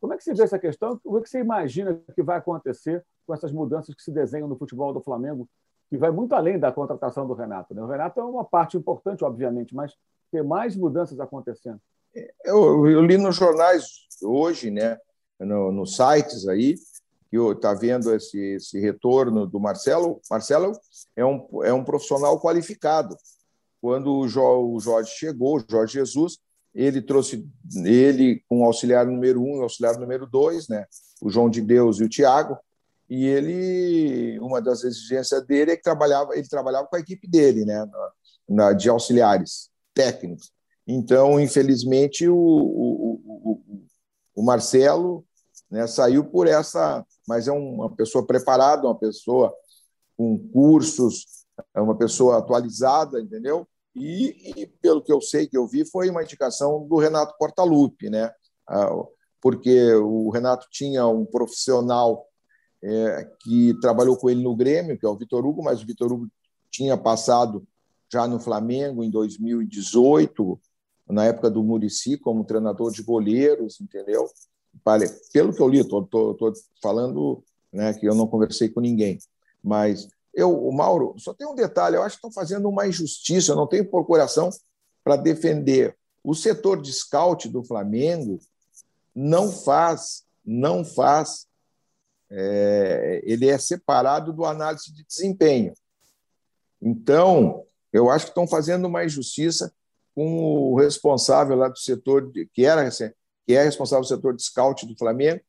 Como 0.00 0.12
é 0.12 0.16
que 0.16 0.24
você 0.24 0.34
vê 0.34 0.42
essa 0.42 0.58
questão? 0.58 1.00
O 1.04 1.20
que 1.20 1.28
você 1.28 1.40
imagina 1.40 2.00
que 2.14 2.22
vai 2.22 2.38
acontecer 2.38 3.04
com 3.26 3.32
essas 3.32 3.52
mudanças 3.52 3.94
que 3.94 4.02
se 4.02 4.10
desenham 4.10 4.48
no 4.48 4.56
futebol 4.56 4.92
do 4.92 5.00
Flamengo, 5.00 5.48
que 5.88 5.96
vai 5.96 6.10
muito 6.10 6.34
além 6.34 6.58
da 6.58 6.72
contratação 6.72 7.26
do 7.26 7.34
Renato? 7.34 7.74
Né? 7.74 7.82
O 7.82 7.86
Renato 7.86 8.20
é 8.20 8.24
uma 8.24 8.44
parte 8.44 8.76
importante, 8.76 9.24
obviamente, 9.24 9.74
mas 9.74 9.94
tem 10.30 10.42
mais 10.42 10.76
mudanças 10.76 11.20
acontecendo. 11.20 11.80
Eu, 12.44 12.86
eu 12.88 13.02
li 13.02 13.16
nos 13.16 13.36
jornais 13.36 13.84
hoje, 14.22 14.70
né, 14.70 14.98
no, 15.38 15.72
nos 15.72 15.96
sites 15.96 16.46
aí, 16.46 16.74
que 17.32 17.38
está 17.56 17.72
vendo 17.72 18.14
esse, 18.14 18.38
esse 18.56 18.78
retorno 18.78 19.46
do 19.46 19.58
Marcelo. 19.58 20.20
Marcelo 20.30 20.72
é 21.16 21.24
um, 21.24 21.48
é 21.64 21.72
um 21.72 21.82
profissional 21.82 22.38
qualificado. 22.38 23.16
Quando 23.80 24.08
o, 24.08 24.74
o 24.74 24.80
Jorge 24.80 25.10
chegou, 25.16 25.56
o 25.56 25.64
Jorge 25.66 25.94
Jesus, 25.94 26.36
ele 26.74 27.00
trouxe 27.00 27.48
ele 27.84 28.42
com 28.46 28.60
o 28.60 28.64
auxiliar 28.66 29.06
número 29.06 29.42
um 29.42 29.56
e 29.56 29.62
auxiliar 29.62 29.98
número 29.98 30.26
dois, 30.26 30.68
né? 30.68 30.84
o 31.22 31.30
João 31.30 31.48
de 31.48 31.62
Deus 31.62 32.00
e 32.00 32.04
o 32.04 32.08
Tiago, 32.08 32.58
e 33.08 33.26
ele, 33.26 34.38
uma 34.40 34.60
das 34.60 34.84
exigências 34.84 35.44
dele 35.46 35.72
é 35.72 35.76
que 35.76 35.82
trabalhava, 35.82 36.36
ele 36.36 36.48
trabalhava 36.48 36.86
com 36.86 36.96
a 36.96 37.00
equipe 37.00 37.28
dele, 37.28 37.64
né? 37.64 37.86
Na, 38.48 38.72
de 38.72 38.88
auxiliares 38.88 39.70
técnicos. 39.94 40.50
Então, 40.86 41.40
infelizmente, 41.40 42.28
o, 42.28 42.36
o, 42.36 43.20
o, 43.24 43.82
o 44.34 44.42
Marcelo 44.42 45.24
né, 45.70 45.86
saiu 45.86 46.24
por 46.24 46.46
essa, 46.46 47.04
mas 47.26 47.48
é 47.48 47.52
uma 47.52 47.94
pessoa 47.94 48.26
preparada, 48.26 48.86
uma 48.86 48.98
pessoa 48.98 49.54
com 50.16 50.38
cursos, 50.52 51.24
é 51.74 51.80
uma 51.80 51.96
pessoa 51.96 52.38
atualizada, 52.38 53.20
entendeu? 53.20 53.66
E, 53.94 54.62
e, 54.62 54.66
pelo 54.80 55.02
que 55.02 55.12
eu 55.12 55.20
sei 55.20 55.46
que 55.46 55.56
eu 55.56 55.66
vi, 55.66 55.84
foi 55.84 56.08
uma 56.08 56.22
indicação 56.22 56.86
do 56.86 56.96
Renato 56.96 57.36
Portaluppi, 57.38 58.08
né? 58.08 58.32
Ah, 58.68 58.90
porque 59.40 59.92
o 59.94 60.30
Renato 60.30 60.66
tinha 60.70 61.06
um 61.06 61.26
profissional 61.26 62.26
é, 62.82 63.30
que 63.40 63.78
trabalhou 63.80 64.16
com 64.16 64.30
ele 64.30 64.42
no 64.42 64.56
Grêmio, 64.56 64.98
que 64.98 65.04
é 65.04 65.08
o 65.08 65.16
Vitor 65.16 65.44
Hugo, 65.44 65.62
mas 65.62 65.82
o 65.82 65.86
Vitor 65.86 66.12
Hugo 66.12 66.28
tinha 66.70 66.96
passado 66.96 67.66
já 68.10 68.26
no 68.26 68.40
Flamengo 68.40 69.02
em 69.02 69.10
2018, 69.10 70.60
na 71.08 71.24
época 71.24 71.50
do 71.50 71.62
Murici, 71.62 72.16
como 72.16 72.44
treinador 72.44 72.92
de 72.92 73.02
goleiros, 73.02 73.80
entendeu? 73.80 74.26
Pelo 75.32 75.52
que 75.52 75.60
eu 75.60 75.68
li, 75.68 75.80
estou 75.80 76.08
falando 76.82 77.42
né, 77.72 77.92
que 77.94 78.06
eu 78.06 78.14
não 78.14 78.26
conversei 78.26 78.68
com 78.68 78.80
ninguém, 78.80 79.18
mas 79.62 80.08
eu, 80.34 80.66
o 80.66 80.72
Mauro, 80.72 81.14
só 81.18 81.34
tem 81.34 81.46
um 81.46 81.54
detalhe, 81.54 81.96
eu 81.96 82.02
acho 82.02 82.16
que 82.16 82.26
estão 82.26 82.32
fazendo 82.32 82.68
uma 82.68 82.86
injustiça, 82.86 83.52
eu 83.52 83.56
não 83.56 83.66
tenho 83.66 83.88
procuração 83.88 84.50
para 85.04 85.16
defender. 85.16 85.96
O 86.24 86.34
setor 86.34 86.80
de 86.80 86.92
scout 86.92 87.48
do 87.48 87.62
Flamengo 87.62 88.38
não 89.14 89.52
faz, 89.52 90.24
não 90.44 90.84
faz, 90.84 91.46
é, 92.30 93.20
ele 93.24 93.48
é 93.48 93.58
separado 93.58 94.32
do 94.32 94.44
análise 94.44 94.92
de 94.92 95.04
desempenho. 95.04 95.74
Então, 96.80 97.64
eu 97.92 98.10
acho 98.10 98.26
que 98.26 98.30
estão 98.30 98.48
fazendo 98.48 98.86
uma 98.86 99.04
injustiça 99.04 99.72
com 100.14 100.72
o 100.72 100.76
responsável 100.76 101.56
lá 101.56 101.68
do 101.68 101.78
setor, 101.78 102.30
de, 102.30 102.46
que 102.46 102.64
era 102.64 102.82
que 103.46 103.54
é 103.54 103.62
responsável 103.62 104.02
do 104.02 104.08
setor 104.08 104.34
de 104.34 104.42
scout 104.42 104.86
do 104.86 104.96
Flamengo, 104.96 105.40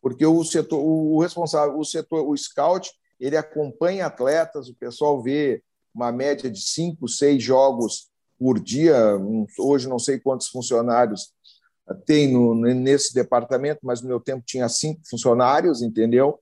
porque 0.00 0.26
o 0.26 0.42
setor, 0.44 0.80
o 0.80 1.20
responsável, 1.20 1.78
o 1.78 1.84
setor, 1.84 2.28
o 2.28 2.36
scout 2.36 2.90
ele 3.20 3.36
acompanha 3.36 4.06
atletas, 4.06 4.68
o 4.68 4.74
pessoal 4.74 5.22
vê 5.22 5.62
uma 5.94 6.10
média 6.10 6.50
de 6.50 6.60
cinco, 6.60 7.06
seis 7.06 7.42
jogos 7.42 8.10
por 8.38 8.58
dia. 8.58 8.96
Hoje 9.58 9.88
não 9.88 9.98
sei 9.98 10.18
quantos 10.18 10.48
funcionários 10.48 11.32
tem 12.04 12.32
no, 12.32 12.54
nesse 12.54 13.14
departamento, 13.14 13.80
mas 13.82 14.00
no 14.00 14.08
meu 14.08 14.18
tempo 14.18 14.42
tinha 14.44 14.68
cinco 14.68 15.02
funcionários, 15.08 15.82
entendeu? 15.82 16.40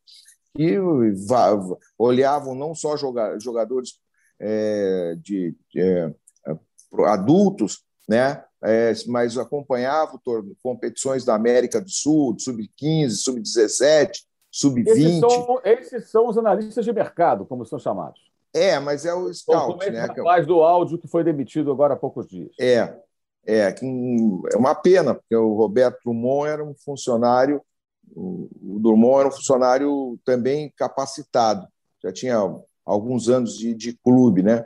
E 0.58 0.76
olhavam 1.98 2.54
não 2.54 2.74
só 2.74 2.96
jogadores 2.96 4.00
é, 4.38 5.16
de, 5.20 5.54
de 5.70 5.80
é, 5.80 6.14
adultos, 7.06 7.84
né? 8.08 8.42
É, 8.62 8.92
mas 9.06 9.38
acompanhavam 9.38 10.20
competições 10.62 11.24
da 11.24 11.34
América 11.34 11.80
do 11.80 11.88
Sul, 11.88 12.36
sub-15, 12.38 13.10
sub-17, 13.10 14.10
sub-20. 14.50 14.86
Esses, 15.64 15.92
esses, 15.92 16.10
são 16.10 16.28
os 16.28 16.36
analistas 16.36 16.84
de 16.84 16.92
mercado, 16.92 17.46
como 17.46 17.64
são 17.64 17.78
chamados. 17.78 18.20
É, 18.52 18.78
mas 18.78 19.06
é 19.06 19.14
o 19.14 19.32
scout, 19.32 19.88
né? 19.90 20.06
Mais 20.18 20.46
do 20.46 20.62
áudio 20.62 20.98
que 20.98 21.08
foi 21.08 21.22
demitido 21.22 21.70
agora 21.70 21.94
há 21.94 21.96
poucos 21.96 22.26
dias. 22.26 22.50
É, 22.60 22.94
é, 23.46 23.74
é 24.52 24.56
uma 24.56 24.74
pena, 24.74 25.14
porque 25.14 25.36
o 25.36 25.54
Roberto 25.54 26.00
Drummond 26.04 26.48
era 26.48 26.64
um 26.64 26.74
funcionário, 26.74 27.62
o 28.14 28.78
Drummond 28.80 29.20
era 29.20 29.28
um 29.28 29.32
funcionário 29.32 30.18
também 30.24 30.72
capacitado, 30.76 31.66
já 32.02 32.12
tinha 32.12 32.36
alguns 32.84 33.28
anos 33.28 33.56
de, 33.56 33.72
de 33.72 33.92
clube, 33.92 34.42
né? 34.42 34.64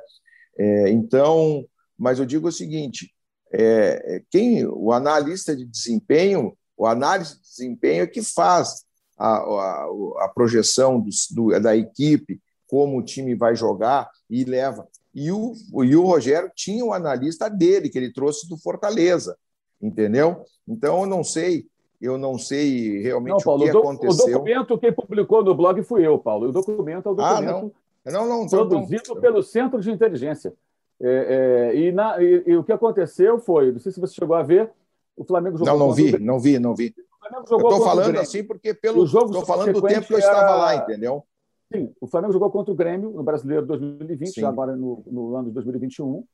É, 0.59 0.88
então, 0.90 1.64
mas 1.99 2.18
eu 2.18 2.24
digo 2.24 2.49
o 2.49 2.53
seguinte: 2.53 3.12
é, 3.57 4.22
quem 4.30 4.66
o 4.66 4.92
analista 4.92 5.55
de 5.55 5.64
desempenho, 5.64 6.57
o 6.76 6.86
análise 6.86 7.36
de 7.36 7.42
desempenho 7.42 8.02
é 8.02 8.07
que 8.07 8.22
faz 8.22 8.84
a, 9.16 9.28
a, 9.28 9.86
a 10.22 10.32
projeção 10.34 11.00
do, 11.00 11.11
do, 11.30 11.61
da 11.61 11.76
equipe, 11.76 12.40
como 12.66 12.98
o 12.98 13.02
time 13.02 13.34
vai 13.36 13.55
jogar 13.55 14.11
e 14.28 14.44
leva. 14.44 14.88
E 15.14 15.30
o, 15.30 15.52
e 15.84 15.94
o 15.94 16.05
Rogério 16.05 16.50
tinha 16.57 16.84
o 16.84 16.88
um 16.88 16.92
analista 16.92 17.48
dele, 17.48 17.88
que 17.88 17.96
ele 17.96 18.12
trouxe 18.12 18.48
do 18.48 18.59
Fortaleza, 18.59 19.36
entendeu? 19.80 20.44
Então, 20.66 21.02
eu 21.02 21.07
não 21.07 21.22
sei, 21.22 21.66
eu 22.00 22.18
não 22.18 22.36
sei 22.36 23.00
realmente 23.00 23.34
não, 23.34 23.44
Paulo, 23.44 23.62
o 23.62 23.70
que 23.70 23.76
o 23.76 23.78
aconteceu. 23.78 24.26
O 24.26 24.30
documento 24.32 24.78
quem 24.78 24.92
publicou 24.92 25.44
no 25.44 25.55
blog 25.55 25.80
fui 25.84 26.05
eu, 26.05 26.18
Paulo. 26.18 26.48
O 26.48 26.52
documento 26.52 27.09
é 27.09 27.12
o 27.12 27.14
documento 27.14 27.48
ah, 27.48 27.52
não. 27.52 27.72
Não, 28.05 28.28
não, 28.28 28.46
produzido 28.46 29.18
pelo 29.20 29.42
Centro 29.42 29.80
de 29.80 29.90
Inteligência. 29.90 30.52
É, 31.01 31.72
é, 31.72 31.76
e, 31.76 31.92
na, 31.92 32.22
e, 32.22 32.45
e, 32.47 32.57
o 32.57 32.64
que 32.64 32.72
aconteceu 32.72 33.38
foi, 33.38 33.72
não 33.72 33.78
sei 33.78 33.92
se 33.92 34.01
você 34.01 34.14
chegou 34.14 34.36
a 34.36 34.42
ver, 34.42 34.70
o 35.16 35.24
Flamengo 35.24 35.59
jogou. 35.59 35.72
Não, 35.72 35.86
não 35.86 35.92
vi, 35.92 36.18
não 36.18 36.38
vi, 36.38 36.59
não 36.59 36.74
vi. 36.74 36.95
Estou 37.42 37.82
falando 37.82 38.18
assim 38.18 38.45
porque 38.45 38.74
pelo 38.74 39.05
estou 39.05 39.45
falando 39.45 39.72
do 39.72 39.82
tempo 39.82 40.07
que 40.07 40.14
eu 40.14 40.18
estava 40.18 40.57
lá, 40.57 40.76
entendeu? 40.76 41.24
Sim, 41.72 41.92
o 42.01 42.07
Flamengo 42.07 42.32
jogou 42.32 42.51
contra 42.51 42.72
o 42.72 42.76
Grêmio 42.76 43.11
no 43.11 43.22
Brasileiro 43.22 43.66
2020, 43.66 44.34
Sim. 44.34 44.45
agora 44.45 44.76
no, 44.76 45.03
no, 45.07 45.34
ano 45.34 45.49
de 45.49 45.55
2021, 45.55 46.24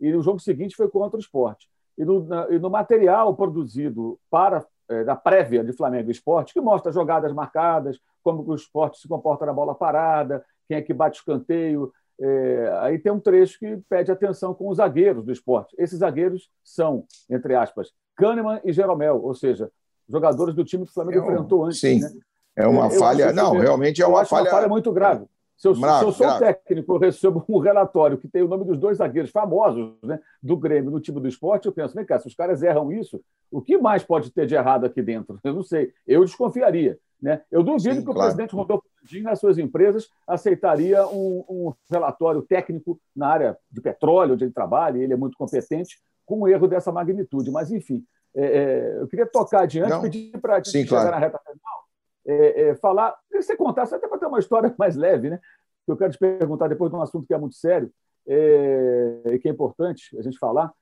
e 0.00 0.12
no 0.12 0.20
jogo 0.20 0.40
seguinte 0.40 0.76
foi 0.76 0.88
contra 0.88 1.16
o 1.16 1.20
Esporte. 1.20 1.68
E 1.96 2.04
no, 2.04 2.24
na, 2.24 2.48
e 2.50 2.58
no 2.58 2.68
material 2.68 3.34
produzido 3.34 4.18
para 4.28 4.66
é, 4.88 5.04
da 5.04 5.14
prévia 5.14 5.64
de 5.64 5.72
Flamengo 5.72 6.10
e 6.10 6.12
Esporte, 6.12 6.52
que 6.52 6.60
mostra 6.60 6.92
jogadas 6.92 7.32
marcadas, 7.32 7.98
como 8.22 8.42
o 8.46 8.54
esporte 8.54 8.98
se 8.98 9.08
comporta 9.08 9.46
na 9.46 9.52
bola 9.52 9.74
parada, 9.74 10.44
quem 10.68 10.76
é 10.76 10.82
que 10.82 10.92
bate 10.92 11.18
escanteio. 11.18 11.92
É, 12.24 12.78
aí 12.80 12.98
tem 13.00 13.10
um 13.10 13.18
trecho 13.18 13.58
que 13.58 13.78
pede 13.88 14.12
atenção 14.12 14.54
com 14.54 14.68
os 14.68 14.76
zagueiros 14.76 15.24
do 15.24 15.32
esporte. 15.32 15.74
Esses 15.76 15.98
zagueiros 15.98 16.48
são, 16.62 17.04
entre 17.28 17.56
aspas, 17.56 17.92
Kahneman 18.16 18.60
e 18.64 18.72
Jeromel, 18.72 19.20
ou 19.20 19.34
seja, 19.34 19.68
jogadores 20.08 20.54
do 20.54 20.64
time 20.64 20.84
que 20.84 20.90
o 20.90 20.94
Flamengo 20.94 21.18
é 21.18 21.22
enfrentou 21.22 21.64
antes. 21.64 21.80
Sim. 21.80 22.00
Né? 22.00 22.10
É 22.54 22.66
uma 22.66 22.86
eu 22.86 22.90
falha. 22.90 23.32
Não, 23.32 23.52
realmente 23.58 24.00
é 24.00 24.06
uma 24.06 24.24
falha. 24.24 24.44
uma 24.44 24.50
falha 24.50 24.68
muito 24.68 24.92
grave. 24.92 25.26
Se 25.56 25.66
eu, 25.66 25.74
grave, 25.74 25.98
se 25.98 26.04
eu 26.04 26.12
sou 26.12 26.26
grave. 26.26 26.44
técnico, 26.44 26.92
eu 26.92 26.98
recebo 26.98 27.44
um 27.48 27.58
relatório 27.60 28.18
que 28.18 28.28
tem 28.28 28.42
o 28.42 28.48
nome 28.48 28.64
dos 28.64 28.78
dois 28.78 28.98
zagueiros 28.98 29.30
famosos 29.30 29.92
né, 30.02 30.20
do 30.40 30.56
Grêmio 30.56 30.90
no 30.90 31.00
time 31.00 31.20
do 31.20 31.28
esporte, 31.28 31.66
eu 31.66 31.72
penso, 31.72 31.94
vem 31.94 32.04
cá, 32.04 32.18
se 32.18 32.26
os 32.26 32.34
caras 32.34 32.62
erram 32.62 32.92
isso, 32.92 33.20
o 33.50 33.60
que 33.60 33.78
mais 33.78 34.02
pode 34.02 34.30
ter 34.30 34.46
de 34.46 34.54
errado 34.54 34.84
aqui 34.84 35.02
dentro? 35.02 35.38
Eu 35.44 35.54
não 35.54 35.62
sei. 35.62 35.92
Eu 36.06 36.24
desconfiaria. 36.24 36.98
Né? 37.22 37.40
Eu 37.52 37.62
duvido 37.62 37.94
Sim, 37.94 38.04
que 38.04 38.10
o 38.10 38.14
claro. 38.14 38.30
presidente 38.30 38.56
Rodolfo 38.56 38.84
Landim, 39.00 39.22
nas 39.22 39.38
suas 39.38 39.56
empresas, 39.56 40.08
aceitaria 40.26 41.06
um, 41.06 41.44
um, 41.48 41.72
relatório 41.88 42.42
técnico 42.42 43.00
na 43.14 43.28
área 43.28 43.56
de 43.70 43.80
petróleo, 43.80 44.34
onde 44.34 44.44
ele 44.44 44.52
trabalha, 44.52 44.98
e 44.98 45.02
ele 45.02 45.12
é 45.12 45.16
muito 45.16 45.38
competente, 45.38 46.00
com 46.26 46.40
um 46.40 46.48
erro 46.48 46.66
dessa 46.66 46.90
magnitude. 46.90 47.50
Mas, 47.52 47.70
enfim, 47.70 48.04
é, 48.34 48.44
é, 48.44 49.00
eu 49.00 49.06
queria 49.06 49.26
tocar 49.26 49.62
adiante, 49.62 49.90
não. 49.90 50.02
pedir 50.02 50.36
para 50.40 50.54
a 50.54 50.56
gente 50.58 50.70
chegar 50.70 50.88
claro. 50.88 51.10
na 51.12 51.18
reta 51.18 51.38
final, 51.38 51.84
é, 52.26 52.62
é, 52.62 52.74
falar, 52.76 53.16
se 53.30 53.40
você 53.40 53.56
contasse, 53.56 53.94
até 53.94 54.08
para 54.08 54.18
ter 54.18 54.26
uma 54.26 54.40
história 54.40 54.74
mais 54.78 54.96
leve, 54.96 55.30
né? 55.30 55.38
que 55.84 55.92
eu 55.92 55.96
quero 55.96 56.12
te 56.12 56.18
perguntar 56.18 56.68
depois 56.68 56.90
de 56.90 56.96
um 56.96 57.02
assunto 57.02 57.26
que 57.26 57.34
é 57.34 57.38
muito 57.38 57.56
sério 57.56 57.92
é, 58.26 59.22
e 59.32 59.38
que 59.38 59.48
é 59.48 59.50
importante 59.50 60.16
a 60.18 60.22
gente 60.22 60.38
falar. 60.38 60.72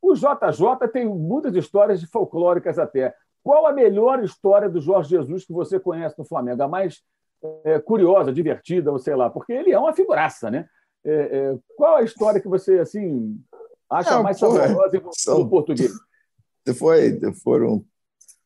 O 0.00 0.14
JJ 0.14 0.88
tem 0.92 1.06
muitas 1.06 1.54
histórias 1.54 2.02
folclóricas 2.04 2.78
até. 2.78 3.14
Qual 3.42 3.66
a 3.66 3.72
melhor 3.72 4.22
história 4.22 4.68
do 4.68 4.80
Jorge 4.80 5.10
Jesus 5.10 5.44
que 5.44 5.52
você 5.52 5.80
conhece 5.80 6.18
no 6.18 6.24
Flamengo? 6.24 6.62
A 6.62 6.68
mais 6.68 7.02
é, 7.64 7.78
curiosa, 7.78 8.32
divertida, 8.32 8.92
ou 8.92 8.98
sei 8.98 9.14
lá, 9.16 9.30
porque 9.30 9.52
ele 9.52 9.72
é 9.72 9.78
uma 9.78 9.94
figuraça, 9.94 10.50
né? 10.50 10.68
É, 11.04 11.12
é, 11.12 11.58
qual 11.76 11.96
a 11.96 12.02
história 12.02 12.40
que 12.40 12.48
você 12.48 12.78
assim 12.78 13.40
acha 13.88 14.10
Não, 14.10 14.22
mais 14.22 14.38
saborosa 14.38 15.02
no 15.28 15.48
português? 15.48 15.92
Foi, 16.78 17.18
foram, 17.42 17.84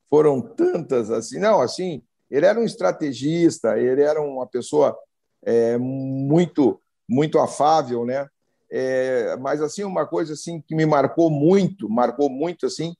foram 0.09 0.41
tantas 0.41 1.11
assim. 1.11 1.39
Não, 1.39 1.61
assim, 1.61 2.03
ele 2.31 2.47
era 2.47 2.59
um 2.59 2.65
estrategista, 2.65 3.77
ele 3.79 4.03
era 4.03 4.23
uma 4.23 4.47
pessoa 4.47 4.97
é, 5.43 5.77
muito 5.77 6.81
muito 7.07 7.39
afável, 7.39 8.07
né? 8.07 8.29
É, 8.71 9.37
mas 9.37 9.61
assim 9.61 9.85
uma 9.85 10.07
coisa 10.07 10.33
assim 10.33 10.61
que 10.61 10.75
me 10.75 10.87
marcou 10.87 11.31
muito, 11.31 11.89
marcou 11.89 12.31
muito 12.31 12.67
assim, 12.67 12.95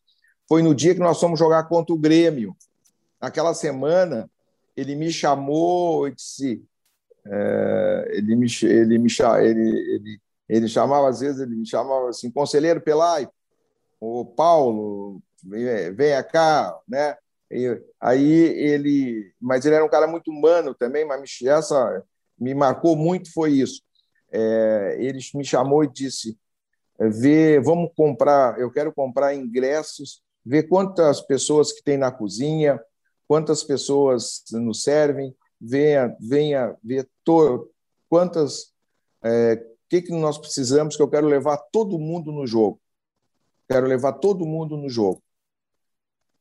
foi 0.49 0.63
no 0.63 0.75
dia 0.75 0.95
que 0.95 1.01
nós 1.01 1.19
fomos 1.19 1.39
jogar 1.39 1.65
contra 1.65 1.95
o 1.95 1.99
Grêmio. 1.99 2.57
Naquela 3.21 3.55
semana 3.55 4.31
ele 4.77 4.95
me 4.95 5.11
chamou 5.11 6.09
e 6.09 6.15
disse, 6.15 6.63
é, 7.27 8.09
ele 8.13 8.37
me 8.37 8.47
ele 8.63 8.99
me 8.99 9.09
ele, 9.41 9.95
ele 9.95 10.21
ele 10.49 10.69
chamava 10.69 11.09
às 11.09 11.21
vezes 11.21 11.41
ele 11.41 11.57
me 11.57 11.67
chamava 11.67 12.11
assim 12.11 12.31
conselheiro 12.31 12.81
Pelai, 12.81 13.29
o 14.01 14.25
Paulo 14.25 15.23
vem, 15.43 15.93
vem 15.93 16.23
cá, 16.31 16.79
né? 16.87 17.17
E, 17.51 17.81
aí 18.01 18.33
ele, 18.33 19.33
mas 19.41 19.65
ele 19.65 19.77
era 19.77 19.85
um 19.85 19.89
cara 19.89 20.07
muito 20.07 20.31
humano 20.31 20.75
também, 20.75 21.05
mas 21.07 21.39
essa 21.45 22.03
me 22.39 22.55
marcou 22.55 22.97
muito 22.97 23.33
foi 23.33 23.53
isso. 23.53 23.83
É, 24.33 24.97
ele 24.99 25.21
me 25.35 25.45
chamou 25.45 25.85
e 25.85 25.89
disse: 25.91 26.37
"Vê, 26.99 27.61
vamos 27.61 27.91
comprar, 27.97 28.59
eu 28.59 28.71
quero 28.71 28.93
comprar 28.93 29.35
ingressos, 29.35 30.24
ver 30.45 30.65
quantas 30.65 31.21
pessoas 31.21 31.73
que 31.73 31.83
tem 31.83 31.97
na 31.97 32.11
cozinha, 32.11 32.81
quantas 33.27 33.65
pessoas 33.65 34.43
nos 34.53 34.83
servem, 34.83 35.35
venha, 35.61 36.15
venha 36.21 36.77
ver 36.83 37.09
to, 37.25 37.71
quantas, 38.09 38.73
é, 39.23 39.57
que 39.89 40.03
que 40.03 40.13
nós 40.13 40.37
precisamos 40.37 40.97
que 40.97 41.03
eu 41.03 41.09
quero 41.09 41.27
levar 41.27 41.57
todo 41.73 41.99
mundo 41.99 42.31
no 42.31 42.47
jogo, 42.47 42.81
quero 43.69 43.87
levar 43.87 44.15
todo 44.15 44.45
mundo 44.45 44.77
no 44.77 44.89
jogo. 44.89 45.23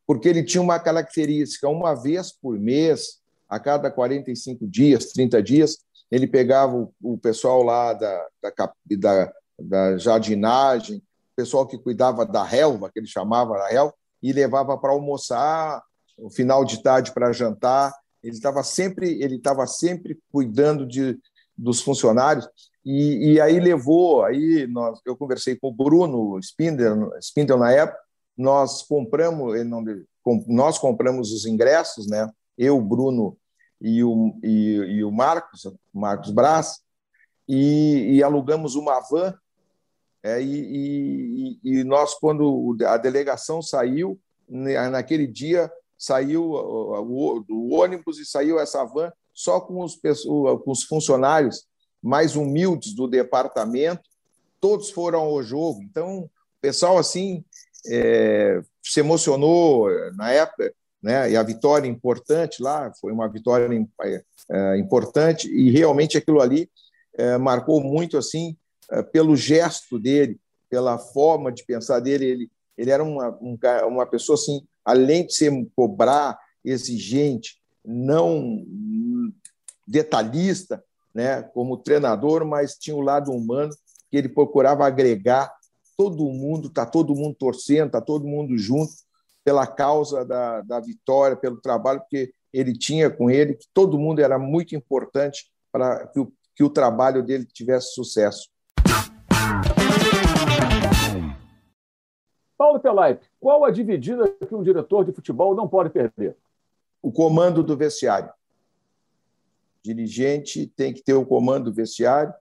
Porque 0.06 0.28
ele 0.28 0.44
tinha 0.44 0.62
uma 0.62 0.80
característica: 0.80 1.70
uma 1.70 1.94
vez 1.94 2.32
por 2.32 2.60
mês, 2.60 3.22
a 3.48 3.60
cada 3.60 3.90
45 3.90 4.68
dias, 4.68 5.06
30 5.14 5.42
dias, 5.42 5.78
ele 6.12 6.28
pegava 6.28 6.76
o, 6.76 6.94
o 7.02 7.18
pessoal 7.18 7.64
lá 7.64 7.94
da, 7.94 8.28
da, 8.42 8.74
da, 8.98 9.34
da 9.60 9.98
jardinagem, 9.98 11.02
pessoal 11.36 11.68
que 11.68 11.78
cuidava 11.78 12.26
da 12.26 12.44
relva, 12.44 12.90
que 12.92 13.00
ele 13.00 13.08
chamava 13.08 13.58
da 13.58 13.68
relva, 13.68 13.94
e 14.22 14.32
levava 14.32 14.78
para 14.78 14.92
almoçar, 14.92 15.84
no 16.18 16.30
final 16.30 16.64
de 16.64 16.82
tarde 16.82 17.12
para 17.12 17.32
jantar. 17.32 17.94
Ele 18.24 18.36
estava 18.36 18.64
sempre, 18.64 19.22
ele 19.22 19.36
estava 19.36 19.68
sempre 19.68 20.18
cuidando 20.32 20.88
de, 20.88 21.20
dos 21.58 21.82
funcionários 21.82 22.48
e, 22.86 23.34
e, 23.34 23.42
aí 23.42 23.60
levou, 23.60 24.24
aí 24.26 24.68
nós, 24.68 25.00
eu 25.06 25.16
conversei 25.16 25.56
com 25.56 25.70
o 25.70 25.74
Bruno 25.74 26.38
Spindel, 26.40 27.12
Spindel 27.22 27.58
na 27.58 27.72
época, 27.72 28.00
nós 28.38 28.82
compramos, 28.84 29.56
nós 30.48 30.78
compramos 30.78 31.32
os 31.32 31.46
ingressos, 31.46 32.08
né? 32.08 32.30
Eu, 32.58 32.82
Bruno 32.82 33.38
e 33.80 34.04
o, 34.04 34.38
e, 34.44 34.76
e 34.98 35.04
o 35.04 35.12
Marcos, 35.12 35.62
Marcos 35.94 36.32
Braz, 36.32 36.80
e, 37.48 38.16
e 38.16 38.24
alugamos 38.24 38.76
uma 38.76 39.00
van. 39.00 39.34
É, 40.24 40.42
e, 40.42 41.60
e, 41.62 41.84
nós, 41.84 42.16
quando 42.16 42.78
a 42.86 42.96
delegação 42.96 43.62
saiu, 43.62 44.18
naquele 44.48 45.28
dia 45.28 45.70
saiu 45.98 46.44
o, 46.52 47.74
ônibus 47.74 48.20
e 48.20 48.26
saiu 48.26 48.58
essa 48.58 48.86
van 48.86 49.12
só 49.34 49.60
com 49.60 49.84
os, 49.84 49.96
com 49.96 50.72
os 50.72 50.84
funcionários 50.84 51.66
mais 52.02 52.36
humildes 52.36 52.94
do 52.96 53.08
departamento, 53.08 54.04
todos 54.62 54.90
foram 54.90 55.20
ao 55.20 55.44
jogo. 55.44 55.82
Então, 55.84 56.20
o 56.20 56.30
pessoal 56.62 56.98
assim 56.98 57.44
é, 57.88 58.62
se 58.82 59.00
emocionou 59.00 59.90
na 60.16 60.32
época, 60.32 60.74
né? 61.02 61.32
E 61.32 61.36
a 61.36 61.44
vitória 61.44 61.88
importante 61.88 62.64
lá 62.64 62.92
foi 63.00 63.12
uma 63.12 63.28
vitória 63.28 63.68
é, 64.50 64.78
importante 64.78 65.50
e 65.54 65.70
realmente 65.70 66.18
aquilo 66.18 66.42
ali 66.42 66.70
é, 67.18 67.38
marcou 67.38 67.82
muito 67.82 68.18
assim 68.18 68.56
é, 68.56 68.63
pelo 69.12 69.36
gesto 69.36 70.00
dele, 70.00 70.40
pela 70.70 70.98
forma 70.98 71.52
de 71.52 71.64
pensar 71.64 72.00
dele. 72.00 72.26
Ele 72.26 72.52
Ele 72.78 72.92
era 72.92 73.04
uma, 73.04 73.30
um, 73.42 73.58
uma 73.88 74.06
pessoa 74.06 74.36
assim, 74.36 74.66
além 74.84 75.26
de 75.26 75.34
ser 75.34 75.52
cobrar, 75.76 76.38
exigente, 76.64 77.60
não 77.86 78.66
detalhista, 79.88 80.84
né, 81.14 81.44
como 81.44 81.78
treinador, 81.78 82.46
mas 82.46 82.76
tinha 82.76 82.96
o 82.96 83.02
lado 83.02 83.32
humano 83.32 83.72
que 84.10 84.18
ele 84.18 84.30
procurava 84.30 84.86
agregar 84.86 85.54
todo 85.98 86.24
mundo, 86.30 86.70
tá 86.70 86.86
todo 86.86 87.16
mundo 87.16 87.36
torcendo, 87.36 87.92
tá 87.92 88.02
todo 88.02 88.26
mundo 88.26 88.58
junto 88.58 88.94
pela 89.44 89.68
causa 89.68 90.26
da, 90.26 90.62
da 90.62 90.80
vitória, 90.80 91.36
pelo 91.36 91.62
trabalho 91.62 92.02
que 92.10 92.34
ele 92.52 92.74
tinha 92.78 93.10
com 93.10 93.30
ele, 93.30 93.56
que 93.56 93.68
todo 93.74 94.00
mundo 94.00 94.22
era 94.22 94.40
muito 94.40 94.76
importante 94.76 95.52
para 95.72 96.08
que 96.08 96.20
o, 96.20 96.32
que 96.56 96.64
o 96.64 96.70
trabalho 96.70 97.22
dele 97.22 97.46
tivesse 97.46 97.94
sucesso. 97.94 98.50
Paulo 102.64 102.80
Pelaip, 102.80 103.22
qual 103.42 103.66
a 103.66 103.72
dividida 103.72 104.26
que 104.30 104.56
um 104.56 104.64
diretor 104.64 105.04
de 105.04 105.12
futebol 105.12 105.54
não 105.54 105.68
pode 105.68 105.90
perder? 105.90 106.38
O 107.02 107.12
comando 107.12 107.62
do 107.62 107.76
vestiário. 107.76 108.30
O 108.30 109.84
dirigente 109.84 110.68
tem 110.68 110.94
que 110.94 111.04
ter 111.04 111.14
o 111.14 111.26
comando 111.26 111.66
do 111.66 111.74
vestiário, 111.74 112.34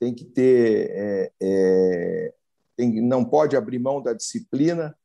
tem 0.00 0.12
que 0.12 0.24
ter, 0.24 0.90
é, 0.90 1.32
é, 1.40 2.34
tem, 2.76 3.00
não 3.00 3.24
pode 3.24 3.56
abrir 3.56 3.78
mão 3.78 4.02
da 4.02 4.12
disciplina 4.12 4.98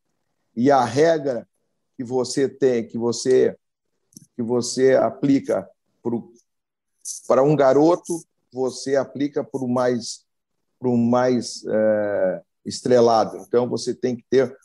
e 0.55 0.71
a 0.71 0.83
regra 0.83 1.47
que 1.95 2.03
você 2.03 2.49
tem, 2.49 2.87
que 2.87 2.97
você 2.97 3.55
que 4.35 4.41
você 4.41 4.95
aplica 4.95 5.69
para 7.27 7.43
um 7.43 7.55
garoto, 7.55 8.19
você 8.51 8.95
aplica 8.95 9.43
para 9.43 9.63
o 9.63 9.69
mais 9.69 10.25
para 10.79 10.89
o 10.89 10.97
mais 10.97 11.63
é, 11.67 12.41
estrelado. 12.69 13.37
Então, 13.37 13.67
você 13.67 13.93
tem 13.93 14.15
que 14.15 14.23
ter, 14.29 14.55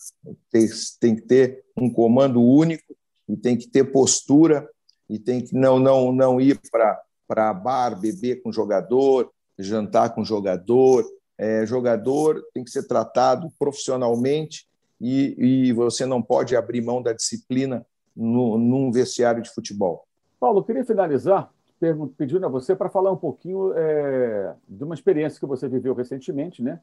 tem 1.00 1.16
que 1.16 1.22
ter 1.22 1.64
um 1.76 1.90
comando 1.90 2.42
único 2.42 2.94
e 3.28 3.36
tem 3.36 3.56
que 3.56 3.66
ter 3.66 3.90
postura 3.90 4.68
e 5.08 5.18
tem 5.18 5.40
que 5.40 5.54
não, 5.54 5.78
não, 5.78 6.12
não 6.12 6.40
ir 6.40 6.60
para 7.26 7.54
bar, 7.54 7.98
beber 7.98 8.42
com 8.42 8.52
jogador, 8.52 9.30
jantar 9.58 10.14
com 10.14 10.24
jogador. 10.24 11.04
É, 11.36 11.66
jogador 11.66 12.44
tem 12.54 12.62
que 12.62 12.70
ser 12.70 12.86
tratado 12.86 13.50
profissionalmente 13.58 14.68
e, 15.00 15.34
e 15.68 15.72
você 15.72 16.06
não 16.06 16.22
pode 16.22 16.54
abrir 16.54 16.80
mão 16.80 17.02
da 17.02 17.12
disciplina 17.12 17.84
no, 18.14 18.56
num 18.56 18.92
vestiário 18.92 19.42
de 19.42 19.50
futebol. 19.50 20.06
Paulo, 20.38 20.62
queria 20.62 20.84
finalizar 20.84 21.50
pedindo 22.16 22.46
a 22.46 22.48
você 22.48 22.74
para 22.74 22.88
falar 22.88 23.10
um 23.10 23.16
pouquinho 23.16 23.72
é, 23.74 24.54
de 24.68 24.84
uma 24.84 24.94
experiência 24.94 25.38
que 25.38 25.46
você 25.46 25.68
viveu 25.68 25.94
recentemente, 25.94 26.62
né? 26.62 26.80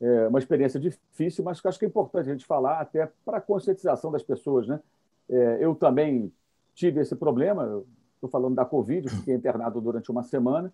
É 0.00 0.28
uma 0.28 0.38
experiência 0.38 0.78
difícil, 0.78 1.44
mas 1.44 1.60
que 1.60 1.68
acho 1.68 1.78
que 1.78 1.84
é 1.84 1.88
importante 1.88 2.28
a 2.28 2.32
gente 2.32 2.46
falar 2.46 2.80
até 2.80 3.10
para 3.24 3.38
a 3.38 3.40
conscientização 3.40 4.12
das 4.12 4.22
pessoas. 4.22 4.66
Né? 4.68 4.80
É, 5.28 5.58
eu 5.60 5.74
também 5.74 6.32
tive 6.74 7.00
esse 7.00 7.16
problema, 7.16 7.82
estou 8.14 8.30
falando 8.30 8.54
da 8.54 8.64
Covid, 8.64 9.08
fiquei 9.08 9.34
internado 9.34 9.80
durante 9.80 10.10
uma 10.10 10.22
semana. 10.22 10.72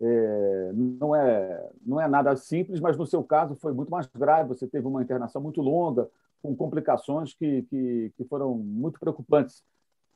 É, 0.00 0.70
não, 0.74 1.16
é, 1.16 1.70
não 1.84 2.00
é 2.00 2.06
nada 2.06 2.36
simples, 2.36 2.78
mas 2.78 2.96
no 2.96 3.06
seu 3.06 3.24
caso 3.24 3.56
foi 3.56 3.72
muito 3.72 3.90
mais 3.90 4.06
grave. 4.06 4.50
Você 4.50 4.66
teve 4.66 4.86
uma 4.86 5.02
internação 5.02 5.40
muito 5.40 5.62
longa, 5.62 6.08
com 6.42 6.54
complicações 6.54 7.34
que, 7.34 7.62
que, 7.62 8.12
que 8.16 8.24
foram 8.24 8.54
muito 8.54 9.00
preocupantes. 9.00 9.64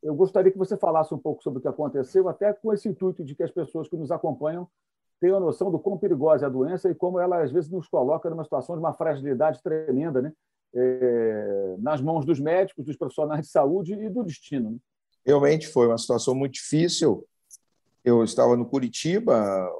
Eu 0.02 0.14
gostaria 0.14 0.52
que 0.52 0.58
você 0.58 0.76
falasse 0.76 1.14
um 1.14 1.18
pouco 1.18 1.42
sobre 1.42 1.58
o 1.58 1.62
que 1.62 1.68
aconteceu, 1.68 2.28
até 2.28 2.52
com 2.52 2.72
esse 2.72 2.88
intuito 2.88 3.24
de 3.24 3.34
que 3.34 3.42
as 3.42 3.50
pessoas 3.50 3.88
que 3.88 3.96
nos 3.96 4.10
acompanham 4.10 4.68
tenham 5.22 5.38
noção 5.38 5.70
do 5.70 5.78
quão 5.78 5.96
perigosa 5.96 6.46
é 6.46 6.48
a 6.48 6.50
doença 6.50 6.90
e 6.90 6.94
como 6.96 7.20
ela, 7.20 7.44
às 7.44 7.52
vezes, 7.52 7.70
nos 7.70 7.86
coloca 7.86 8.28
numa 8.28 8.42
situação 8.42 8.74
de 8.74 8.80
uma 8.80 8.92
fragilidade 8.92 9.62
tremenda, 9.62 10.20
né? 10.20 10.32
É, 10.74 11.76
nas 11.78 12.00
mãos 12.00 12.26
dos 12.26 12.40
médicos, 12.40 12.84
dos 12.84 12.96
profissionais 12.96 13.46
de 13.46 13.52
saúde 13.52 13.92
e 13.92 14.10
do 14.10 14.24
destino. 14.24 14.72
Né? 14.72 14.76
Realmente 15.24 15.68
foi 15.68 15.86
uma 15.86 15.96
situação 15.96 16.34
muito 16.34 16.54
difícil. 16.54 17.24
Eu 18.04 18.24
estava 18.24 18.56
no 18.56 18.66
Curitiba 18.66 19.70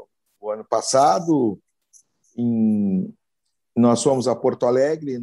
o 0.40 0.48
ano 0.48 0.64
passado, 0.64 1.58
em... 2.36 3.12
nós 3.74 4.00
fomos 4.00 4.28
a 4.28 4.36
Porto 4.36 4.64
Alegre 4.64 5.20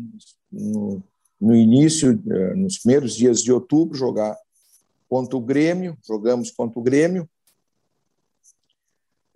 no, 0.51 1.01
no 1.39 1.55
início, 1.55 2.22
eh, 2.30 2.55
nos 2.55 2.80
primeiros 2.80 3.15
dias 3.15 3.41
de 3.41 3.53
outubro, 3.53 3.97
jogar 3.97 4.36
contra 5.07 5.38
o 5.38 5.41
Grêmio, 5.41 5.97
jogamos 6.05 6.51
contra 6.51 6.80
o 6.80 6.84
Grêmio, 6.84 7.30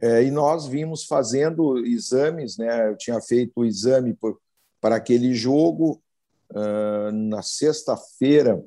é, 0.04 0.22
e 0.22 0.30
nós 0.30 0.68
vimos 0.68 1.06
fazendo 1.06 1.78
exames, 1.86 2.58
né? 2.58 2.90
Eu 2.90 2.98
tinha 2.98 3.22
feito 3.22 3.54
o 3.56 3.64
exame 3.64 4.14
por, 4.14 4.38
para 4.82 4.98
aquele 4.98 5.34
jogo 5.34 6.04
uh, 6.52 7.10
na 7.10 7.42
sexta-feira. 7.42 8.62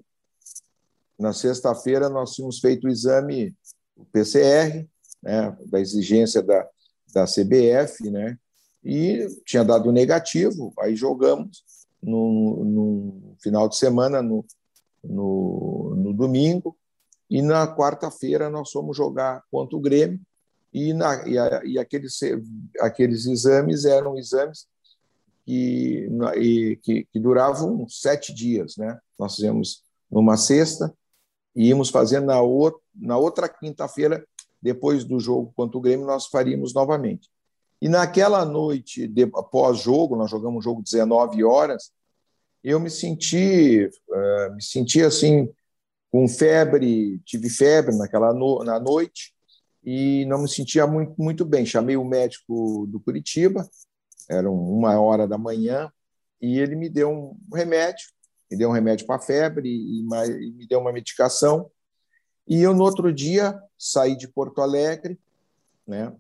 Na 1.18 1.34
sexta-feira 1.34 2.09
nós 2.09 2.32
tínhamos 2.32 2.59
feito 2.59 2.87
o 2.87 2.91
exame, 2.91 3.55
o 3.95 4.07
PCR, 4.07 4.89
né? 5.22 5.55
Da 5.66 5.78
exigência 5.78 6.43
da, 6.43 6.66
da 7.12 7.26
CBF, 7.26 8.11
né? 8.11 8.39
E 8.82 9.28
tinha 9.45 9.62
dado 9.62 9.93
negativo. 9.93 10.72
Aí 10.78 10.97
jogamos 10.97 11.62
no, 12.03 12.64
no 12.64 13.37
final 13.43 13.68
de 13.68 13.76
semana, 13.76 14.22
no, 14.22 14.43
no, 15.05 15.95
no 15.97 16.14
domingo, 16.14 16.74
e 17.28 17.43
na 17.43 17.66
quarta-feira 17.76 18.49
nós 18.49 18.70
fomos 18.70 18.97
jogar 18.97 19.45
contra 19.51 19.76
o 19.76 19.80
Grêmio 19.82 20.18
e, 20.72 20.92
na, 20.92 21.26
e, 21.26 21.38
a, 21.38 21.62
e 21.64 21.78
aqueles, 21.78 22.18
aqueles 22.80 23.26
exames 23.26 23.84
eram 23.84 24.18
exames 24.18 24.66
que, 25.44 26.08
e, 26.36 26.76
que, 26.82 27.04
que, 27.12 27.20
duravam 27.20 27.88
sete 27.88 28.34
dias. 28.34 28.76
Né? 28.76 28.98
Nós 29.18 29.36
fizemos 29.36 29.82
numa 30.10 30.36
sexta 30.36 30.92
e 31.54 31.68
íamos 31.68 31.88
fazendo 31.88 32.26
na, 32.26 32.40
outra, 32.40 32.80
na 32.94 33.16
outra 33.16 33.48
quinta-feira, 33.48 34.26
depois 34.60 35.04
do 35.04 35.20
jogo 35.20 35.52
contra 35.54 35.78
o 35.78 35.80
Grêmio, 35.80 36.06
nós 36.06 36.26
faríamos 36.26 36.74
novamente. 36.74 37.30
E 37.80 37.88
naquela 37.88 38.44
noite, 38.44 39.10
após 39.34 39.78
jogo, 39.78 40.16
nós 40.16 40.30
jogamos 40.30 40.58
um 40.58 40.62
jogo 40.62 40.82
19 40.82 41.44
horas, 41.44 41.92
eu 42.64 42.80
me 42.80 42.90
senti, 42.90 43.88
uh, 44.08 44.54
me 44.54 44.62
senti 44.62 45.02
assim, 45.02 45.48
com 46.10 46.26
febre, 46.26 47.20
tive 47.24 47.48
febre 47.48 47.94
naquela 47.94 48.32
no, 48.32 48.64
na 48.64 48.80
noite, 48.80 49.36
e 49.87 50.24
não 50.26 50.43
me 50.43 50.49
sentia 50.49 50.84
muito, 50.84 51.14
muito 51.16 51.45
bem. 51.45 51.64
Chamei 51.64 51.97
o 51.97 52.05
médico 52.05 52.89
do 52.89 52.99
Curitiba, 52.99 53.70
era 54.28 54.51
uma 54.51 55.01
hora 55.01 55.28
da 55.28 55.39
manhã, 55.39 55.93
e 56.43 56.59
ele 56.59 56.74
me 56.74 56.89
deu 56.89 57.09
um 57.09 57.55
remédio, 57.55 58.09
me 58.51 58.59
deu 58.59 58.68
um 58.68 58.72
remédio 58.72 59.07
para 59.07 59.20
febre 59.20 59.68
e, 59.68 60.01
e 60.01 60.53
me 60.53 60.66
deu 60.66 60.80
uma 60.80 60.93
medicação. 60.93 61.70
E 62.49 62.61
eu, 62.61 62.74
no 62.74 62.82
outro 62.82 63.12
dia, 63.12 63.57
saí 63.78 64.16
de 64.16 64.26
Porto 64.26 64.61
Alegre, 64.61 65.18
né, 65.87 66.12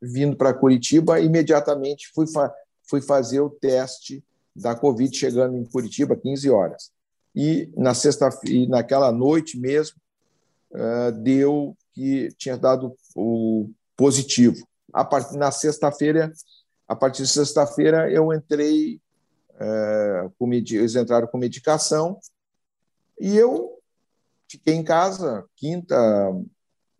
vindo 0.00 0.36
para 0.36 0.54
Curitiba, 0.54 1.18
imediatamente 1.18 2.08
fui, 2.14 2.26
fa 2.28 2.54
fui 2.88 3.00
fazer 3.00 3.40
o 3.40 3.50
teste 3.50 4.24
da 4.54 4.76
Covid, 4.76 5.16
chegando 5.16 5.56
em 5.56 5.64
Curitiba, 5.64 6.16
15 6.16 6.50
horas. 6.50 6.92
E 7.34 7.72
na 7.76 7.94
sexta 7.94 8.28
e 8.44 8.66
naquela 8.68 9.10
noite 9.10 9.58
mesmo, 9.58 9.96
uh, 10.72 11.12
deu 11.22 11.76
que 11.92 12.28
tinha 12.36 12.56
dado 12.56 12.96
o 13.14 13.70
positivo. 13.96 14.66
A 14.92 15.04
partir 15.04 15.36
na 15.36 15.50
sexta-feira, 15.50 16.32
a 16.88 16.96
partir 16.96 17.22
de 17.22 17.28
sexta-feira 17.28 18.10
eu 18.10 18.32
entrei, 18.32 19.00
é, 19.58 20.28
com, 20.38 20.52
eles 20.52 20.94
entraram 20.94 21.26
com 21.26 21.38
medicação 21.38 22.18
e 23.18 23.36
eu 23.36 23.78
fiquei 24.50 24.74
em 24.74 24.84
casa 24.84 25.44
quinta, 25.56 25.96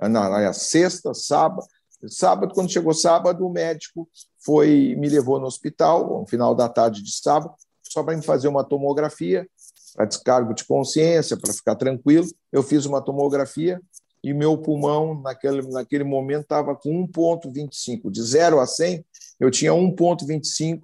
na, 0.01 0.53
sexta, 0.53 1.13
sábado. 1.13 1.67
Sábado, 2.09 2.55
quando 2.55 2.73
chegou 2.73 2.93
sábado, 2.93 3.47
o 3.47 3.53
médico 3.53 4.09
foi 4.45 4.97
me 4.99 5.09
levou 5.09 5.39
no 5.39 5.47
hospital, 5.47 6.21
no 6.21 6.27
final 6.27 6.55
da 6.55 6.69
tarde 6.69 7.03
de 7.03 7.13
sábado, 7.13 7.55
só 7.83 8.03
para 8.03 8.17
me 8.17 8.23
fazer 8.23 8.49
uma 8.49 8.65
tomografia, 8.65 9.47
para 9.95 10.07
descargo 10.07 10.55
de 10.55 10.65
consciência, 10.65 11.37
para 11.37 11.53
ficar 11.53 11.77
tranquilo. 11.77 12.27
Eu 12.51 12.63
fiz 12.63 12.87
uma 12.87 13.01
tomografia 13.01 13.81
e 14.23 14.33
meu 14.33 14.57
pulmão, 14.57 15.21
naquele, 15.21 15.63
naquele 15.71 16.05
momento, 16.05 16.43
estava 16.43 16.77
com 16.77 17.07
1,25. 17.09 18.11
De 18.11 18.23
0 18.23 18.61
a 18.61 18.67
100, 18.67 19.05
eu 19.41 19.51
tinha 19.51 19.73
1,25 19.73 20.81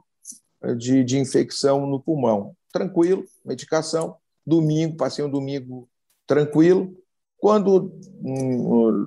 de, 0.77 1.05
de 1.05 1.19
infecção 1.19 1.87
no 1.87 2.01
pulmão. 2.01 2.57
Tranquilo, 2.73 3.25
medicação. 3.45 4.17
Domingo, 4.45 4.97
passei 4.97 5.25
um 5.25 5.31
domingo 5.31 5.89
tranquilo. 6.27 6.97
Quando 7.39 7.93
hum, 8.23 9.07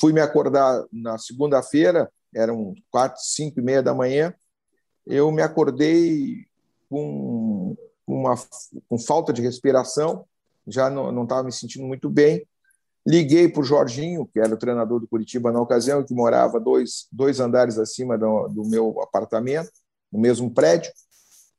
fui 0.00 0.12
me 0.12 0.20
acordar 0.20 0.84
na 0.92 1.16
segunda-feira, 1.18 2.10
eram 2.34 2.74
quatro, 2.90 3.22
cinco 3.22 3.60
e 3.60 3.62
meia 3.62 3.82
da 3.82 3.94
manhã, 3.94 4.34
eu 5.06 5.30
me 5.30 5.42
acordei 5.42 6.46
com, 6.88 7.76
uma, 8.06 8.34
com 8.88 8.98
falta 8.98 9.32
de 9.32 9.42
respiração, 9.42 10.24
já 10.66 10.88
não 10.90 11.22
estava 11.22 11.44
me 11.44 11.52
sentindo 11.52 11.84
muito 11.84 12.10
bem, 12.10 12.46
Liguei 13.06 13.48
para 13.48 13.60
o 13.60 13.64
Jorginho, 13.64 14.26
que 14.26 14.40
era 14.40 14.54
o 14.54 14.58
treinador 14.58 15.00
do 15.00 15.08
Curitiba 15.08 15.52
na 15.52 15.60
ocasião, 15.60 16.02
que 16.02 16.14
morava 16.14 16.58
dois, 16.58 17.06
dois 17.12 17.38
andares 17.40 17.78
acima 17.78 18.16
do, 18.16 18.48
do 18.48 18.64
meu 18.64 19.00
apartamento, 19.02 19.70
no 20.10 20.18
mesmo 20.18 20.50
prédio. 20.50 20.90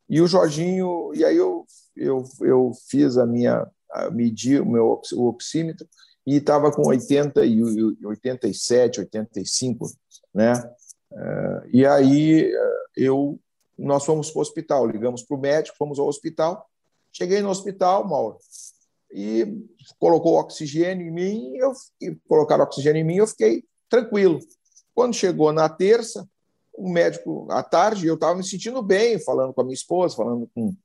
E 0.09 0.21
o 0.21 0.27
Jorginho, 0.27 1.11
e 1.13 1.23
aí 1.23 1.37
eu 1.37 1.65
eu, 1.95 2.23
eu 2.41 2.71
fiz 2.89 3.17
a 3.17 3.25
minha, 3.25 3.65
a 3.91 4.09
medir 4.11 4.61
o 4.61 4.65
meu 4.65 5.01
o 5.13 5.27
oxímetro 5.27 5.87
e 6.27 6.37
estava 6.37 6.71
com 6.71 6.87
80 6.87 7.45
e 7.45 7.61
87, 8.03 8.99
85, 9.01 9.85
né? 10.33 10.53
Eh, 11.13 11.69
e 11.73 11.85
aí 11.85 12.51
eh, 12.51 12.85
eu 12.97 13.39
nós 13.77 14.05
fomos 14.05 14.31
para 14.31 14.39
o 14.39 14.41
hospital, 14.41 14.87
ligamos 14.87 15.21
para 15.23 15.37
o 15.37 15.39
médico, 15.39 15.77
fomos 15.77 15.99
ao 15.99 16.07
hospital. 16.07 16.65
Cheguei 17.11 17.41
no 17.41 17.49
hospital, 17.49 18.07
Mauro, 18.07 18.37
e 19.15 19.65
colocou 19.97 20.37
oxigênio 20.37 21.07
em 21.07 21.11
mim, 21.11 21.55
eu 21.55 21.71
e 22.01 22.13
colocaram 22.27 22.65
oxigênio 22.65 22.99
em 22.99 23.05
mim, 23.05 23.15
eu 23.15 23.27
fiquei 23.27 23.63
tranquilo. 23.87 24.39
Quando 24.93 25.13
chegou 25.13 25.53
na 25.53 25.69
terça, 25.69 26.27
o 26.73 26.89
médico 26.89 27.47
à 27.49 27.63
tarde, 27.63 28.07
eu 28.07 28.15
estava 28.15 28.35
me 28.35 28.43
sentindo 28.43 28.81
bem, 28.81 29.17
falando 29.17 29.53
com 29.53 29.61
a 29.61 29.63
minha 29.63 29.73
esposa, 29.73 30.17
falando 30.17 30.49
com 30.53 30.75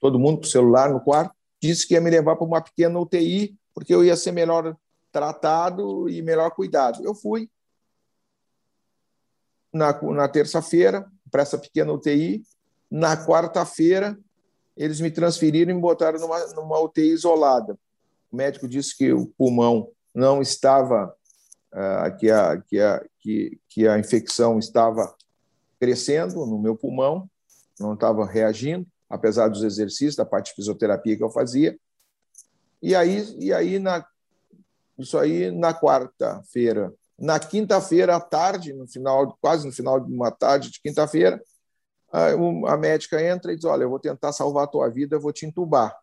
todo 0.00 0.20
mundo 0.20 0.38
por 0.38 0.46
celular 0.46 0.92
no 0.92 1.00
quarto, 1.00 1.34
disse 1.60 1.86
que 1.86 1.94
ia 1.94 2.00
me 2.00 2.08
levar 2.08 2.36
para 2.36 2.46
uma 2.46 2.60
pequena 2.60 2.96
UTI, 2.96 3.58
porque 3.74 3.92
eu 3.92 4.04
ia 4.04 4.16
ser 4.16 4.30
melhor 4.30 4.76
tratado 5.10 6.08
e 6.08 6.22
melhor 6.22 6.52
cuidado. 6.52 7.04
Eu 7.04 7.12
fui 7.12 7.50
na, 9.72 10.00
na 10.00 10.28
terça-feira 10.28 11.10
para 11.28 11.42
essa 11.42 11.58
pequena 11.58 11.92
UTI. 11.92 12.44
Na 12.88 13.16
quarta-feira, 13.26 14.16
eles 14.80 14.98
me 14.98 15.10
transferiram 15.10 15.70
e 15.70 15.74
me 15.74 15.80
botaram 15.80 16.18
numa, 16.18 16.46
numa 16.54 16.80
UTI 16.80 17.12
isolada. 17.12 17.78
O 18.32 18.36
médico 18.36 18.66
disse 18.66 18.96
que 18.96 19.12
o 19.12 19.26
pulmão 19.26 19.90
não 20.14 20.40
estava, 20.40 21.14
uh, 21.70 22.16
que, 22.16 22.30
a, 22.30 22.58
que, 22.62 22.80
a, 22.80 23.04
que, 23.18 23.60
que 23.68 23.86
a 23.86 23.98
infecção 23.98 24.58
estava 24.58 25.14
crescendo 25.78 26.46
no 26.46 26.58
meu 26.58 26.74
pulmão, 26.74 27.28
não 27.78 27.92
estava 27.92 28.24
reagindo, 28.24 28.86
apesar 29.08 29.48
dos 29.48 29.62
exercícios, 29.62 30.16
da 30.16 30.24
parte 30.24 30.48
de 30.48 30.56
fisioterapia 30.56 31.14
que 31.14 31.22
eu 31.22 31.30
fazia. 31.30 31.78
E 32.82 32.94
aí, 32.94 33.36
e 33.38 33.52
aí 33.52 33.78
na, 33.78 34.02
isso 34.98 35.18
aí 35.18 35.50
na 35.50 35.74
quarta-feira. 35.74 36.90
Na 37.18 37.38
quinta-feira 37.38 38.16
à 38.16 38.20
tarde, 38.20 38.72
no 38.72 38.88
final, 38.88 39.36
quase 39.42 39.66
no 39.66 39.72
final 39.72 40.00
de 40.00 40.10
uma 40.10 40.30
tarde 40.30 40.70
de 40.70 40.80
quinta-feira, 40.80 41.38
a 42.12 42.76
médica 42.76 43.22
entra 43.22 43.52
e 43.52 43.56
diz: 43.56 43.64
Olha, 43.64 43.84
eu 43.84 43.90
vou 43.90 43.98
tentar 43.98 44.32
salvar 44.32 44.64
a 44.64 44.68
tua 44.68 44.88
vida, 44.88 45.16
eu 45.16 45.20
vou 45.20 45.32
te 45.32 45.46
entubar. 45.46 45.96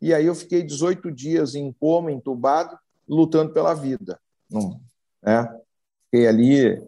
E 0.00 0.12
aí 0.12 0.26
eu 0.26 0.34
fiquei 0.34 0.62
18 0.62 1.10
dias 1.10 1.54
em 1.54 1.72
coma, 1.72 2.12
entubado, 2.12 2.78
lutando 3.08 3.52
pela 3.52 3.74
vida. 3.74 4.20
Não, 4.50 4.80
né? 5.22 5.48
Fiquei 6.04 6.26
ali, 6.26 6.82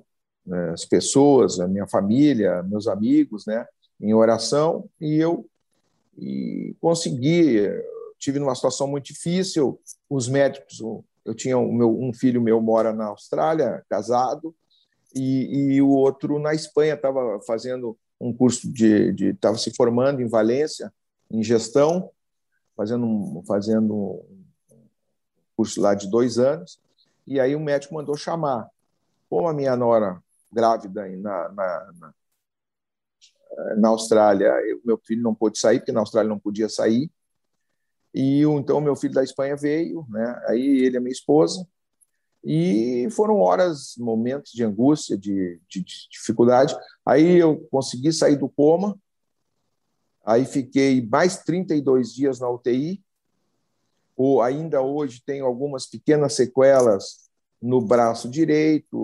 né, 0.47 0.71
as 0.71 0.85
pessoas, 0.85 1.59
a 1.59 1.67
minha 1.67 1.87
família, 1.87 2.63
meus 2.63 2.87
amigos, 2.87 3.47
né, 3.47 3.67
em 4.01 4.15
oração, 4.15 4.89
e 5.01 5.17
eu 5.17 5.49
e 6.17 6.77
consegui. 6.81 7.63
Tive 8.19 8.39
numa 8.39 8.55
situação 8.55 8.87
muito 8.87 9.07
difícil, 9.07 9.81
os 10.09 10.29
médicos, 10.29 10.81
eu 11.25 11.35
tinha 11.35 11.59
um, 11.59 11.73
meu, 11.73 11.99
um 11.99 12.13
filho 12.13 12.41
meu 12.41 12.61
mora 12.63 12.93
na 12.93 13.07
Austrália, 13.07 13.85
casado, 13.91 14.55
e, 15.17 15.75
e 15.75 15.83
o 15.83 15.89
outro 15.89 16.39
na 16.39 16.55
Espanha 16.55 16.95
estava 16.95 17.41
fazendo 17.47 17.99
um 18.21 18.33
curso 18.33 18.71
de 18.71 19.31
estava 19.31 19.57
se 19.59 19.75
formando 19.75 20.21
em 20.21 20.29
Valência 20.29 20.93
em 21.31 21.43
gestão, 21.43 22.11
fazendo 22.77 23.43
fazendo 23.47 23.95
um 23.95 24.87
curso 25.57 25.81
lá 25.81 25.95
de 25.95 26.09
dois 26.11 26.39
anos. 26.39 26.81
E 27.27 27.41
aí 27.41 27.57
o 27.57 27.61
médico 27.61 27.95
mandou 27.95 28.17
chamar. 28.17 28.69
Como 29.29 29.49
a 29.49 29.53
minha 29.53 29.75
nora 29.75 30.23
grávida 30.53 31.09
na, 31.09 31.49
na, 31.49 31.93
na, 31.99 32.15
na 33.77 33.89
Austrália, 33.89 34.47
eu, 34.65 34.81
meu 34.85 34.99
filho 35.05 35.23
não 35.23 35.35
pôde 35.35 35.59
sair, 35.59 35.81
porque 35.81 35.93
na 35.93 36.01
Austrália 36.01 36.29
não 36.29 36.39
podia 36.39 36.69
sair. 36.69 37.11
E 38.15 38.43
então 38.43 38.81
meu 38.81 38.95
filho 38.95 39.15
da 39.15 39.25
Espanha 39.25 39.57
veio, 39.57 40.07
né? 40.09 40.43
Aí 40.47 40.85
ele 40.85 40.97
e 40.97 40.99
a 40.99 41.01
minha 41.01 41.13
esposa. 41.13 41.67
E 42.49 43.11
foram 43.11 43.41
horas, 43.41 43.97
momentos 43.99 44.53
de 44.53 44.63
angústia, 44.63 45.19
de, 45.19 45.61
de, 45.69 45.83
de 45.83 46.09
dificuldade. 46.09 46.77
Aí 47.05 47.39
eu 47.39 47.67
consegui 47.73 48.13
sair 48.13 48.37
do 48.37 48.49
coma. 48.49 48.97
Aí 50.25 50.45
fiquei 50.45 51.05
mais 51.05 51.39
32 51.39 52.15
dias 52.15 52.39
na 52.39 52.49
UTI. 52.49 53.03
Ou 54.17 54.41
ainda 54.41 54.81
hoje 54.81 55.21
tenho 55.27 55.45
algumas 55.45 55.87
pequenas 55.87 56.35
sequelas 56.35 57.29
no 57.61 57.81
braço 57.81 58.31
direito, 58.31 58.97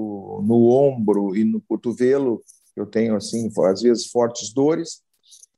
no 0.44 0.68
ombro 0.68 1.34
e 1.34 1.42
no 1.42 1.60
cotovelo. 1.62 2.44
Eu 2.76 2.86
tenho 2.86 3.16
assim, 3.16 3.50
às 3.66 3.82
vezes 3.82 4.06
fortes 4.06 4.52
dores. 4.54 5.02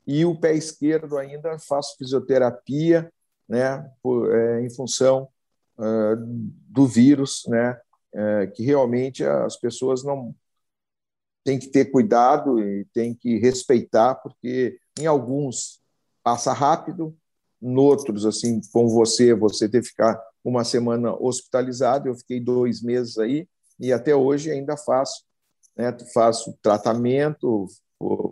E 0.06 0.24
o 0.24 0.34
pé 0.34 0.54
esquerdo 0.54 1.18
ainda 1.18 1.58
faço 1.58 1.98
fisioterapia, 1.98 3.12
né, 3.46 3.86
por, 4.02 4.34
é, 4.34 4.64
em 4.64 4.70
função 4.70 5.28
do 5.76 6.86
vírus, 6.86 7.42
né, 7.48 7.78
que 8.54 8.64
realmente 8.64 9.24
as 9.24 9.56
pessoas 9.56 10.04
não 10.04 10.34
têm 11.44 11.58
que 11.58 11.68
ter 11.68 11.86
cuidado 11.86 12.58
e 12.60 12.86
têm 12.92 13.14
que 13.14 13.38
respeitar, 13.38 14.14
porque 14.16 14.78
em 14.98 15.06
alguns 15.06 15.80
passa 16.22 16.52
rápido, 16.52 17.14
em 17.60 17.76
outros, 17.76 18.24
assim, 18.24 18.60
com 18.72 18.88
você, 18.88 19.34
você 19.34 19.68
ter 19.68 19.82
que 19.82 19.88
ficar 19.88 20.20
uma 20.42 20.64
semana 20.64 21.14
hospitalizado, 21.14 22.08
eu 22.08 22.14
fiquei 22.14 22.40
dois 22.40 22.82
meses 22.82 23.18
aí, 23.18 23.48
e 23.78 23.92
até 23.92 24.14
hoje 24.14 24.50
ainda 24.50 24.76
faço, 24.76 25.24
né, 25.76 25.94
faço 26.12 26.56
tratamento, 26.62 27.66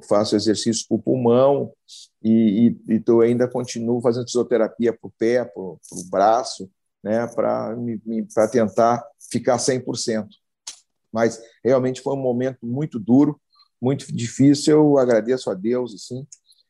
faço 0.09 0.37
exercício 0.37 0.87
para 0.89 0.97
o 0.97 1.03
pulmão 1.03 1.73
e, 2.23 2.77
e, 2.89 2.95
e 2.95 3.23
ainda 3.23 3.49
continuo 3.49 4.01
fazendo 4.01 4.27
fisioterapia 4.27 4.93
para 4.93 5.09
o 5.09 5.13
pé, 5.19 5.45
para 5.45 5.63
o 5.63 5.79
braço, 6.11 6.71
né, 7.03 7.27
para 7.27 8.49
tentar 8.51 9.05
ficar 9.31 9.57
100%. 9.59 10.27
Mas 11.13 11.41
realmente 11.65 12.01
foi 12.01 12.15
um 12.15 12.23
momento 12.23 12.65
muito 12.65 12.99
duro, 12.99 13.41
muito 13.81 14.15
difícil. 14.15 14.79
Eu 14.79 14.99
agradeço 14.99 15.51
a 15.51 15.55
Deus 15.55 15.95
assim, 15.95 16.27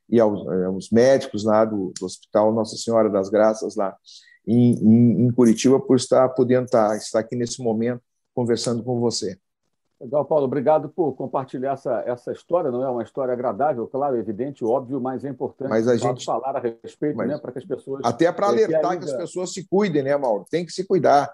e 0.09 0.19
aos, 0.19 0.47
eh, 0.47 0.65
aos 0.65 0.91
médicos 0.91 1.45
lá 1.45 1.65
do, 1.65 1.93
do, 1.99 2.07
Hospital 2.07 2.53
Nossa 2.53 2.77
Senhora 2.77 3.09
das 3.09 3.29
Graças, 3.29 3.77
lá 3.77 3.97
em, 4.47 4.75
em, 4.75 5.27
em 5.27 5.31
Curitiba, 5.31 5.79
por 5.79 5.97
estar 5.97 6.29
podendo 6.31 6.65
estar, 6.65 6.97
estar 6.97 7.21
aqui 7.21 7.37
nesse 7.37 7.63
momento 7.63 8.03
conversando 8.35 8.83
com 8.83 8.99
você. 8.99 9.39
Legal, 10.03 10.25
Paulo. 10.25 10.47
Obrigado 10.47 10.89
por 10.89 11.13
compartilhar 11.13 11.75
essa, 11.75 12.03
essa 12.05 12.33
história. 12.33 12.73
Não 12.73 12.83
é 12.83 12.89
uma 12.89 13.05
história 13.05 13.33
agradável, 13.33 13.87
claro, 13.87 14.17
evidente, 14.17 14.65
óbvio, 14.65 15.01
mas 15.01 15.25
é 15.25 15.29
importante 15.29 15.69
mas 15.69 15.87
a 15.87 15.97
gente 15.97 16.25
falar 16.25 16.57
a 16.57 16.59
respeito, 16.59 17.17
mas... 17.17 17.29
né, 17.29 17.39
para 17.39 17.53
que 17.53 17.59
as 17.59 17.65
pessoas. 17.65 18.05
Até 18.05 18.31
para 18.33 18.49
alertar 18.49 18.81
que, 18.81 18.87
ainda... 18.87 19.07
que, 19.07 19.13
as 19.13 19.17
pessoas 19.17 19.53
se 19.53 19.65
cuidem, 19.69 20.03
né, 20.03 20.17
Mauro? 20.17 20.45
Tem 20.51 20.67
que 20.67 20.73
se 20.73 20.85
cuidar. 20.85 21.33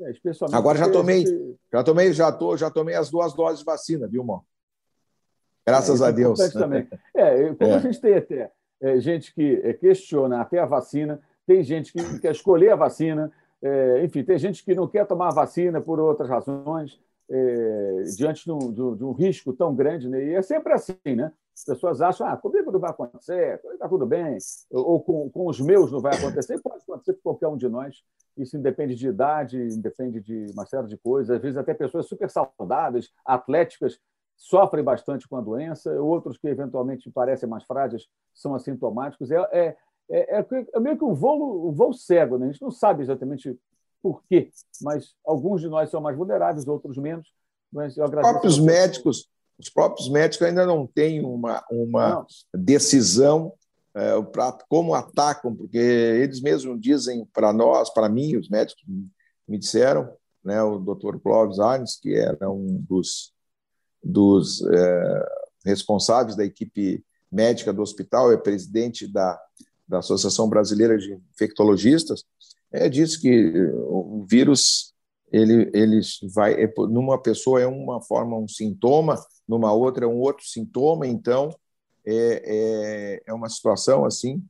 É, 0.00 0.10
especialmente 0.10 0.56
Agora 0.56 0.78
já 0.78 0.90
tomei, 0.90 1.24
já 1.72 1.82
tomei, 1.82 2.12
já 2.12 2.30
tô, 2.30 2.56
já 2.58 2.70
tomei 2.70 2.94
as 2.94 3.10
duas 3.10 3.32
doses 3.32 3.60
de 3.60 3.64
vacina, 3.64 4.06
viu, 4.06 4.22
Mauro? 4.22 4.44
Graças 5.66 6.02
é, 6.02 6.04
a 6.04 6.08
é 6.08 6.12
Deus. 6.12 6.38
Também. 6.52 6.86
É, 7.14 7.54
como 7.54 7.70
é. 7.70 7.74
a 7.74 7.78
gente 7.78 8.00
tem 8.00 8.16
até 8.16 8.50
é, 8.80 9.00
gente 9.00 9.34
que 9.34 9.74
questiona 9.74 10.42
até 10.42 10.58
a 10.58 10.66
vacina, 10.66 11.20
tem 11.46 11.62
gente 11.62 11.92
que 11.92 12.18
quer 12.20 12.32
escolher 12.32 12.72
a 12.72 12.76
vacina, 12.76 13.32
é, 13.62 14.04
enfim, 14.04 14.24
tem 14.24 14.38
gente 14.38 14.62
que 14.62 14.74
não 14.74 14.86
quer 14.86 15.06
tomar 15.06 15.28
a 15.28 15.34
vacina 15.34 15.80
por 15.80 16.00
outras 16.00 16.28
razões 16.28 17.00
é, 17.32 18.02
diante 18.14 18.44
de 18.44 18.52
um, 18.52 18.94
de 18.94 19.04
um, 19.04 19.12
risco 19.12 19.54
tão 19.54 19.74
grande, 19.74 20.06
né? 20.06 20.22
e 20.22 20.34
é 20.34 20.42
sempre 20.42 20.74
assim, 20.74 21.16
né? 21.16 21.32
As 21.54 21.64
pessoas 21.64 22.00
acham, 22.00 22.26
ah, 22.26 22.36
comigo 22.36 22.70
não 22.70 22.80
vai 22.80 22.90
acontecer, 22.90 23.60
está 23.72 23.88
tudo 23.88 24.06
bem, 24.06 24.36
ou 24.70 25.00
com, 25.00 25.30
com 25.30 25.46
os 25.46 25.60
meus 25.60 25.90
não 25.90 26.00
vai 26.00 26.14
acontecer, 26.14 26.60
pode 26.60 26.82
acontecer 26.82 27.14
com 27.14 27.20
qualquer 27.22 27.48
um 27.48 27.56
de 27.56 27.68
nós. 27.68 28.02
Isso 28.36 28.56
independe 28.56 28.94
de 28.94 29.08
idade, 29.08 29.58
independe 29.58 30.20
de 30.20 30.46
uma 30.52 30.64
série 30.66 30.86
de 30.86 30.96
coisas. 30.96 31.36
Às 31.36 31.42
vezes, 31.42 31.56
até 31.56 31.74
pessoas 31.74 32.06
super 32.06 32.30
saudáveis, 32.30 33.10
atléticas, 33.24 33.98
sofrem 34.34 34.82
bastante 34.82 35.28
com 35.28 35.36
a 35.36 35.40
doença, 35.40 35.92
outros 36.00 36.38
que 36.38 36.48
eventualmente 36.48 37.10
parecem 37.10 37.48
mais 37.48 37.64
frágeis 37.64 38.08
são 38.34 38.54
assintomáticos. 38.54 39.30
É, 39.30 39.36
é, 39.52 39.76
é, 40.10 40.40
é, 40.40 40.46
é 40.74 40.80
meio 40.80 40.96
que 40.98 41.04
um 41.04 41.14
voo, 41.14 41.68
um 41.68 41.72
voo 41.72 41.92
cego, 41.92 42.38
né? 42.38 42.46
a 42.46 42.52
gente 42.52 42.62
não 42.62 42.70
sabe 42.70 43.02
exatamente 43.02 43.58
por 44.02 44.22
quê, 44.28 44.50
mas 44.80 45.14
alguns 45.24 45.60
de 45.60 45.68
nós 45.68 45.90
são 45.90 46.00
mais 46.00 46.16
vulneráveis, 46.16 46.66
outros 46.66 46.96
menos. 46.96 47.28
Mas 47.72 47.96
eu 47.96 48.04
agradeço. 48.04 48.28
Os 48.28 48.32
próprios 48.32 48.58
médicos, 48.58 49.28
os 49.58 49.70
próprios 49.70 50.08
médicos 50.08 50.46
ainda 50.46 50.66
não 50.66 50.86
têm 50.86 51.24
uma, 51.24 51.64
uma 51.70 52.26
decisão 52.52 53.52
é, 53.94 54.20
para 54.22 54.52
como 54.68 54.94
atacam, 54.94 55.54
porque 55.54 55.78
eles 55.78 56.40
mesmos 56.40 56.80
dizem 56.80 57.24
para 57.32 57.52
nós, 57.52 57.90
para 57.90 58.08
mim, 58.08 58.36
os 58.36 58.48
médicos 58.48 58.82
me 59.46 59.58
disseram, 59.58 60.12
né, 60.44 60.62
o 60.62 60.78
Dr. 60.78 61.18
Clóvis 61.22 61.60
Arnes, 61.60 61.96
que 62.00 62.14
era 62.14 62.50
um 62.50 62.84
dos, 62.88 63.32
dos 64.02 64.66
é, 64.66 65.28
responsáveis 65.64 66.36
da 66.36 66.44
equipe 66.44 67.04
médica 67.30 67.72
do 67.72 67.82
hospital, 67.82 68.32
é 68.32 68.36
presidente 68.36 69.06
da, 69.06 69.40
da 69.86 69.98
Associação 69.98 70.48
Brasileira 70.48 70.98
de 70.98 71.18
Infectologistas, 71.32 72.24
é, 72.72 72.88
diz 72.88 73.16
que 73.16 73.52
o 73.86 74.24
vírus 74.28 74.92
ele, 75.30 75.70
ele 75.72 76.00
vai 76.34 76.54
é, 76.54 76.72
numa 76.76 77.20
pessoa 77.20 77.60
é 77.60 77.66
uma 77.66 78.00
forma 78.02 78.36
um 78.36 78.48
sintoma, 78.48 79.16
numa 79.48 79.72
outra 79.72 80.04
é 80.04 80.08
um 80.08 80.18
outro 80.18 80.44
sintoma, 80.46 81.06
então 81.06 81.50
é, 82.04 82.42
é, 82.44 83.22
é 83.26 83.32
uma 83.32 83.48
situação 83.48 84.04
assim 84.04 84.42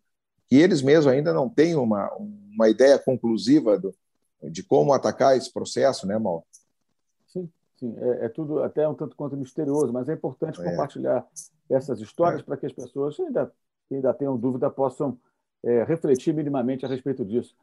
que 0.49 0.57
eles 0.57 0.83
mesmos 0.83 1.07
ainda 1.07 1.33
não 1.33 1.49
têm 1.49 1.75
uma, 1.77 2.13
uma 2.19 2.69
ideia 2.69 2.99
conclusiva 2.99 3.79
do, 3.79 3.95
de 4.51 4.63
como 4.63 4.93
atacar 4.93 5.37
esse 5.37 5.51
processo, 5.51 6.07
né, 6.07 6.19
Mauro? 6.19 6.45
Sim, 7.29 7.49
sim. 7.79 7.95
É, 7.97 8.27
é, 8.27 8.29
tudo 8.29 8.63
até 8.63 8.87
um 8.87 8.95
tanto 8.95 9.17
quanto 9.17 9.37
misterioso, 9.37 9.93
mas 9.93 10.09
é 10.09 10.13
importante 10.13 10.61
é. 10.61 10.65
compartilhar 10.65 11.27
essas 11.71 12.01
histórias 12.01 12.43
é. 12.43 12.45
para 12.45 12.57
que 12.59 12.67
as 12.67 12.73
pessoas 12.73 13.19
ainda, 13.19 13.51
que 13.89 13.95
ainda 13.95 14.13
tenham 14.13 14.37
dúvida 14.37 14.69
possam 14.69 15.19
é, 15.65 15.85
refletir 15.85 16.35
minimamente 16.35 16.85
a 16.85 16.89
respeito 16.89 17.25
disso. 17.25 17.57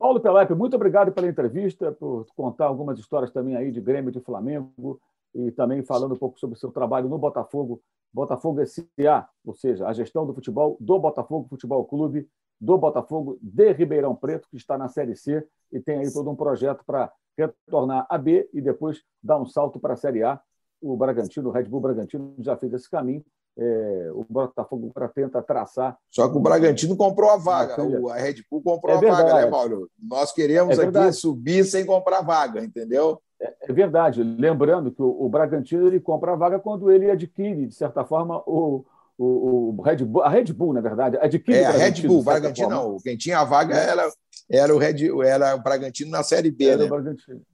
Paulo 0.00 0.18
Pelaipe, 0.18 0.54
muito 0.54 0.74
obrigado 0.74 1.12
pela 1.12 1.28
entrevista, 1.28 1.92
por 1.92 2.24
contar 2.34 2.64
algumas 2.64 2.98
histórias 2.98 3.30
também 3.30 3.54
aí 3.54 3.70
de 3.70 3.82
Grêmio 3.82 4.10
de 4.10 4.18
Flamengo 4.18 4.98
e 5.34 5.50
também 5.50 5.82
falando 5.82 6.14
um 6.14 6.18
pouco 6.18 6.40
sobre 6.40 6.56
o 6.56 6.58
seu 6.58 6.72
trabalho 6.72 7.06
no 7.06 7.18
Botafogo, 7.18 7.82
Botafogo 8.10 8.64
SA, 8.64 9.28
ou 9.44 9.52
seja, 9.52 9.86
a 9.86 9.92
gestão 9.92 10.24
do 10.26 10.32
futebol 10.32 10.78
do 10.80 10.98
Botafogo 10.98 11.46
Futebol 11.50 11.84
Clube, 11.84 12.26
do 12.58 12.78
Botafogo 12.78 13.38
de 13.42 13.72
Ribeirão 13.72 14.16
Preto, 14.16 14.48
que 14.48 14.56
está 14.56 14.78
na 14.78 14.88
Série 14.88 15.14
C 15.14 15.46
e 15.70 15.78
tem 15.78 15.98
aí 15.98 16.10
todo 16.10 16.30
um 16.30 16.34
projeto 16.34 16.82
para 16.82 17.12
retornar 17.36 18.06
a 18.08 18.16
B 18.16 18.48
e 18.54 18.62
depois 18.62 19.04
dar 19.22 19.38
um 19.38 19.44
salto 19.44 19.78
para 19.78 19.92
a 19.92 19.96
Série 19.98 20.22
A. 20.22 20.40
O 20.80 20.96
Bragantino, 20.96 21.50
o 21.50 21.52
Red 21.52 21.64
Bull 21.64 21.80
Bragantino, 21.82 22.34
já 22.38 22.56
fez 22.56 22.72
esse 22.72 22.88
caminho 22.88 23.22
é, 23.58 24.10
o 24.14 24.24
Botafogo 24.28 24.90
para 24.92 25.08
tenta 25.08 25.42
traçar. 25.42 25.96
Só 26.10 26.28
que 26.28 26.36
o 26.36 26.40
Bragantino 26.40 26.96
comprou 26.96 27.30
a 27.30 27.36
vaga, 27.36 27.82
o, 27.82 28.08
a 28.08 28.16
Red 28.16 28.42
Bull 28.50 28.62
comprou 28.62 28.94
é 28.94 29.08
a 29.08 29.12
vaga, 29.12 29.34
né, 29.34 29.46
Paulo? 29.46 29.88
Nós 30.00 30.32
queremos 30.32 30.78
é 30.78 30.86
aqui 30.86 31.12
subir 31.12 31.64
sem 31.64 31.84
comprar 31.84 32.22
vaga, 32.22 32.62
entendeu? 32.62 33.20
É, 33.40 33.54
é, 33.62 33.72
verdade. 33.72 34.22
Lembrando 34.22 34.90
que 34.90 35.02
o, 35.02 35.24
o, 35.24 35.28
Bragantino 35.28 35.86
ele 35.86 36.00
compra 36.00 36.32
a 36.32 36.36
vaga 36.36 36.58
quando 36.58 36.90
ele 36.90 37.10
adquire, 37.10 37.66
de 37.66 37.74
certa 37.74 38.04
forma, 38.04 38.42
o, 38.46 38.84
o, 39.16 39.74
o 39.78 39.82
Red 39.82 40.04
Bull, 40.04 40.22
a 40.22 40.28
Red 40.28 40.52
Bull, 40.52 40.74
na 40.74 40.80
verdade, 40.80 41.16
adquire. 41.20 41.58
É, 41.58 41.66
a 41.66 41.70
Red 41.70 42.06
Bull, 42.06 42.20
o 42.20 42.22
Bragantino 42.22 42.68
não. 42.68 42.96
Quem 42.98 43.16
tinha 43.16 43.40
a 43.40 43.44
vaga 43.44 43.74
era 43.74 44.10
era 44.50 44.74
o, 44.74 44.78
Red, 44.78 45.08
era 45.24 45.54
o 45.54 45.62
Bragantino 45.62 46.10
na 46.10 46.24
Série 46.24 46.50
B. 46.50 46.76
Né? 46.76 46.88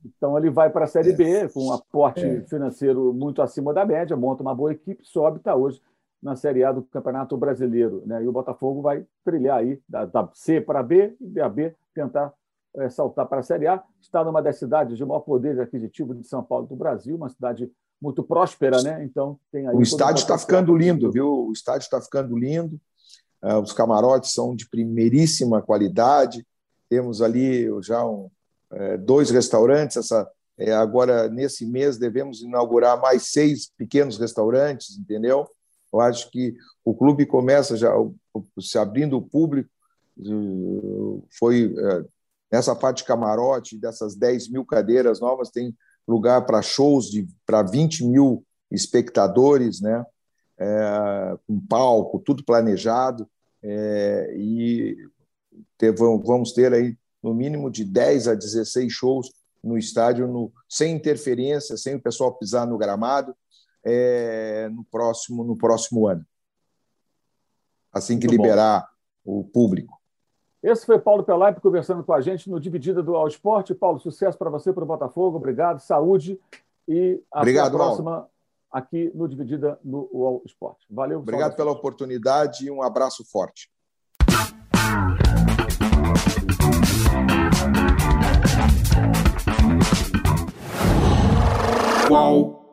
Então 0.05 0.36
ele 0.38 0.49
vai 0.49 0.70
para 0.70 0.86
a 0.86 0.88
Série 0.88 1.11
é. 1.11 1.14
B 1.14 1.49
com 1.51 1.66
um 1.66 1.72
aporte 1.72 2.24
é. 2.24 2.40
financeiro 2.42 3.12
muito 3.12 3.42
acima 3.42 3.74
da 3.74 3.84
média, 3.84 4.16
monta 4.16 4.42
uma 4.42 4.55
boa 4.55 4.72
equipe, 4.72 5.05
sobe, 5.05 5.36
está 5.36 5.55
hoje 5.55 5.80
na 6.22 6.34
Série 6.34 6.64
A 6.64 6.72
do 6.72 6.82
Campeonato 6.82 7.36
Brasileiro. 7.36 8.03
Né? 8.07 8.24
E 8.24 8.28
o 8.28 8.32
Botafogo 8.32 8.80
vai 8.80 9.05
trilhar 9.22 9.59
aí 9.59 9.78
da, 9.86 10.07
da 10.07 10.28
C 10.32 10.59
para 10.61 10.82
B 10.82 11.14
e 11.20 11.26
da 11.26 11.49
B 11.51 11.74
tentar 11.94 12.32
é, 12.76 12.88
saltar 12.88 13.26
para 13.26 13.40
a 13.40 13.42
Série 13.42 13.66
A. 13.66 13.82
Está 14.01 14.24
numa 14.24 14.40
das 14.40 14.59
cidades 14.59 14.97
de 14.97 15.05
maior 15.05 15.20
poder 15.20 15.61
aquisitivo 15.61 16.14
de 16.14 16.26
São 16.26 16.42
Paulo 16.42 16.66
do 16.66 16.74
Brasil, 16.74 17.14
uma 17.14 17.28
cidade 17.28 17.70
muito 18.01 18.22
próspera, 18.22 18.82
né? 18.82 19.05
Então 19.05 19.38
tem 19.53 19.66
aí. 19.66 19.76
O 19.76 19.82
estádio 19.82 20.20
está 20.20 20.38
ficando 20.38 20.74
lindo, 20.74 21.11
viu? 21.11 21.47
O 21.49 21.53
estádio 21.53 21.84
está 21.84 22.01
ficando 22.01 22.36
lindo. 22.36 22.78
Uh, 23.42 23.61
os 23.61 23.72
camarotes 23.72 24.32
são 24.32 24.55
de 24.57 24.68
primeiríssima 24.68 25.62
qualidade 25.62 26.47
temos 26.89 27.22
ali 27.22 27.68
já 27.82 28.07
um, 28.07 28.30
é, 28.72 28.97
dois 28.97 29.30
restaurantes. 29.30 29.97
Essa, 29.97 30.28
é, 30.59 30.72
agora, 30.72 31.28
nesse 31.28 31.66
mês, 31.66 31.99
devemos 31.99 32.41
inaugurar 32.43 33.01
mais 33.01 33.30
seis 33.30 33.70
pequenos 33.76 34.18
restaurantes, 34.18 34.97
entendeu? 34.97 35.49
Eu 35.93 36.01
acho 36.01 36.30
que 36.30 36.55
o 36.84 36.95
clube 36.95 37.26
começa 37.26 37.76
já 37.76 37.93
se 38.61 38.78
abrindo 38.78 39.16
o 39.16 39.22
público. 39.22 39.70
Foi 41.39 41.74
é, 41.76 42.05
nessa 42.51 42.74
parte 42.74 42.99
de 42.99 43.05
camarote, 43.05 43.78
dessas 43.78 44.14
10 44.14 44.49
mil 44.49 44.64
cadeiras 44.64 45.20
novas, 45.20 45.51
tem 45.51 45.74
lugar 46.07 46.45
para 46.47 46.62
shows 46.62 47.11
de 47.11 47.26
para 47.45 47.62
20 47.62 48.05
mil 48.07 48.45
espectadores, 48.70 49.80
né? 49.80 50.05
É, 50.59 51.39
com 51.47 51.61
palco, 51.61 52.18
tudo 52.18 52.45
planejado. 52.45 53.28
É, 53.62 54.34
e 54.37 54.97
ter, 55.78 55.94
vamos 55.94 56.52
ter 56.52 56.72
aí 56.72 56.96
no 57.22 57.34
mínimo 57.34 57.70
de 57.70 57.84
10 57.84 58.28
a 58.28 58.34
16 58.34 58.92
shows 58.92 59.32
no 59.62 59.76
estádio, 59.76 60.28
no, 60.28 60.52
sem 60.68 60.94
interferência, 60.94 61.76
sem 61.76 61.96
o 61.96 62.00
pessoal 62.00 62.32
pisar 62.32 62.66
no 62.66 62.78
gramado, 62.78 63.34
é, 63.84 64.68
no, 64.68 64.84
próximo, 64.84 65.42
no 65.42 65.57
próximo 65.57 66.07
ano. 66.07 66.24
Assim 67.92 68.18
que 68.18 68.26
Muito 68.26 68.40
liberar 68.40 68.88
bom. 69.24 69.40
o 69.40 69.44
público. 69.44 69.96
Esse 70.62 70.86
foi 70.86 70.98
Paulo 70.98 71.24
Pelaipe 71.24 71.61
conversando 71.61 72.02
com 72.02 72.12
a 72.12 72.20
gente 72.20 72.50
no 72.50 72.61
Dividida 72.61 73.02
do 73.02 73.14
All 73.14 73.28
Esporte. 73.28 73.74
Paulo, 73.74 73.98
sucesso 73.98 74.36
para 74.36 74.50
você, 74.50 74.72
para 74.72 74.84
o 74.84 74.86
Botafogo. 74.86 75.36
Obrigado, 75.36 75.80
saúde 75.80 76.40
e 76.88 77.20
até 77.30 77.40
Obrigado, 77.40 77.74
a 77.74 77.78
próxima 77.78 78.11
Paulo. 78.11 78.30
aqui 78.70 79.11
no 79.14 79.28
Dividida 79.28 79.78
no 79.84 80.09
All 80.12 80.42
Esporte. 80.44 80.86
Valeu. 80.90 81.20
Obrigado 81.20 81.57
pela 81.57 81.70
oportunidade 81.70 82.66
e 82.66 82.70
um 82.70 82.82
abraço 82.82 83.24
forte. 83.24 83.70
Whoa. 92.09 92.65